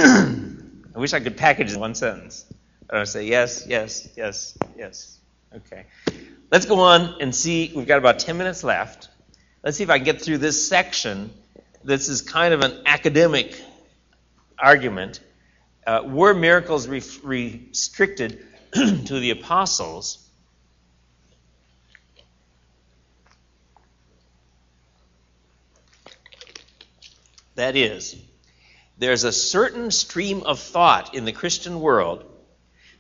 I 0.95 0.99
wish 0.99 1.13
I 1.13 1.21
could 1.21 1.37
package 1.37 1.73
in 1.73 1.81
one 1.81 1.95
sentence. 1.95 2.45
I 2.89 2.99
would 2.99 3.09
say 3.09 3.27
yes, 3.27 3.67
yes, 3.67 4.09
yes, 4.17 4.57
yes. 4.77 5.19
Okay. 5.55 5.87
Let's 6.51 6.67
go 6.67 6.81
on 6.81 7.21
and 7.21 7.35
see. 7.35 7.73
We've 7.75 7.87
got 7.87 7.99
about 7.99 8.19
10 8.21 8.37
minutes 8.39 8.63
left. 8.63 9.09
Let's 9.63 9.77
see 9.77 9.83
if 9.85 9.91
I 9.91 9.99
can 9.99 10.05
get 10.05 10.21
through 10.21 10.39
this 10.39 10.69
section. 10.69 11.33
This 11.83 12.09
is 12.09 12.23
kind 12.23 12.55
of 12.55 12.61
an 12.61 12.83
academic 12.87 13.61
argument. 14.59 15.21
Uh, 15.87 16.03
were 16.05 16.35
miracles 16.35 16.87
re- 16.87 17.03
restricted 17.23 18.47
to 18.73 19.21
the 19.21 19.31
apostles? 19.31 20.21
That 27.57 27.77
is, 27.77 28.17
there's 28.99 29.25
a 29.25 29.33
certain 29.33 29.91
stream 29.91 30.43
of 30.43 30.61
thought 30.61 31.15
in 31.15 31.25
the 31.25 31.33
Christian 31.33 31.81
world 31.81 32.25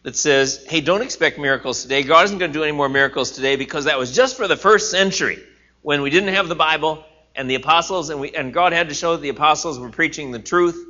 that 0.03 0.17
says, 0.17 0.65
hey, 0.69 0.81
don't 0.81 1.03
expect 1.03 1.39
miracles 1.39 1.83
today. 1.83 2.03
God 2.03 2.27
isn't 2.27 2.39
going 2.39 2.53
to 2.53 2.59
do 2.59 2.63
any 2.63 2.73
more 2.73 2.89
miracles 2.89 3.33
today 3.33 3.57
because 3.57 3.87
that 3.87 3.99
was 3.99 4.15
just 4.15 4.37
for 4.37 4.47
the 4.49 4.57
first 4.57 4.91
century 4.91 5.43
when 5.83 6.03
we 6.03 6.11
didn't 6.11 6.35
have 6.35 6.49
the 6.49 6.55
Bible 6.55 7.05
and 7.35 7.51
the 7.51 7.55
apostles, 7.55 8.11
and, 8.11 8.21
we, 8.21 8.35
and 8.35 8.53
God 8.53 8.73
had 8.73 8.89
to 8.91 8.95
show 8.95 9.13
that 9.13 9.23
the 9.23 9.29
apostles 9.29 9.79
were 9.79 9.89
preaching 9.89 10.31
the 10.31 10.39
truth 10.39 10.83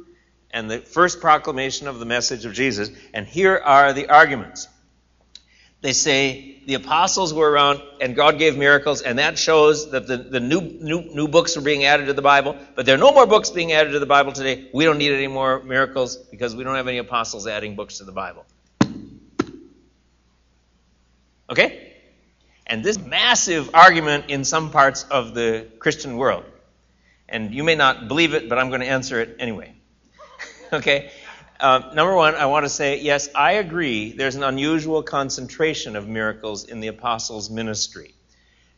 and 0.50 0.70
the 0.70 0.78
first 0.78 1.20
proclamation 1.20 1.88
of 1.88 1.98
the 1.98 2.04
message 2.04 2.44
of 2.44 2.52
Jesus. 2.52 2.90
And 3.12 3.26
here 3.26 3.60
are 3.62 3.92
the 3.92 4.08
arguments. 4.08 4.68
They 5.84 5.92
say 5.92 6.62
the 6.64 6.74
apostles 6.74 7.34
were 7.34 7.50
around 7.50 7.82
and 8.00 8.16
God 8.16 8.38
gave 8.38 8.56
miracles, 8.56 9.02
and 9.02 9.18
that 9.18 9.36
shows 9.36 9.90
that 9.90 10.06
the, 10.06 10.16
the 10.16 10.40
new, 10.40 10.62
new, 10.62 11.02
new 11.02 11.28
books 11.28 11.58
are 11.58 11.60
being 11.60 11.84
added 11.84 12.06
to 12.06 12.14
the 12.14 12.22
Bible, 12.22 12.56
but 12.74 12.86
there 12.86 12.94
are 12.94 12.98
no 12.98 13.12
more 13.12 13.26
books 13.26 13.50
being 13.50 13.72
added 13.72 13.92
to 13.92 13.98
the 13.98 14.06
Bible 14.06 14.32
today. 14.32 14.66
We 14.72 14.86
don't 14.86 14.96
need 14.96 15.12
any 15.12 15.26
more 15.26 15.62
miracles 15.62 16.16
because 16.16 16.56
we 16.56 16.64
don't 16.64 16.76
have 16.76 16.88
any 16.88 16.96
apostles 16.96 17.46
adding 17.46 17.76
books 17.76 17.98
to 17.98 18.04
the 18.04 18.12
Bible. 18.12 18.46
Okay? 21.50 21.92
And 22.66 22.82
this 22.82 22.98
massive 22.98 23.74
argument 23.74 24.30
in 24.30 24.44
some 24.44 24.70
parts 24.70 25.02
of 25.02 25.34
the 25.34 25.68
Christian 25.80 26.16
world. 26.16 26.46
And 27.28 27.52
you 27.54 27.62
may 27.62 27.74
not 27.74 28.08
believe 28.08 28.32
it, 28.32 28.48
but 28.48 28.58
I'm 28.58 28.70
going 28.70 28.80
to 28.80 28.88
answer 28.88 29.20
it 29.20 29.36
anyway. 29.38 29.74
okay? 30.72 31.10
Um, 31.60 31.94
number 31.94 32.14
one, 32.14 32.34
I 32.34 32.46
want 32.46 32.64
to 32.64 32.68
say, 32.68 33.00
yes, 33.00 33.28
I 33.34 33.52
agree 33.52 34.12
there's 34.12 34.34
an 34.34 34.42
unusual 34.42 35.02
concentration 35.02 35.94
of 35.94 36.08
miracles 36.08 36.64
in 36.64 36.80
the 36.80 36.88
apostles' 36.88 37.48
ministry. 37.48 38.14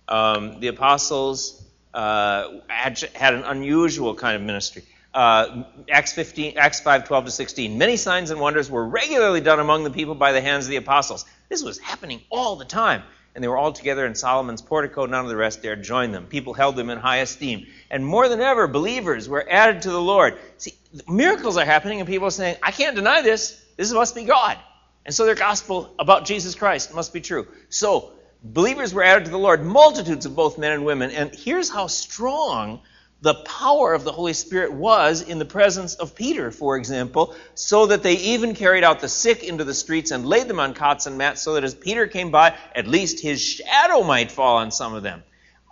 Um, 0.09 0.61
the 0.61 0.69
apostles 0.69 1.65
uh, 1.95 2.61
had, 2.69 2.99
had, 3.15 3.35
an 3.35 3.45
unusual 3.45 4.15
kind 4.15 4.37
of 4.37 4.43
ministry. 4.43 4.85
Uh, 5.15 5.65
Acts 5.91 6.13
15, 6.13 6.59
Acts 6.59 6.81
5, 6.81 7.07
12 7.07 7.25
to 7.25 7.31
16. 7.31 7.79
Many 7.79 7.97
signs 7.97 8.31
and 8.31 8.39
wonders 8.39 8.71
were 8.71 8.87
regularly 8.87 9.41
done 9.41 9.59
among 9.59 9.85
the 9.85 9.91
people 9.91 10.15
by 10.15 10.33
the 10.33 10.43
hands 10.43 10.67
of 10.67 10.71
the 10.71 10.77
apostles. 10.77 11.25
This 11.49 11.63
was 11.63 11.79
happening 11.79 12.21
all 12.31 12.57
the 12.57 12.67
time. 12.67 13.03
And 13.37 13.45
they 13.45 13.49
were 13.49 13.59
all 13.59 13.73
together 13.73 14.07
in 14.07 14.15
Solomon's 14.15 14.63
portico. 14.63 15.05
None 15.05 15.23
of 15.23 15.29
the 15.29 15.37
rest 15.37 15.61
dared 15.61 15.85
join 15.85 16.11
them. 16.11 16.25
People 16.25 16.55
held 16.55 16.75
them 16.75 16.89
in 16.89 16.97
high 16.97 17.19
esteem. 17.19 17.67
And 17.91 18.05
more 18.05 18.31
than 18.31 18.41
ever, 18.41 18.67
believers 18.67 19.29
were 19.29 19.47
added 19.47 19.83
to 19.83 19.91
the 19.91 20.01
Lord. 20.01 20.39
See, 20.57 20.73
miracles 21.07 21.59
are 21.59 21.65
happening, 21.67 22.01
and 22.01 22.09
people 22.09 22.29
are 22.29 22.31
saying, 22.31 22.57
I 22.63 22.71
can't 22.71 22.97
deny 22.97 23.21
this. 23.21 23.63
This 23.77 23.93
must 23.93 24.15
be 24.15 24.25
God. 24.25 24.57
And 25.05 25.15
so 25.15 25.27
their 25.27 25.35
gospel 25.35 25.95
about 25.99 26.25
Jesus 26.25 26.55
Christ 26.55 26.95
must 26.95 27.13
be 27.13 27.21
true. 27.21 27.47
So, 27.69 28.11
believers 28.43 28.95
were 28.95 29.03
added 29.03 29.27
to 29.27 29.31
the 29.31 29.39
Lord, 29.39 29.63
multitudes 29.63 30.25
of 30.25 30.35
both 30.35 30.57
men 30.57 30.73
and 30.73 30.87
women. 30.87 31.11
And 31.11 31.35
here's 31.35 31.69
how 31.69 31.89
strong 31.89 32.81
the 33.23 33.35
power 33.35 33.95
of 33.95 34.05
the 34.05 34.13
Holy 34.13 34.35
Spirit 34.35 34.73
was 34.73 35.23
in 35.23 35.39
the 35.39 35.45
presence 35.45 35.95
of 35.95 36.15
Peter, 36.15 36.51
for 36.51 36.77
example, 36.77 37.35
so 37.55 37.87
that 37.87 38.03
they 38.03 38.15
even 38.15 38.55
carried 38.55 38.85
out 38.85 39.01
the 39.01 39.09
sick 39.09 39.43
into 39.43 39.65
the 39.65 39.75
streets 39.75 40.11
and 40.11 40.27
laid 40.27 40.49
them 40.49 40.61
on 40.61 40.75
cots 40.75 41.07
and 41.07 41.17
mats, 41.17 41.41
so 41.43 41.55
that 41.55 41.65
as 41.65 41.75
Peter 41.75 42.07
came 42.07 42.31
by, 42.31 42.57
at 42.75 42.87
least 42.87 43.21
his 43.21 43.43
shadow 43.43 44.03
might 44.03 44.31
fall 44.31 44.59
on 44.59 44.71
some 44.71 44.95
of 44.95 45.03
them. 45.03 45.23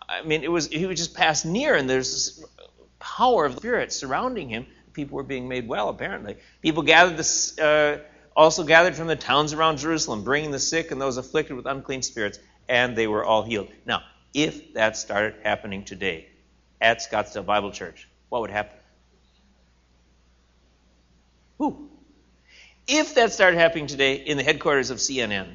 I 0.08 0.22
mean, 0.22 0.42
it 0.42 0.50
was 0.50 0.68
he 0.68 0.86
would 0.86 0.96
just 0.96 1.14
pass 1.14 1.44
near, 1.44 1.74
and 1.74 1.88
there's 1.88 2.10
this 2.12 2.44
power 2.98 3.44
of 3.44 3.54
the 3.54 3.60
Spirit 3.60 3.92
surrounding 3.92 4.48
him. 4.48 4.66
People 4.92 5.16
were 5.16 5.22
being 5.22 5.48
made 5.48 5.68
well, 5.68 5.88
apparently. 5.88 6.36
People 6.62 6.82
gathered 6.82 7.20
uh, 7.60 7.98
also 8.34 8.64
gathered 8.64 8.94
from 8.94 9.06
the 9.06 9.16
towns 9.16 9.52
around 9.52 9.78
Jerusalem, 9.78 10.24
bringing 10.24 10.50
the 10.50 10.58
sick 10.58 10.90
and 10.90 11.00
those 11.00 11.18
afflicted 11.18 11.56
with 11.56 11.66
unclean 11.66 12.02
spirits, 12.02 12.38
and 12.68 12.96
they 12.96 13.06
were 13.06 13.24
all 13.24 13.42
healed. 13.42 13.68
Now, 13.84 14.02
if 14.32 14.74
that 14.74 14.96
started 14.96 15.34
happening 15.42 15.84
today, 15.84 16.28
at 16.84 16.98
Scottsdale 16.98 17.46
Bible 17.46 17.72
Church, 17.72 18.06
what 18.28 18.42
would 18.42 18.50
happen? 18.50 18.76
If 22.86 23.14
that 23.14 23.32
started 23.32 23.58
happening 23.58 23.86
today 23.86 24.16
in 24.16 24.36
the 24.36 24.42
headquarters 24.42 24.90
of 24.90 24.98
CNN. 24.98 25.54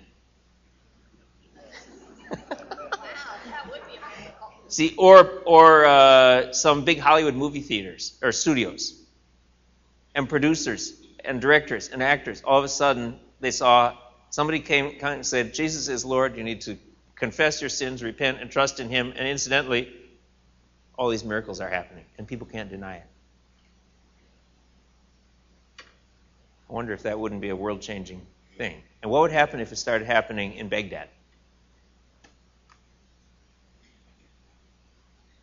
See, 4.67 4.95
or 4.97 5.43
or 5.45 5.85
uh, 5.85 6.51
some 6.51 6.83
big 6.85 6.97
Hollywood 6.99 7.35
movie 7.35 7.61
theaters 7.61 8.17
or 8.23 8.31
studios, 8.31 8.99
and 10.15 10.27
producers 10.27 10.99
and 11.23 11.39
directors 11.39 11.89
and 11.89 12.01
actors. 12.01 12.41
All 12.43 12.57
of 12.57 12.63
a 12.63 12.69
sudden, 12.69 13.19
they 13.39 13.51
saw 13.51 13.95
somebody 14.31 14.59
came 14.59 14.95
and 15.01 15.25
said, 15.25 15.53
"Jesus 15.53 15.87
is 15.87 16.03
Lord. 16.05 16.37
You 16.37 16.43
need 16.43 16.61
to 16.61 16.77
confess 17.15 17.61
your 17.61 17.69
sins, 17.69 18.01
repent, 18.03 18.41
and 18.41 18.49
trust 18.49 18.79
in 18.79 18.89
Him." 18.89 19.13
And 19.15 19.27
incidentally, 19.27 19.91
all 20.99 21.07
these 21.07 21.23
miracles 21.23 21.61
are 21.61 21.69
happening, 21.69 22.03
and 22.17 22.27
people 22.27 22.45
can't 22.45 22.69
deny 22.69 22.97
it. 22.97 23.05
I 26.69 26.73
wonder 26.73 26.91
if 26.91 27.03
that 27.03 27.17
wouldn't 27.17 27.39
be 27.39 27.49
a 27.49 27.55
world 27.55 27.81
changing 27.81 28.21
thing. 28.57 28.83
And 29.01 29.09
what 29.09 29.21
would 29.21 29.31
happen 29.31 29.61
if 29.61 29.71
it 29.71 29.77
started 29.77 30.05
happening 30.05 30.55
in 30.55 30.67
Baghdad? 30.67 31.07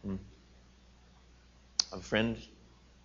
Hmm. 0.05 0.17
A 1.95 2.01
friend 2.01 2.37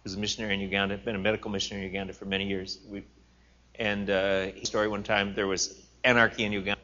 who's 0.04 0.16
a 0.16 0.20
missionary 0.20 0.54
in 0.54 0.60
Uganda, 0.60 0.97
been 0.97 1.16
a 1.16 1.20
medical 1.20 1.49
missionary 1.49 1.86
in 1.86 1.93
Uganda 1.93 2.12
for 2.12 2.26
many 2.26 2.47
years. 2.47 2.80
We, 2.86 3.04
and 3.76 4.10
uh, 4.10 4.47
his 4.47 4.68
story 4.68 4.89
one 4.89 5.04
time 5.04 5.34
there 5.36 5.47
was 5.47 5.82
anarchy 6.04 6.43
in 6.43 6.52
Uganda 6.52 6.81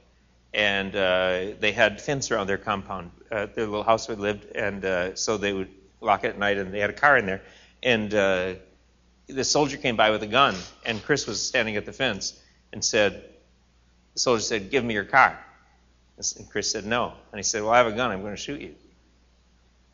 and 0.57 0.95
uh, 0.95 1.53
they 1.59 1.71
had 1.71 2.01
fence 2.01 2.31
around 2.31 2.47
their 2.47 2.57
compound, 2.57 3.11
uh, 3.31 3.45
their 3.45 3.67
little 3.67 3.83
house 3.83 4.07
where 4.07 4.15
they 4.15 4.23
lived, 4.23 4.55
and 4.55 4.83
uh, 4.83 5.15
so 5.15 5.37
they 5.37 5.53
would 5.53 5.69
lock 6.01 6.23
it 6.23 6.29
at 6.29 6.39
night, 6.39 6.57
and 6.57 6.73
they 6.73 6.79
had 6.79 6.89
a 6.89 6.93
car 6.93 7.15
in 7.15 7.27
there, 7.27 7.43
and 7.83 8.11
uh, 8.15 8.55
the 9.27 9.43
soldier 9.43 9.77
came 9.77 9.95
by 9.95 10.09
with 10.09 10.23
a 10.23 10.27
gun, 10.27 10.55
and 10.83 11.01
Chris 11.03 11.27
was 11.27 11.39
standing 11.39 11.75
at 11.75 11.85
the 11.85 11.93
fence, 11.93 12.41
and 12.73 12.83
said, 12.83 13.23
the 14.15 14.19
soldier 14.19 14.41
said, 14.41 14.71
"Give 14.71 14.83
me 14.83 14.95
your 14.95 15.03
car," 15.03 15.39
and 16.17 16.49
Chris 16.49 16.71
said, 16.71 16.87
"No," 16.87 17.13
and 17.31 17.37
he 17.37 17.43
said, 17.43 17.61
"Well, 17.61 17.71
I 17.71 17.77
have 17.77 17.87
a 17.87 17.91
gun. 17.91 18.09
I'm 18.09 18.21
going 18.21 18.35
to 18.35 18.41
shoot 18.41 18.59
you," 18.59 18.73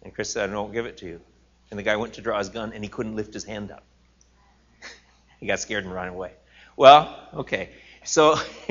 and 0.01 0.15
Chris 0.15 0.29
said, 0.29 0.49
"I 0.49 0.55
won't 0.55 0.71
give 0.71 0.85
it 0.85 0.95
to 0.99 1.05
you," 1.05 1.19
and 1.71 1.77
the 1.77 1.83
guy 1.83 1.97
went 1.97 2.13
to 2.13 2.21
draw 2.21 2.37
his 2.39 2.47
gun, 2.47 2.71
and 2.71 2.81
he 2.81 2.89
couldn't 2.89 3.17
lift 3.17 3.33
his 3.33 3.43
hand 3.43 3.69
up. 3.69 3.83
he 5.41 5.45
got 5.45 5.59
scared 5.59 5.83
and 5.83 5.93
ran 5.93 6.07
away. 6.07 6.31
Well, 6.77 7.27
okay, 7.33 7.71
so. 8.05 8.37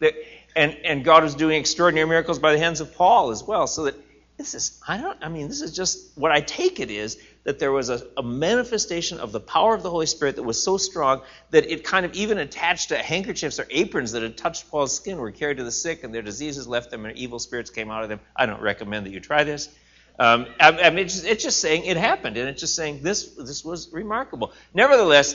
the, 0.00 0.14
and, 0.54 0.76
and 0.84 1.04
God 1.04 1.22
was 1.22 1.34
doing 1.34 1.58
extraordinary 1.58 2.08
miracles 2.08 2.38
by 2.38 2.52
the 2.52 2.58
hands 2.58 2.80
of 2.80 2.94
Paul 2.94 3.30
as 3.30 3.42
well. 3.42 3.66
So 3.66 3.84
that 3.84 3.94
this 4.36 4.54
is, 4.54 4.80
I 4.86 4.98
don't, 4.98 5.18
I 5.22 5.28
mean, 5.28 5.48
this 5.48 5.60
is 5.60 5.72
just 5.72 6.16
what 6.16 6.32
I 6.32 6.40
take 6.40 6.80
it 6.80 6.90
is 6.90 7.18
that 7.44 7.58
there 7.58 7.72
was 7.72 7.90
a, 7.90 8.06
a, 8.16 8.22
manifestation 8.22 9.20
of 9.20 9.32
the 9.32 9.40
power 9.40 9.74
of 9.74 9.82
the 9.82 9.90
Holy 9.90 10.06
Spirit 10.06 10.36
that 10.36 10.42
was 10.42 10.62
so 10.62 10.76
strong 10.76 11.22
that 11.50 11.70
it 11.70 11.84
kind 11.84 12.06
of 12.06 12.14
even 12.14 12.38
attached 12.38 12.88
to 12.90 12.98
handkerchiefs 12.98 13.58
or 13.58 13.66
aprons 13.70 14.12
that 14.12 14.22
had 14.22 14.36
touched 14.36 14.70
Paul's 14.70 14.94
skin 14.94 15.18
were 15.18 15.30
carried 15.30 15.58
to 15.58 15.64
the 15.64 15.72
sick 15.72 16.02
and 16.02 16.14
their 16.14 16.22
diseases 16.22 16.66
left 16.66 16.90
them 16.90 17.04
and 17.04 17.16
evil 17.16 17.38
spirits 17.38 17.70
came 17.70 17.90
out 17.90 18.02
of 18.04 18.08
them. 18.08 18.20
I 18.34 18.46
don't 18.46 18.60
recommend 18.60 19.06
that 19.06 19.10
you 19.12 19.20
try 19.20 19.44
this. 19.44 19.68
Um, 20.18 20.46
I, 20.60 20.70
I 20.70 20.90
mean, 20.90 21.06
it's 21.06 21.14
just, 21.14 21.26
it's 21.26 21.42
just 21.42 21.60
saying 21.60 21.84
it 21.84 21.96
happened, 21.96 22.36
and 22.36 22.48
it's 22.48 22.60
just 22.60 22.76
saying 22.76 23.00
this 23.02 23.26
this 23.30 23.64
was 23.64 23.90
remarkable. 23.92 24.52
Nevertheless, 24.74 25.34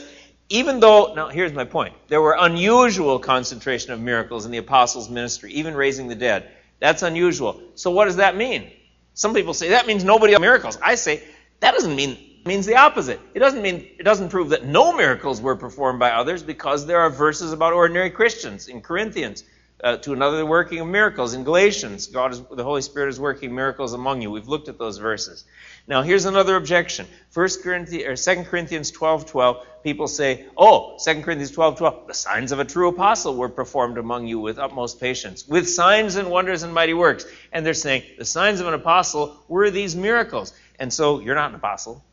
even 0.50 0.80
though, 0.80 1.14
now 1.14 1.28
here's 1.30 1.54
my 1.54 1.66
point, 1.66 1.93
there 2.08 2.22
were 2.22 2.36
unusual 2.39 3.20
concentration 3.20 3.91
of 3.91 4.00
miracles 4.00 4.45
in 4.45 4.52
the 4.52 4.58
apostles' 4.58 5.10
ministry, 5.10 5.52
even 5.54 5.76
raising 5.76 6.08
the 6.08 6.16
dead. 6.16 6.50
That's 6.80 7.02
unusual. 7.02 7.62
So 7.76 7.91
what 7.91 8.06
does 8.06 8.18
that 8.18 8.36
mean? 8.36 8.72
Some 9.14 9.34
people 9.34 9.54
say 9.54 9.70
that 9.70 9.88
means 9.88 10.04
nobody 10.04 10.34
else 10.34 10.41
miracles. 10.41 10.78
I 10.82 10.95
say 10.95 11.24
that 11.60 11.74
doesn't 11.74 11.95
mean 11.95 12.18
means 12.45 12.66
the 12.66 12.76
opposite. 12.76 13.20
It 13.34 13.39
doesn't 13.39 13.62
mean 13.62 13.88
it 13.98 14.04
doesn't 14.04 14.30
prove 14.30 14.50
that 14.50 14.64
no 14.64 14.95
miracles 14.95 15.41
were 15.41 15.56
performed 15.56 16.00
by 16.00 16.12
others 16.12 16.43
because 16.43 16.86
there 16.86 17.00
are 17.00 17.10
verses 17.10 17.52
about 17.52 17.74
ordinary 17.74 18.12
Christians 18.12 18.68
in 18.68 18.82
Corinthians. 18.82 19.43
Uh, 19.84 19.95
to 19.95 20.12
another 20.12 20.43
working 20.43 20.80
of 20.80 20.88
miracles 20.88 21.36
in 21.36 21.43
Galatians. 21.43 22.08
God 22.08 22.32
is, 22.32 22.41
the 22.41 22.64
Holy 22.64 22.82
Spirit 22.82 23.10
is 23.10 23.20
working 23.20 23.54
miracles 23.54 23.93
among 23.93 24.24
you. 24.24 24.32
We've 24.32 24.48
looked 24.48 24.70
at 24.70 24.80
those 24.80 24.98
verses. 24.98 25.45
Now, 25.88 26.02
here's 26.02 26.26
another 26.26 26.58
objection. 26.58 27.08
1 27.34 27.50
Corinthians, 27.64 28.28
or 28.28 28.36
2 28.36 28.44
Corinthians 28.44 28.92
12 28.92 29.26
12, 29.26 29.66
people 29.84 30.08
say, 30.10 30.46
oh, 30.58 30.98
2 31.04 31.22
Corinthians 31.22 31.52
12 31.52 31.78
12, 31.78 32.08
the 32.08 32.14
signs 32.14 32.52
of 32.52 32.60
a 32.60 32.66
true 32.66 32.90
apostle 32.90 33.36
were 33.36 33.48
performed 33.48 33.98
among 33.98 34.28
you 34.28 34.40
with 34.40 34.60
utmost 34.60 35.00
patience, 35.00 35.48
with 35.48 35.70
signs 35.70 36.18
and 36.18 36.30
wonders 36.30 36.64
and 36.64 36.74
mighty 36.74 36.94
works. 36.94 37.26
And 37.54 37.66
they're 37.66 37.74
saying, 37.74 38.04
the 38.18 38.26
signs 38.26 38.60
of 38.60 38.68
an 38.68 38.74
apostle 38.74 39.42
were 39.48 39.72
these 39.72 39.96
miracles. 39.96 40.54
And 40.78 40.92
so, 40.92 41.22
you're 41.22 41.36
not 41.36 41.52
an 41.52 41.56
apostle. 41.56 42.04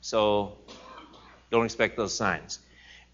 So, 0.00 0.58
don't 1.52 1.64
expect 1.64 1.96
those 1.96 2.14
signs. 2.14 2.58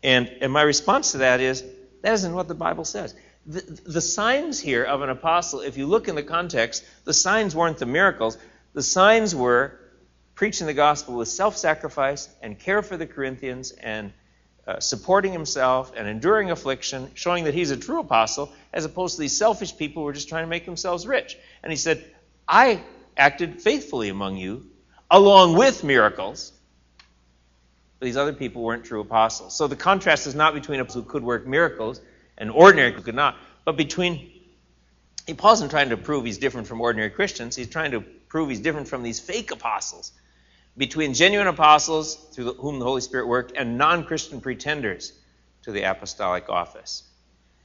And, 0.02 0.28
and 0.40 0.50
my 0.50 0.62
response 0.62 1.12
to 1.12 1.18
that 1.18 1.40
is, 1.40 1.62
that 2.00 2.14
isn't 2.14 2.34
what 2.34 2.48
the 2.48 2.54
Bible 2.54 2.86
says. 2.86 3.14
The, 3.46 3.60
the 3.86 4.00
signs 4.00 4.58
here 4.58 4.84
of 4.84 5.02
an 5.02 5.10
apostle, 5.10 5.60
if 5.60 5.76
you 5.76 5.86
look 5.86 6.08
in 6.08 6.14
the 6.14 6.22
context, 6.22 6.84
the 7.04 7.12
signs 7.12 7.54
weren't 7.54 7.76
the 7.76 7.86
miracles. 7.86 8.38
The 8.72 8.82
signs 8.82 9.34
were 9.34 9.78
preaching 10.34 10.66
the 10.66 10.74
gospel 10.74 11.16
with 11.16 11.28
self 11.28 11.56
sacrifice 11.56 12.28
and 12.40 12.58
care 12.58 12.82
for 12.82 12.96
the 12.96 13.06
Corinthians 13.06 13.72
and 13.72 14.12
uh, 14.66 14.78
supporting 14.78 15.32
himself 15.32 15.92
and 15.96 16.06
enduring 16.06 16.50
affliction, 16.50 17.10
showing 17.14 17.44
that 17.44 17.54
he's 17.54 17.70
a 17.70 17.76
true 17.76 18.00
apostle, 18.00 18.52
as 18.72 18.84
opposed 18.84 19.16
to 19.16 19.20
these 19.20 19.36
selfish 19.36 19.76
people 19.76 20.02
who 20.02 20.06
were 20.06 20.12
just 20.12 20.28
trying 20.28 20.44
to 20.44 20.48
make 20.48 20.64
themselves 20.64 21.06
rich. 21.06 21.36
And 21.62 21.72
he 21.72 21.76
said, 21.76 22.04
I 22.46 22.82
acted 23.16 23.60
faithfully 23.60 24.08
among 24.08 24.36
you, 24.36 24.66
along 25.10 25.56
with 25.56 25.82
miracles. 25.82 26.52
But 27.98 28.06
these 28.06 28.16
other 28.16 28.32
people 28.32 28.62
weren't 28.62 28.84
true 28.84 29.00
apostles. 29.00 29.56
So 29.56 29.66
the 29.66 29.76
contrast 29.76 30.26
is 30.26 30.34
not 30.34 30.54
between 30.54 30.80
us 30.80 30.94
who 30.94 31.02
could 31.02 31.22
work 31.24 31.46
miracles 31.46 32.00
and 32.38 32.50
ordinary 32.50 32.92
who 32.92 33.02
could 33.02 33.14
not, 33.14 33.36
but 33.64 33.76
between. 33.76 34.30
Paul 35.36 35.52
isn't 35.52 35.68
trying 35.68 35.90
to 35.90 35.96
prove 35.96 36.24
he's 36.24 36.38
different 36.38 36.66
from 36.66 36.80
ordinary 36.80 37.10
Christians. 37.10 37.54
He's 37.54 37.68
trying 37.68 37.92
to 37.92 38.04
prove 38.30 38.48
he's 38.48 38.60
different 38.60 38.88
from 38.88 39.02
these 39.02 39.20
fake 39.20 39.50
apostles. 39.50 40.12
Between 40.76 41.12
genuine 41.12 41.48
apostles, 41.48 42.14
through 42.14 42.54
whom 42.54 42.78
the 42.78 42.86
Holy 42.86 43.02
Spirit 43.02 43.26
worked, 43.26 43.52
and 43.54 43.76
non 43.76 44.04
Christian 44.04 44.40
pretenders 44.40 45.12
to 45.64 45.72
the 45.72 45.82
apostolic 45.82 46.48
office. 46.48 47.02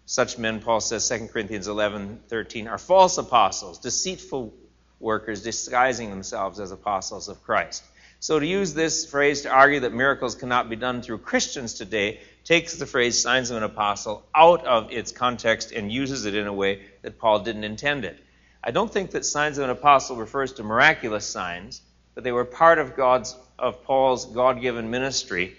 Such 0.06 0.38
men, 0.38 0.60
Paul 0.60 0.82
says, 0.82 1.08
2 1.08 1.28
Corinthians 1.28 1.68
11 1.68 2.24
13, 2.28 2.68
are 2.68 2.78
false 2.78 3.18
apostles, 3.18 3.80
deceitful 3.80 4.54
workers, 5.00 5.44
disguising 5.44 6.10
themselves 6.10 6.60
as 6.60 6.72
apostles 6.72 7.30
of 7.30 7.42
Christ. 7.44 7.84
So 8.20 8.40
to 8.40 8.46
use 8.46 8.74
this 8.74 9.06
phrase 9.06 9.44
to 9.44 9.50
argue 9.50 9.82
that 9.82 9.94
miracles 9.94 10.36
cannot 10.36 10.70
be 10.70 10.76
done 10.76 11.02
through 11.02 11.20
Christians 11.20 11.76
today 11.76 12.22
takes 12.44 12.76
the 12.76 12.86
phrase 12.86 13.22
signs 13.22 13.52
of 13.52 13.58
an 13.58 13.64
apostle 13.64 14.26
out 14.34 14.66
of 14.66 14.92
its 14.92 15.12
context 15.12 15.72
and 15.72 15.92
uses 15.92 16.26
it 16.26 16.34
in 16.34 16.48
a 16.48 16.54
way 16.54 16.82
that 17.04 17.20
Paul 17.20 17.40
didn't 17.40 17.66
intend 17.66 18.04
it. 18.04 18.20
I 18.66 18.72
don't 18.72 18.92
think 18.92 19.12
that 19.12 19.26
signs 19.26 19.60
of 19.60 19.66
an 19.66 19.70
apostle 19.70 20.16
refers 20.16 20.54
to 20.54 20.64
miraculous 20.64 21.26
signs, 21.26 21.82
but 22.16 22.24
they 22.24 22.32
were 22.32 22.46
part 22.46 22.80
of 22.80 22.96
God's 22.96 23.38
of 23.58 23.84
Paul's 23.84 24.26
God-given 24.26 24.90
ministry. 24.90 25.56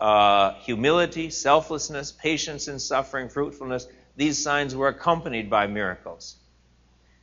Uh, 0.00 0.54
humility, 0.60 1.30
selflessness, 1.30 2.12
patience 2.12 2.68
in 2.68 2.78
suffering, 2.78 3.28
fruitfulness. 3.28 3.86
These 4.16 4.42
signs 4.42 4.76
were 4.76 4.88
accompanied 4.88 5.48
by 5.48 5.66
miracles. 5.66 6.36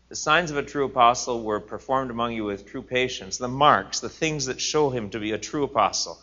The 0.10 0.16
signs 0.16 0.50
of 0.50 0.58
a 0.58 0.64
true 0.64 0.86
apostle 0.86 1.44
were 1.44 1.60
performed 1.60 2.10
among 2.10 2.34
you 2.34 2.46
with 2.46 2.66
true 2.66 2.82
patience. 2.82 3.38
The 3.38 3.48
marks, 3.48 4.00
the 4.00 4.10
things 4.10 4.48
that 4.48 4.60
show 4.60 4.90
him 4.90 5.10
to 5.12 5.20
be 5.20 5.34
a 5.34 5.38
true 5.38 5.64
apostle. 5.64 6.18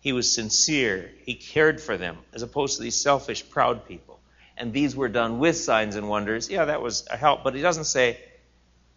He 0.00 0.12
was 0.12 0.32
sincere. 0.32 1.10
He 1.24 1.34
cared 1.34 1.80
for 1.80 1.96
them, 1.96 2.18
as 2.34 2.42
opposed 2.42 2.76
to 2.76 2.82
these 2.82 3.00
selfish, 3.00 3.48
proud 3.48 3.86
people. 3.86 4.20
And 4.58 4.72
these 4.72 4.94
were 4.94 5.08
done 5.08 5.38
with 5.38 5.56
signs 5.56 5.96
and 5.96 6.08
wonders. 6.08 6.50
Yeah, 6.50 6.66
that 6.66 6.82
was 6.82 7.06
a 7.10 7.16
help. 7.16 7.42
But 7.42 7.54
he 7.54 7.62
doesn't 7.62 7.84
say, 7.84 8.18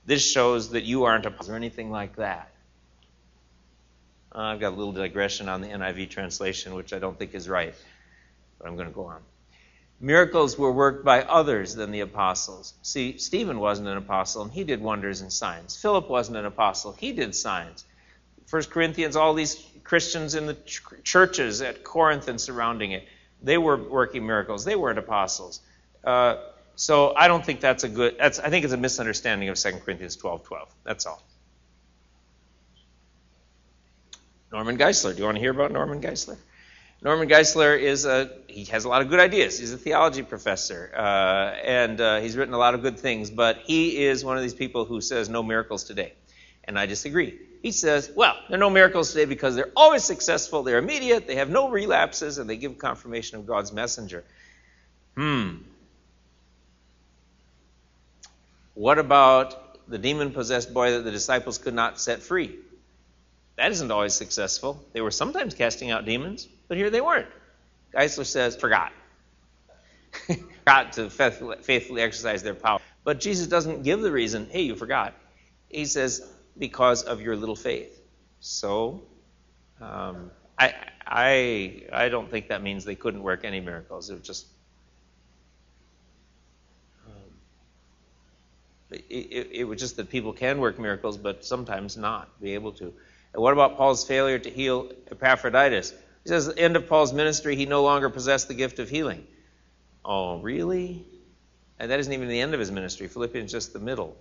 this 0.06 0.30
shows 0.30 0.72
that 0.72 0.84
you 0.84 1.04
aren't 1.04 1.26
a 1.26 1.34
or 1.48 1.56
anything 1.56 1.92
like 1.92 2.16
that. 2.18 2.52
Uh, 4.34 4.40
I've 4.40 4.60
got 4.60 4.74
a 4.74 4.76
little 4.76 4.94
digression 4.94 5.48
on 5.50 5.62
the 5.62 5.68
NIV 5.68 6.10
translation, 6.10 6.76
which 6.76 6.94
I 6.94 7.00
don't 7.00 7.18
think 7.18 7.34
is 7.34 7.48
right. 7.48 7.74
But 8.60 8.68
I'm 8.68 8.76
going 8.76 8.88
to 8.88 8.94
go 8.94 9.06
on. 9.06 9.22
Miracles 10.00 10.58
were 10.58 10.72
worked 10.72 11.06
by 11.06 11.22
others 11.22 11.74
than 11.74 11.92
the 11.92 12.02
apostles. 12.02 12.74
See, 12.82 13.18
Stephen 13.18 13.60
wasn't 13.60 13.88
an 13.88 13.98
apostle, 13.98 14.44
and 14.44 14.52
he 14.52 14.66
did 14.66 14.82
wonders 14.82 15.22
and 15.22 15.32
signs. 15.32 15.78
Philip 15.78 16.10
wasn't 16.10 16.38
an 16.38 16.46
apostle, 16.46 16.92
he 16.92 17.14
did 17.14 17.34
signs. 17.34 17.86
First 18.46 18.70
Corinthians, 18.72 19.16
all 19.16 19.34
these 19.34 19.66
Christians 19.84 20.36
in 20.36 20.48
the 20.48 20.54
ch- 20.54 20.82
churches 21.04 21.62
at 21.62 21.84
Corinth 21.84 22.28
and 22.28 22.40
surrounding 22.40 22.92
it, 22.92 23.08
they 23.42 23.58
were 23.58 23.78
working 23.78 24.26
miracles. 24.26 24.66
They 24.66 24.76
weren't 24.76 25.00
apostles. 25.00 25.62
Uh, 26.04 26.38
so 26.76 27.14
I 27.16 27.28
don't 27.28 27.46
think 27.46 27.60
that's 27.62 27.84
a 27.84 27.90
good. 27.90 28.18
That's 28.18 28.40
I 28.40 28.50
think 28.50 28.66
it's 28.66 28.74
a 28.74 28.78
misunderstanding 28.78 29.50
of 29.50 29.58
2 29.58 29.72
Corinthians 29.84 30.18
12:12. 30.18 30.68
That's 30.84 31.06
all. 31.06 31.22
Norman 34.52 34.78
Geisler. 34.78 35.14
Do 35.14 35.20
you 35.20 35.26
want 35.26 35.36
to 35.36 35.42
hear 35.42 35.52
about 35.52 35.72
Norman 35.72 36.02
Geisler? 36.02 36.38
Norman 37.02 37.28
Geisler 37.28 37.80
is 37.80 38.06
a 38.06 38.32
he 38.48 38.66
has 38.66 38.86
a 38.86 38.90
lot 38.90 39.02
of 39.02 39.10
good 39.10 39.20
ideas. 39.20 39.60
He's 39.60 39.74
a 39.74 39.78
theology 39.78 40.24
professor, 40.24 40.92
uh, 40.96 41.56
and 41.64 42.00
uh, 42.00 42.20
he's 42.20 42.36
written 42.38 42.54
a 42.54 42.58
lot 42.58 42.74
of 42.74 42.82
good 42.82 43.00
things. 43.00 43.30
But 43.30 43.58
he 43.66 44.06
is 44.06 44.24
one 44.24 44.38
of 44.38 44.44
these 44.44 44.54
people 44.54 44.86
who 44.86 45.02
says 45.02 45.30
no 45.30 45.44
miracles 45.44 45.84
today, 45.84 46.14
and 46.64 46.80
I 46.80 46.86
disagree. 46.86 47.40
He 47.62 47.72
says, 47.72 48.12
well, 48.16 48.36
there 48.48 48.58
are 48.58 48.60
no 48.60 48.70
miracles 48.70 49.12
today 49.12 49.26
because 49.26 49.56
they're 49.56 49.72
always 49.76 50.04
successful, 50.04 50.62
they're 50.62 50.78
immediate, 50.78 51.26
they 51.26 51.36
have 51.36 51.50
no 51.50 51.70
relapses, 51.70 52.38
and 52.38 52.48
they 52.48 52.58
give 52.58 52.78
confirmation 52.78 53.40
of 53.40 53.48
God's 53.48 53.74
messenger. 53.74 54.24
Hmm. 55.16 55.56
What 58.76 59.00
about 59.00 59.90
the 59.90 59.98
demon 59.98 60.32
possessed 60.32 60.74
boy 60.74 60.92
that 60.92 61.04
the 61.04 61.12
disciples 61.12 61.58
could 61.58 61.74
not 61.74 62.00
set 62.00 62.22
free? 62.22 62.60
That 63.56 63.72
isn't 63.72 63.90
always 63.90 64.14
successful. 64.14 64.84
They 64.92 65.00
were 65.02 65.12
sometimes 65.12 65.54
casting 65.54 65.92
out 65.92 66.06
demons, 66.06 66.48
but 66.68 66.78
here 66.78 66.90
they 66.90 67.02
weren't. 67.02 67.30
Geisler 67.94 68.26
says, 68.26 68.56
forgot. 68.58 68.92
forgot 70.28 70.94
to 70.94 71.10
faithfully 71.10 72.02
exercise 72.02 72.44
their 72.44 72.54
power. 72.54 72.80
But 73.06 73.22
Jesus 73.22 73.48
doesn't 73.48 73.84
give 73.84 74.02
the 74.02 74.12
reason, 74.12 74.48
hey, 74.52 74.64
you 74.64 74.76
forgot. 74.76 75.14
He 75.70 75.86
says, 75.86 76.28
because 76.58 77.04
of 77.04 77.22
your 77.22 77.38
little 77.38 77.56
faith. 77.56 78.02
So, 78.42 79.04
um, 79.80 80.32
I, 80.60 80.74
I, 81.08 81.84
I 81.94 82.10
don't 82.10 82.30
think 82.30 82.50
that 82.50 82.62
means 82.62 82.84
they 82.84 82.96
couldn't 82.96 83.24
work 83.24 83.46
any 83.46 83.62
miracles. 83.62 84.10
It 84.10 84.16
was 84.16 84.28
just 84.28 84.48
it, 89.10 89.14
it, 89.14 89.50
it, 89.52 89.64
was 89.64 89.80
just 89.80 89.98
that 89.98 90.10
people 90.10 90.34
can 90.34 90.60
work 90.60 90.80
miracles, 90.80 91.18
but 91.18 91.46
sometimes 91.46 91.98
not 91.98 92.40
be 92.42 92.54
able 92.54 92.72
to. 92.74 92.94
And 93.34 93.42
what 93.42 93.54
about 93.54 93.78
Paul's 93.78 94.06
failure 94.06 94.40
to 94.40 94.50
heal 94.50 94.92
Epaphroditus? 95.12 95.92
He 96.24 96.30
says, 96.30 96.48
at 96.48 96.56
the 96.56 96.62
end 96.62 96.76
of 96.76 96.88
Paul's 96.88 97.14
ministry, 97.14 97.56
he 97.56 97.66
no 97.66 97.84
longer 97.84 98.10
possessed 98.10 98.48
the 98.48 98.54
gift 98.54 98.80
of 98.80 98.90
healing. 98.90 99.26
Oh, 100.04 100.40
really? 100.40 101.06
And 101.80 101.92
that 101.92 102.00
isn't 102.00 102.12
even 102.12 102.28
the 102.28 102.42
end 102.42 102.54
of 102.54 102.60
his 102.60 102.72
ministry. 102.72 103.08
Philippians 103.08 103.52
just 103.52 103.74
the 103.74 103.80
middle. 103.80 104.16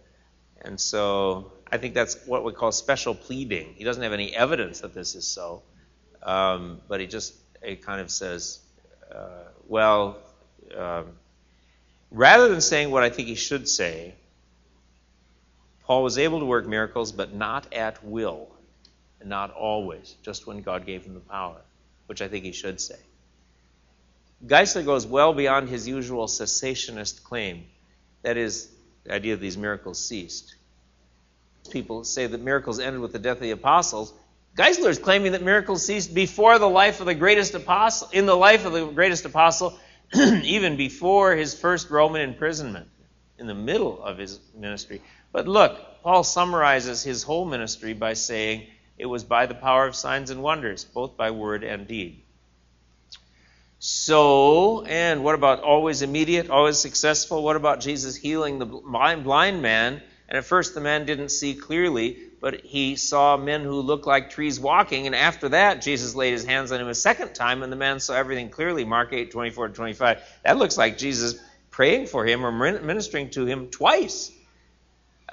And 0.62 0.80
so 0.80 1.52
I 1.70 1.78
think 1.78 1.94
that's 1.94 2.26
what 2.26 2.44
we 2.44 2.52
call 2.52 2.72
special 2.72 3.14
pleading. 3.14 3.74
He 3.76 3.84
doesn't 3.84 4.02
have 4.02 4.12
any 4.12 4.34
evidence 4.34 4.80
that 4.80 4.94
this 4.94 5.14
is 5.14 5.26
so, 5.26 5.62
um, 6.22 6.80
but 6.88 7.00
he 7.00 7.06
just 7.06 7.34
he 7.62 7.76
kind 7.76 8.00
of 8.00 8.10
says, 8.10 8.60
uh, 9.14 9.44
well, 9.68 10.18
um, 10.76 11.12
rather 12.10 12.48
than 12.48 12.60
saying 12.60 12.90
what 12.90 13.02
I 13.02 13.10
think 13.10 13.28
he 13.28 13.34
should 13.34 13.68
say, 13.68 14.14
Paul 15.84 16.02
was 16.02 16.18
able 16.18 16.40
to 16.40 16.46
work 16.46 16.66
miracles, 16.66 17.12
but 17.12 17.34
not 17.34 17.72
at 17.72 18.02
will 18.04 18.48
and 19.20 19.28
not 19.28 19.50
always, 19.52 20.16
just 20.22 20.46
when 20.46 20.62
God 20.62 20.86
gave 20.86 21.04
him 21.04 21.14
the 21.14 21.20
power, 21.20 21.60
which 22.06 22.22
I 22.22 22.28
think 22.28 22.44
he 22.44 22.52
should 22.52 22.80
say. 22.80 22.98
Geisler 24.46 24.84
goes 24.84 25.06
well 25.06 25.32
beyond 25.32 25.68
his 25.68 25.86
usual 25.88 26.26
cessationist 26.26 27.22
claim. 27.22 27.66
That 28.22 28.36
is, 28.36 28.70
the 29.04 29.12
idea 29.12 29.36
that 29.36 29.40
these 29.40 29.56
miracles 29.56 29.98
ceased. 30.04 30.54
People 31.70 32.04
say 32.04 32.26
that 32.26 32.40
miracles 32.40 32.78
ended 32.78 33.00
with 33.00 33.12
the 33.12 33.18
death 33.18 33.36
of 33.36 33.42
the 33.42 33.50
apostles. 33.52 34.12
Geisler 34.56 34.88
is 34.88 34.98
claiming 34.98 35.32
that 35.32 35.42
miracles 35.42 35.84
ceased 35.84 36.14
before 36.14 36.58
the 36.58 36.68
life 36.68 37.00
of 37.00 37.06
the 37.06 37.14
greatest 37.14 37.54
apostle, 37.54 38.08
in 38.12 38.26
the 38.26 38.36
life 38.36 38.64
of 38.64 38.72
the 38.72 38.86
greatest 38.86 39.24
apostle, 39.24 39.78
even 40.14 40.76
before 40.76 41.34
his 41.34 41.58
first 41.58 41.90
Roman 41.90 42.22
imprisonment, 42.22 42.88
in 43.38 43.46
the 43.46 43.54
middle 43.54 44.02
of 44.02 44.18
his 44.18 44.40
ministry. 44.54 45.00
But 45.34 45.48
look, 45.48 45.76
Paul 46.04 46.22
summarizes 46.22 47.02
his 47.02 47.24
whole 47.24 47.44
ministry 47.44 47.92
by 47.92 48.12
saying, 48.12 48.68
it 48.96 49.06
was 49.06 49.24
by 49.24 49.46
the 49.46 49.54
power 49.56 49.84
of 49.84 49.96
signs 49.96 50.30
and 50.30 50.44
wonders, 50.44 50.84
both 50.84 51.16
by 51.16 51.32
word 51.32 51.64
and 51.64 51.88
deed. 51.88 52.22
So, 53.80 54.84
and 54.84 55.24
what 55.24 55.34
about 55.34 55.64
always 55.64 56.02
immediate, 56.02 56.50
always 56.50 56.78
successful? 56.78 57.42
What 57.42 57.56
about 57.56 57.80
Jesus 57.80 58.14
healing 58.14 58.60
the 58.60 58.66
blind 58.66 59.60
man? 59.60 60.00
And 60.28 60.38
at 60.38 60.44
first 60.44 60.72
the 60.72 60.80
man 60.80 61.04
didn't 61.04 61.30
see 61.30 61.54
clearly, 61.54 62.16
but 62.40 62.60
he 62.60 62.94
saw 62.94 63.36
men 63.36 63.64
who 63.64 63.80
looked 63.80 64.06
like 64.06 64.30
trees 64.30 64.60
walking. 64.60 65.06
And 65.06 65.16
after 65.16 65.48
that, 65.48 65.82
Jesus 65.82 66.14
laid 66.14 66.30
his 66.30 66.44
hands 66.44 66.70
on 66.70 66.80
him 66.80 66.86
a 66.86 66.94
second 66.94 67.34
time, 67.34 67.64
and 67.64 67.72
the 67.72 67.76
man 67.76 67.98
saw 67.98 68.14
everything 68.14 68.50
clearly. 68.50 68.84
Mark 68.84 69.12
8, 69.12 69.32
24 69.32 69.66
to 69.66 69.74
25. 69.74 70.22
That 70.44 70.58
looks 70.58 70.78
like 70.78 70.96
Jesus 70.96 71.34
praying 71.72 72.06
for 72.06 72.24
him 72.24 72.46
or 72.46 72.52
ministering 72.52 73.30
to 73.30 73.46
him 73.46 73.70
twice. 73.70 74.30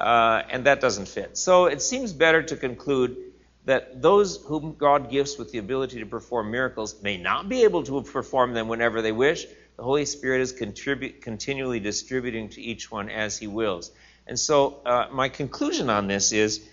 Uh, 0.01 0.41
and 0.49 0.65
that 0.65 0.81
doesn't 0.81 1.07
fit. 1.07 1.37
So 1.37 1.65
it 1.65 1.79
seems 1.79 2.11
better 2.11 2.41
to 2.41 2.57
conclude 2.57 3.17
that 3.65 4.01
those 4.01 4.43
whom 4.45 4.73
God 4.73 5.11
gifts 5.11 5.37
with 5.37 5.51
the 5.51 5.59
ability 5.59 5.99
to 5.99 6.07
perform 6.07 6.49
miracles 6.49 7.03
may 7.03 7.17
not 7.17 7.47
be 7.47 7.63
able 7.65 7.83
to 7.83 8.01
perform 8.01 8.55
them 8.55 8.67
whenever 8.67 9.03
they 9.03 9.11
wish. 9.11 9.45
The 9.77 9.83
Holy 9.83 10.05
Spirit 10.05 10.41
is 10.41 10.53
contribu- 10.53 11.21
continually 11.21 11.79
distributing 11.79 12.49
to 12.49 12.61
each 12.61 12.89
one 12.91 13.09
as 13.11 13.37
He 13.37 13.45
wills. 13.45 13.91
And 14.25 14.39
so, 14.39 14.81
uh, 14.87 15.09
my 15.11 15.29
conclusion 15.29 15.91
on 15.91 16.07
this 16.07 16.31
is 16.31 16.67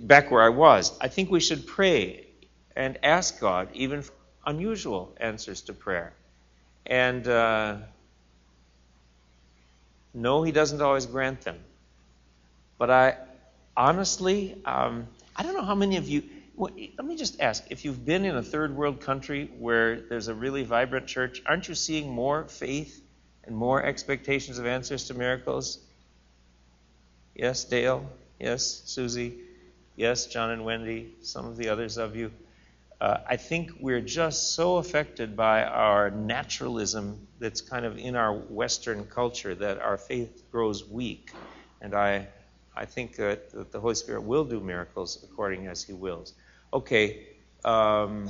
back 0.00 0.32
where 0.32 0.42
I 0.42 0.48
was. 0.48 0.92
I 1.00 1.06
think 1.06 1.30
we 1.30 1.38
should 1.38 1.68
pray 1.68 2.26
and 2.74 2.98
ask 3.04 3.38
God 3.38 3.68
even 3.74 4.02
unusual 4.44 5.14
answers 5.18 5.60
to 5.62 5.72
prayer. 5.72 6.14
And 6.84 7.28
uh, 7.28 7.76
no, 10.12 10.42
He 10.42 10.50
doesn't 10.50 10.82
always 10.82 11.06
grant 11.06 11.42
them. 11.42 11.60
But 12.78 12.90
I 12.90 13.16
honestly, 13.76 14.60
um, 14.64 15.06
I 15.34 15.42
don't 15.42 15.54
know 15.54 15.64
how 15.64 15.74
many 15.74 15.96
of 15.96 16.08
you. 16.08 16.22
Let 16.58 17.04
me 17.04 17.16
just 17.16 17.40
ask 17.40 17.64
if 17.70 17.84
you've 17.84 18.04
been 18.04 18.24
in 18.24 18.36
a 18.36 18.42
third 18.42 18.74
world 18.74 19.00
country 19.00 19.50
where 19.58 20.00
there's 20.00 20.28
a 20.28 20.34
really 20.34 20.62
vibrant 20.62 21.06
church, 21.06 21.42
aren't 21.44 21.68
you 21.68 21.74
seeing 21.74 22.10
more 22.10 22.44
faith 22.44 23.02
and 23.44 23.54
more 23.54 23.82
expectations 23.82 24.58
of 24.58 24.66
answers 24.66 25.04
to 25.08 25.14
miracles? 25.14 25.78
Yes, 27.34 27.64
Dale? 27.64 28.08
Yes, 28.40 28.82
Susie? 28.86 29.34
Yes, 29.96 30.26
John 30.26 30.50
and 30.50 30.64
Wendy? 30.64 31.12
Some 31.22 31.46
of 31.46 31.58
the 31.58 31.68
others 31.68 31.98
of 31.98 32.16
you? 32.16 32.30
Uh, 32.98 33.18
I 33.28 33.36
think 33.36 33.72
we're 33.78 34.00
just 34.00 34.54
so 34.54 34.78
affected 34.78 35.36
by 35.36 35.64
our 35.64 36.10
naturalism 36.10 37.26
that's 37.38 37.60
kind 37.60 37.84
of 37.84 37.98
in 37.98 38.16
our 38.16 38.32
Western 38.32 39.04
culture 39.04 39.54
that 39.54 39.78
our 39.78 39.98
faith 39.98 40.44
grows 40.50 40.88
weak. 40.88 41.30
And 41.82 41.94
I 41.94 42.28
I 42.76 42.84
think 42.84 43.16
that, 43.16 43.50
that 43.52 43.72
the 43.72 43.80
Holy 43.80 43.94
Spirit 43.94 44.22
will 44.22 44.44
do 44.44 44.60
miracles 44.60 45.24
according 45.24 45.66
as 45.66 45.82
He 45.82 45.92
wills. 45.92 46.34
Okay, 46.72 47.26
um, 47.64 48.28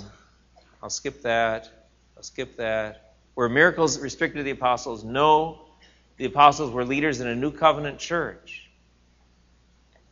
I'll 0.82 0.90
skip 0.90 1.22
that. 1.22 1.68
I'll 2.16 2.22
skip 2.22 2.56
that. 2.56 3.14
Were 3.34 3.48
miracles 3.48 3.98
restricted 3.98 4.38
to 4.38 4.42
the 4.44 4.52
apostles? 4.52 5.04
No. 5.04 5.62
The 6.16 6.24
apostles 6.24 6.70
were 6.70 6.84
leaders 6.84 7.20
in 7.20 7.26
a 7.26 7.34
new 7.34 7.50
covenant 7.50 7.98
church. 7.98 8.70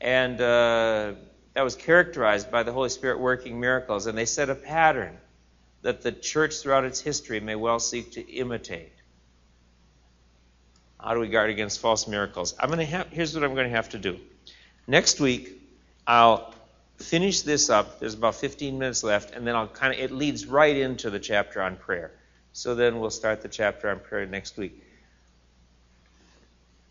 And 0.01 0.39
uh, 0.41 1.14
that 1.55 1.62
was 1.62 1.76
characterized 1.76 2.51
by 2.51 2.62
the 2.62 2.72
Holy 2.72 2.91
Spirit 2.91 3.20
working 3.20 3.59
miracles. 3.59 4.07
And 4.07 4.18
they 4.18 4.26
set 4.26 4.51
a 4.51 4.55
pattern 4.55 5.16
that 5.82 6.03
the 6.03 6.12
church 6.12 6.57
throughout 6.57 6.85
its 6.85 7.01
history 7.01 7.41
may 7.41 7.55
well 7.55 7.78
seek 7.78 8.12
to 8.12 8.20
imitate. 8.20 8.93
How 11.05 11.13
do 11.13 11.21
we 11.21 11.29
guard 11.29 11.51
against 11.51 11.81
false 11.81 12.09
miracles? 12.09 12.55
I'm 12.59 12.69
going 12.69 12.79
to 12.79 12.87
have, 12.87 13.09
here's 13.09 13.35
what 13.35 13.45
I'm 13.45 13.55
going 13.55 13.69
to 13.69 13.77
have 13.77 13.91
to 13.91 13.99
do. 13.99 14.19
Next 14.87 15.21
week, 15.21 15.61
I'll 16.07 16.55
finish 16.97 17.43
this 17.43 17.69
up. 17.69 18.01
There's 18.01 18.15
about 18.15 18.37
15 18.37 18.79
minutes 18.79 19.05
left, 19.05 19.33
and 19.33 19.47
then 19.47 19.55
I'll 19.55 19.69
kind 19.69 19.93
of, 19.93 20.01
it 20.01 20.11
leads 20.11 20.47
right 20.47 20.75
into 20.75 21.11
the 21.11 21.21
chapter 21.21 21.61
on 21.61 21.77
prayer. 21.77 22.11
So 22.55 22.75
then 22.75 23.01
we'll 23.01 23.11
start 23.11 23.43
the 23.43 23.51
chapter 23.51 23.91
on 23.91 24.01
prayer 24.01 24.25
next 24.25 24.57
week. 24.57 24.83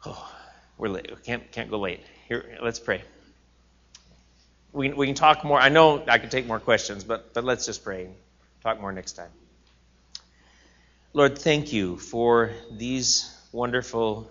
Oh, 0.06 0.32
we're 0.78 0.90
late. 0.90 1.10
We 1.10 1.22
can't, 1.24 1.52
can't 1.52 1.72
go 1.72 1.80
late. 1.80 2.02
Here, 2.28 2.60
let's 2.62 2.80
pray. 2.80 3.02
We, 4.74 4.94
we 4.94 5.08
can 5.08 5.16
talk 5.16 5.44
more. 5.44 5.60
I 5.60 5.70
know 5.70 6.04
I 6.08 6.20
could 6.20 6.30
take 6.30 6.46
more 6.46 6.60
questions, 6.60 7.04
but, 7.04 7.34
but 7.34 7.44
let's 7.44 7.66
just 7.66 7.84
pray. 7.84 8.06
and 8.06 8.16
Talk 8.62 8.80
more 8.80 8.92
next 8.92 9.14
time. 9.14 9.32
Lord, 11.14 11.40
thank 11.40 11.74
you 11.74 11.98
for 11.98 12.52
these 12.70 13.33
wonderful 13.54 14.30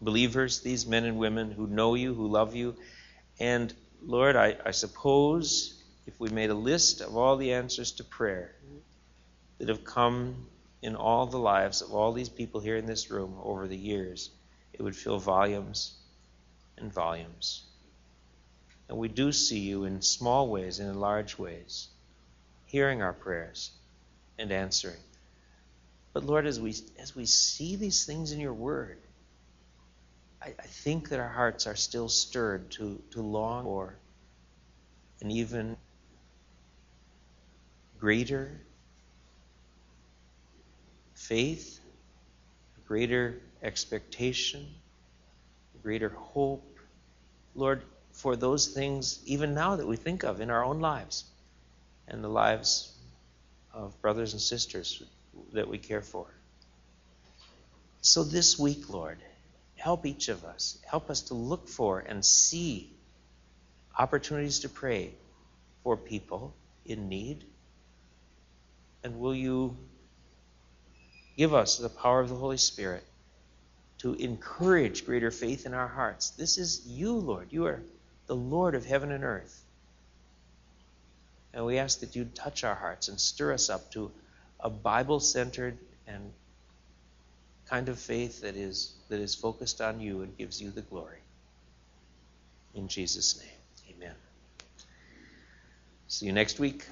believers, 0.00 0.60
these 0.60 0.86
men 0.86 1.04
and 1.04 1.18
women 1.18 1.50
who 1.50 1.66
know 1.66 1.94
you, 1.94 2.14
who 2.14 2.28
love 2.28 2.54
you. 2.54 2.76
And 3.38 3.72
Lord, 4.02 4.36
I, 4.36 4.56
I 4.64 4.70
suppose 4.70 5.82
if 6.06 6.18
we 6.20 6.28
made 6.28 6.50
a 6.50 6.54
list 6.54 7.00
of 7.00 7.16
all 7.16 7.36
the 7.36 7.54
answers 7.54 7.92
to 7.92 8.04
prayer 8.04 8.54
that 9.58 9.68
have 9.68 9.84
come 9.84 10.46
in 10.82 10.96
all 10.96 11.26
the 11.26 11.38
lives 11.38 11.82
of 11.82 11.92
all 11.92 12.12
these 12.12 12.28
people 12.28 12.60
here 12.60 12.76
in 12.76 12.86
this 12.86 13.10
room 13.10 13.36
over 13.42 13.66
the 13.66 13.76
years, 13.76 14.30
it 14.72 14.82
would 14.82 14.96
fill 14.96 15.18
volumes 15.18 15.96
and 16.78 16.92
volumes. 16.92 17.64
And 18.88 18.98
we 18.98 19.08
do 19.08 19.30
see 19.32 19.60
you 19.60 19.84
in 19.84 20.02
small 20.02 20.48
ways 20.48 20.80
and 20.80 20.88
in 20.88 20.98
large 20.98 21.38
ways, 21.38 21.88
hearing 22.66 23.02
our 23.02 23.12
prayers 23.12 23.70
and 24.38 24.50
answering. 24.50 24.96
But 26.12 26.24
Lord, 26.24 26.46
as 26.46 26.58
we 26.58 26.74
as 26.98 27.14
we 27.14 27.24
see 27.26 27.76
these 27.76 28.04
things 28.04 28.32
in 28.32 28.40
your 28.40 28.54
word, 28.54 28.98
I, 30.42 30.54
I 30.58 30.66
think 30.66 31.10
that 31.10 31.20
our 31.20 31.28
hearts 31.28 31.66
are 31.66 31.76
still 31.76 32.08
stirred 32.08 32.70
to, 32.72 33.00
to 33.12 33.22
long 33.22 33.64
for 33.64 33.94
an 35.20 35.30
even 35.30 35.76
greater 37.98 38.60
faith, 41.14 41.80
greater 42.86 43.40
expectation, 43.62 44.66
greater 45.82 46.08
hope. 46.08 46.66
Lord, 47.54 47.82
for 48.12 48.34
those 48.36 48.68
things 48.68 49.20
even 49.26 49.54
now 49.54 49.76
that 49.76 49.86
we 49.86 49.96
think 49.96 50.24
of 50.24 50.40
in 50.40 50.50
our 50.50 50.64
own 50.64 50.80
lives 50.80 51.24
and 52.08 52.24
the 52.24 52.28
lives 52.28 52.96
of 53.72 54.00
brothers 54.00 54.32
and 54.32 54.40
sisters 54.40 55.02
that 55.52 55.68
we 55.68 55.78
care 55.78 56.02
for. 56.02 56.26
So 58.02 58.24
this 58.24 58.58
week, 58.58 58.88
Lord, 58.88 59.18
help 59.76 60.06
each 60.06 60.28
of 60.28 60.44
us. 60.44 60.78
Help 60.86 61.10
us 61.10 61.22
to 61.22 61.34
look 61.34 61.68
for 61.68 62.00
and 62.00 62.24
see 62.24 62.92
opportunities 63.98 64.60
to 64.60 64.68
pray 64.68 65.14
for 65.82 65.96
people 65.96 66.54
in 66.84 67.08
need. 67.08 67.44
And 69.02 69.18
will 69.18 69.34
you 69.34 69.76
give 71.36 71.54
us 71.54 71.78
the 71.78 71.88
power 71.88 72.20
of 72.20 72.28
the 72.28 72.34
Holy 72.34 72.56
Spirit 72.58 73.04
to 73.98 74.14
encourage 74.14 75.04
greater 75.04 75.30
faith 75.30 75.66
in 75.66 75.74
our 75.74 75.88
hearts? 75.88 76.30
This 76.30 76.58
is 76.58 76.86
you, 76.86 77.12
Lord. 77.12 77.48
You 77.50 77.66
are 77.66 77.82
the 78.26 78.36
Lord 78.36 78.74
of 78.74 78.84
heaven 78.86 79.12
and 79.12 79.24
earth. 79.24 79.62
And 81.52 81.66
we 81.66 81.78
ask 81.78 82.00
that 82.00 82.14
you 82.14 82.24
touch 82.26 82.64
our 82.64 82.74
hearts 82.74 83.08
and 83.08 83.20
stir 83.20 83.52
us 83.52 83.68
up 83.68 83.90
to 83.92 84.10
a 84.62 84.70
Bible 84.70 85.20
centered 85.20 85.78
and 86.06 86.32
kind 87.68 87.88
of 87.88 87.98
faith 87.98 88.42
that 88.42 88.56
is, 88.56 88.94
that 89.08 89.20
is 89.20 89.34
focused 89.34 89.80
on 89.80 90.00
you 90.00 90.22
and 90.22 90.36
gives 90.36 90.60
you 90.60 90.70
the 90.70 90.82
glory. 90.82 91.18
In 92.74 92.88
Jesus' 92.88 93.38
name, 93.38 93.96
amen. 93.96 94.14
See 96.08 96.26
you 96.26 96.32
next 96.32 96.58
week. 96.58 96.84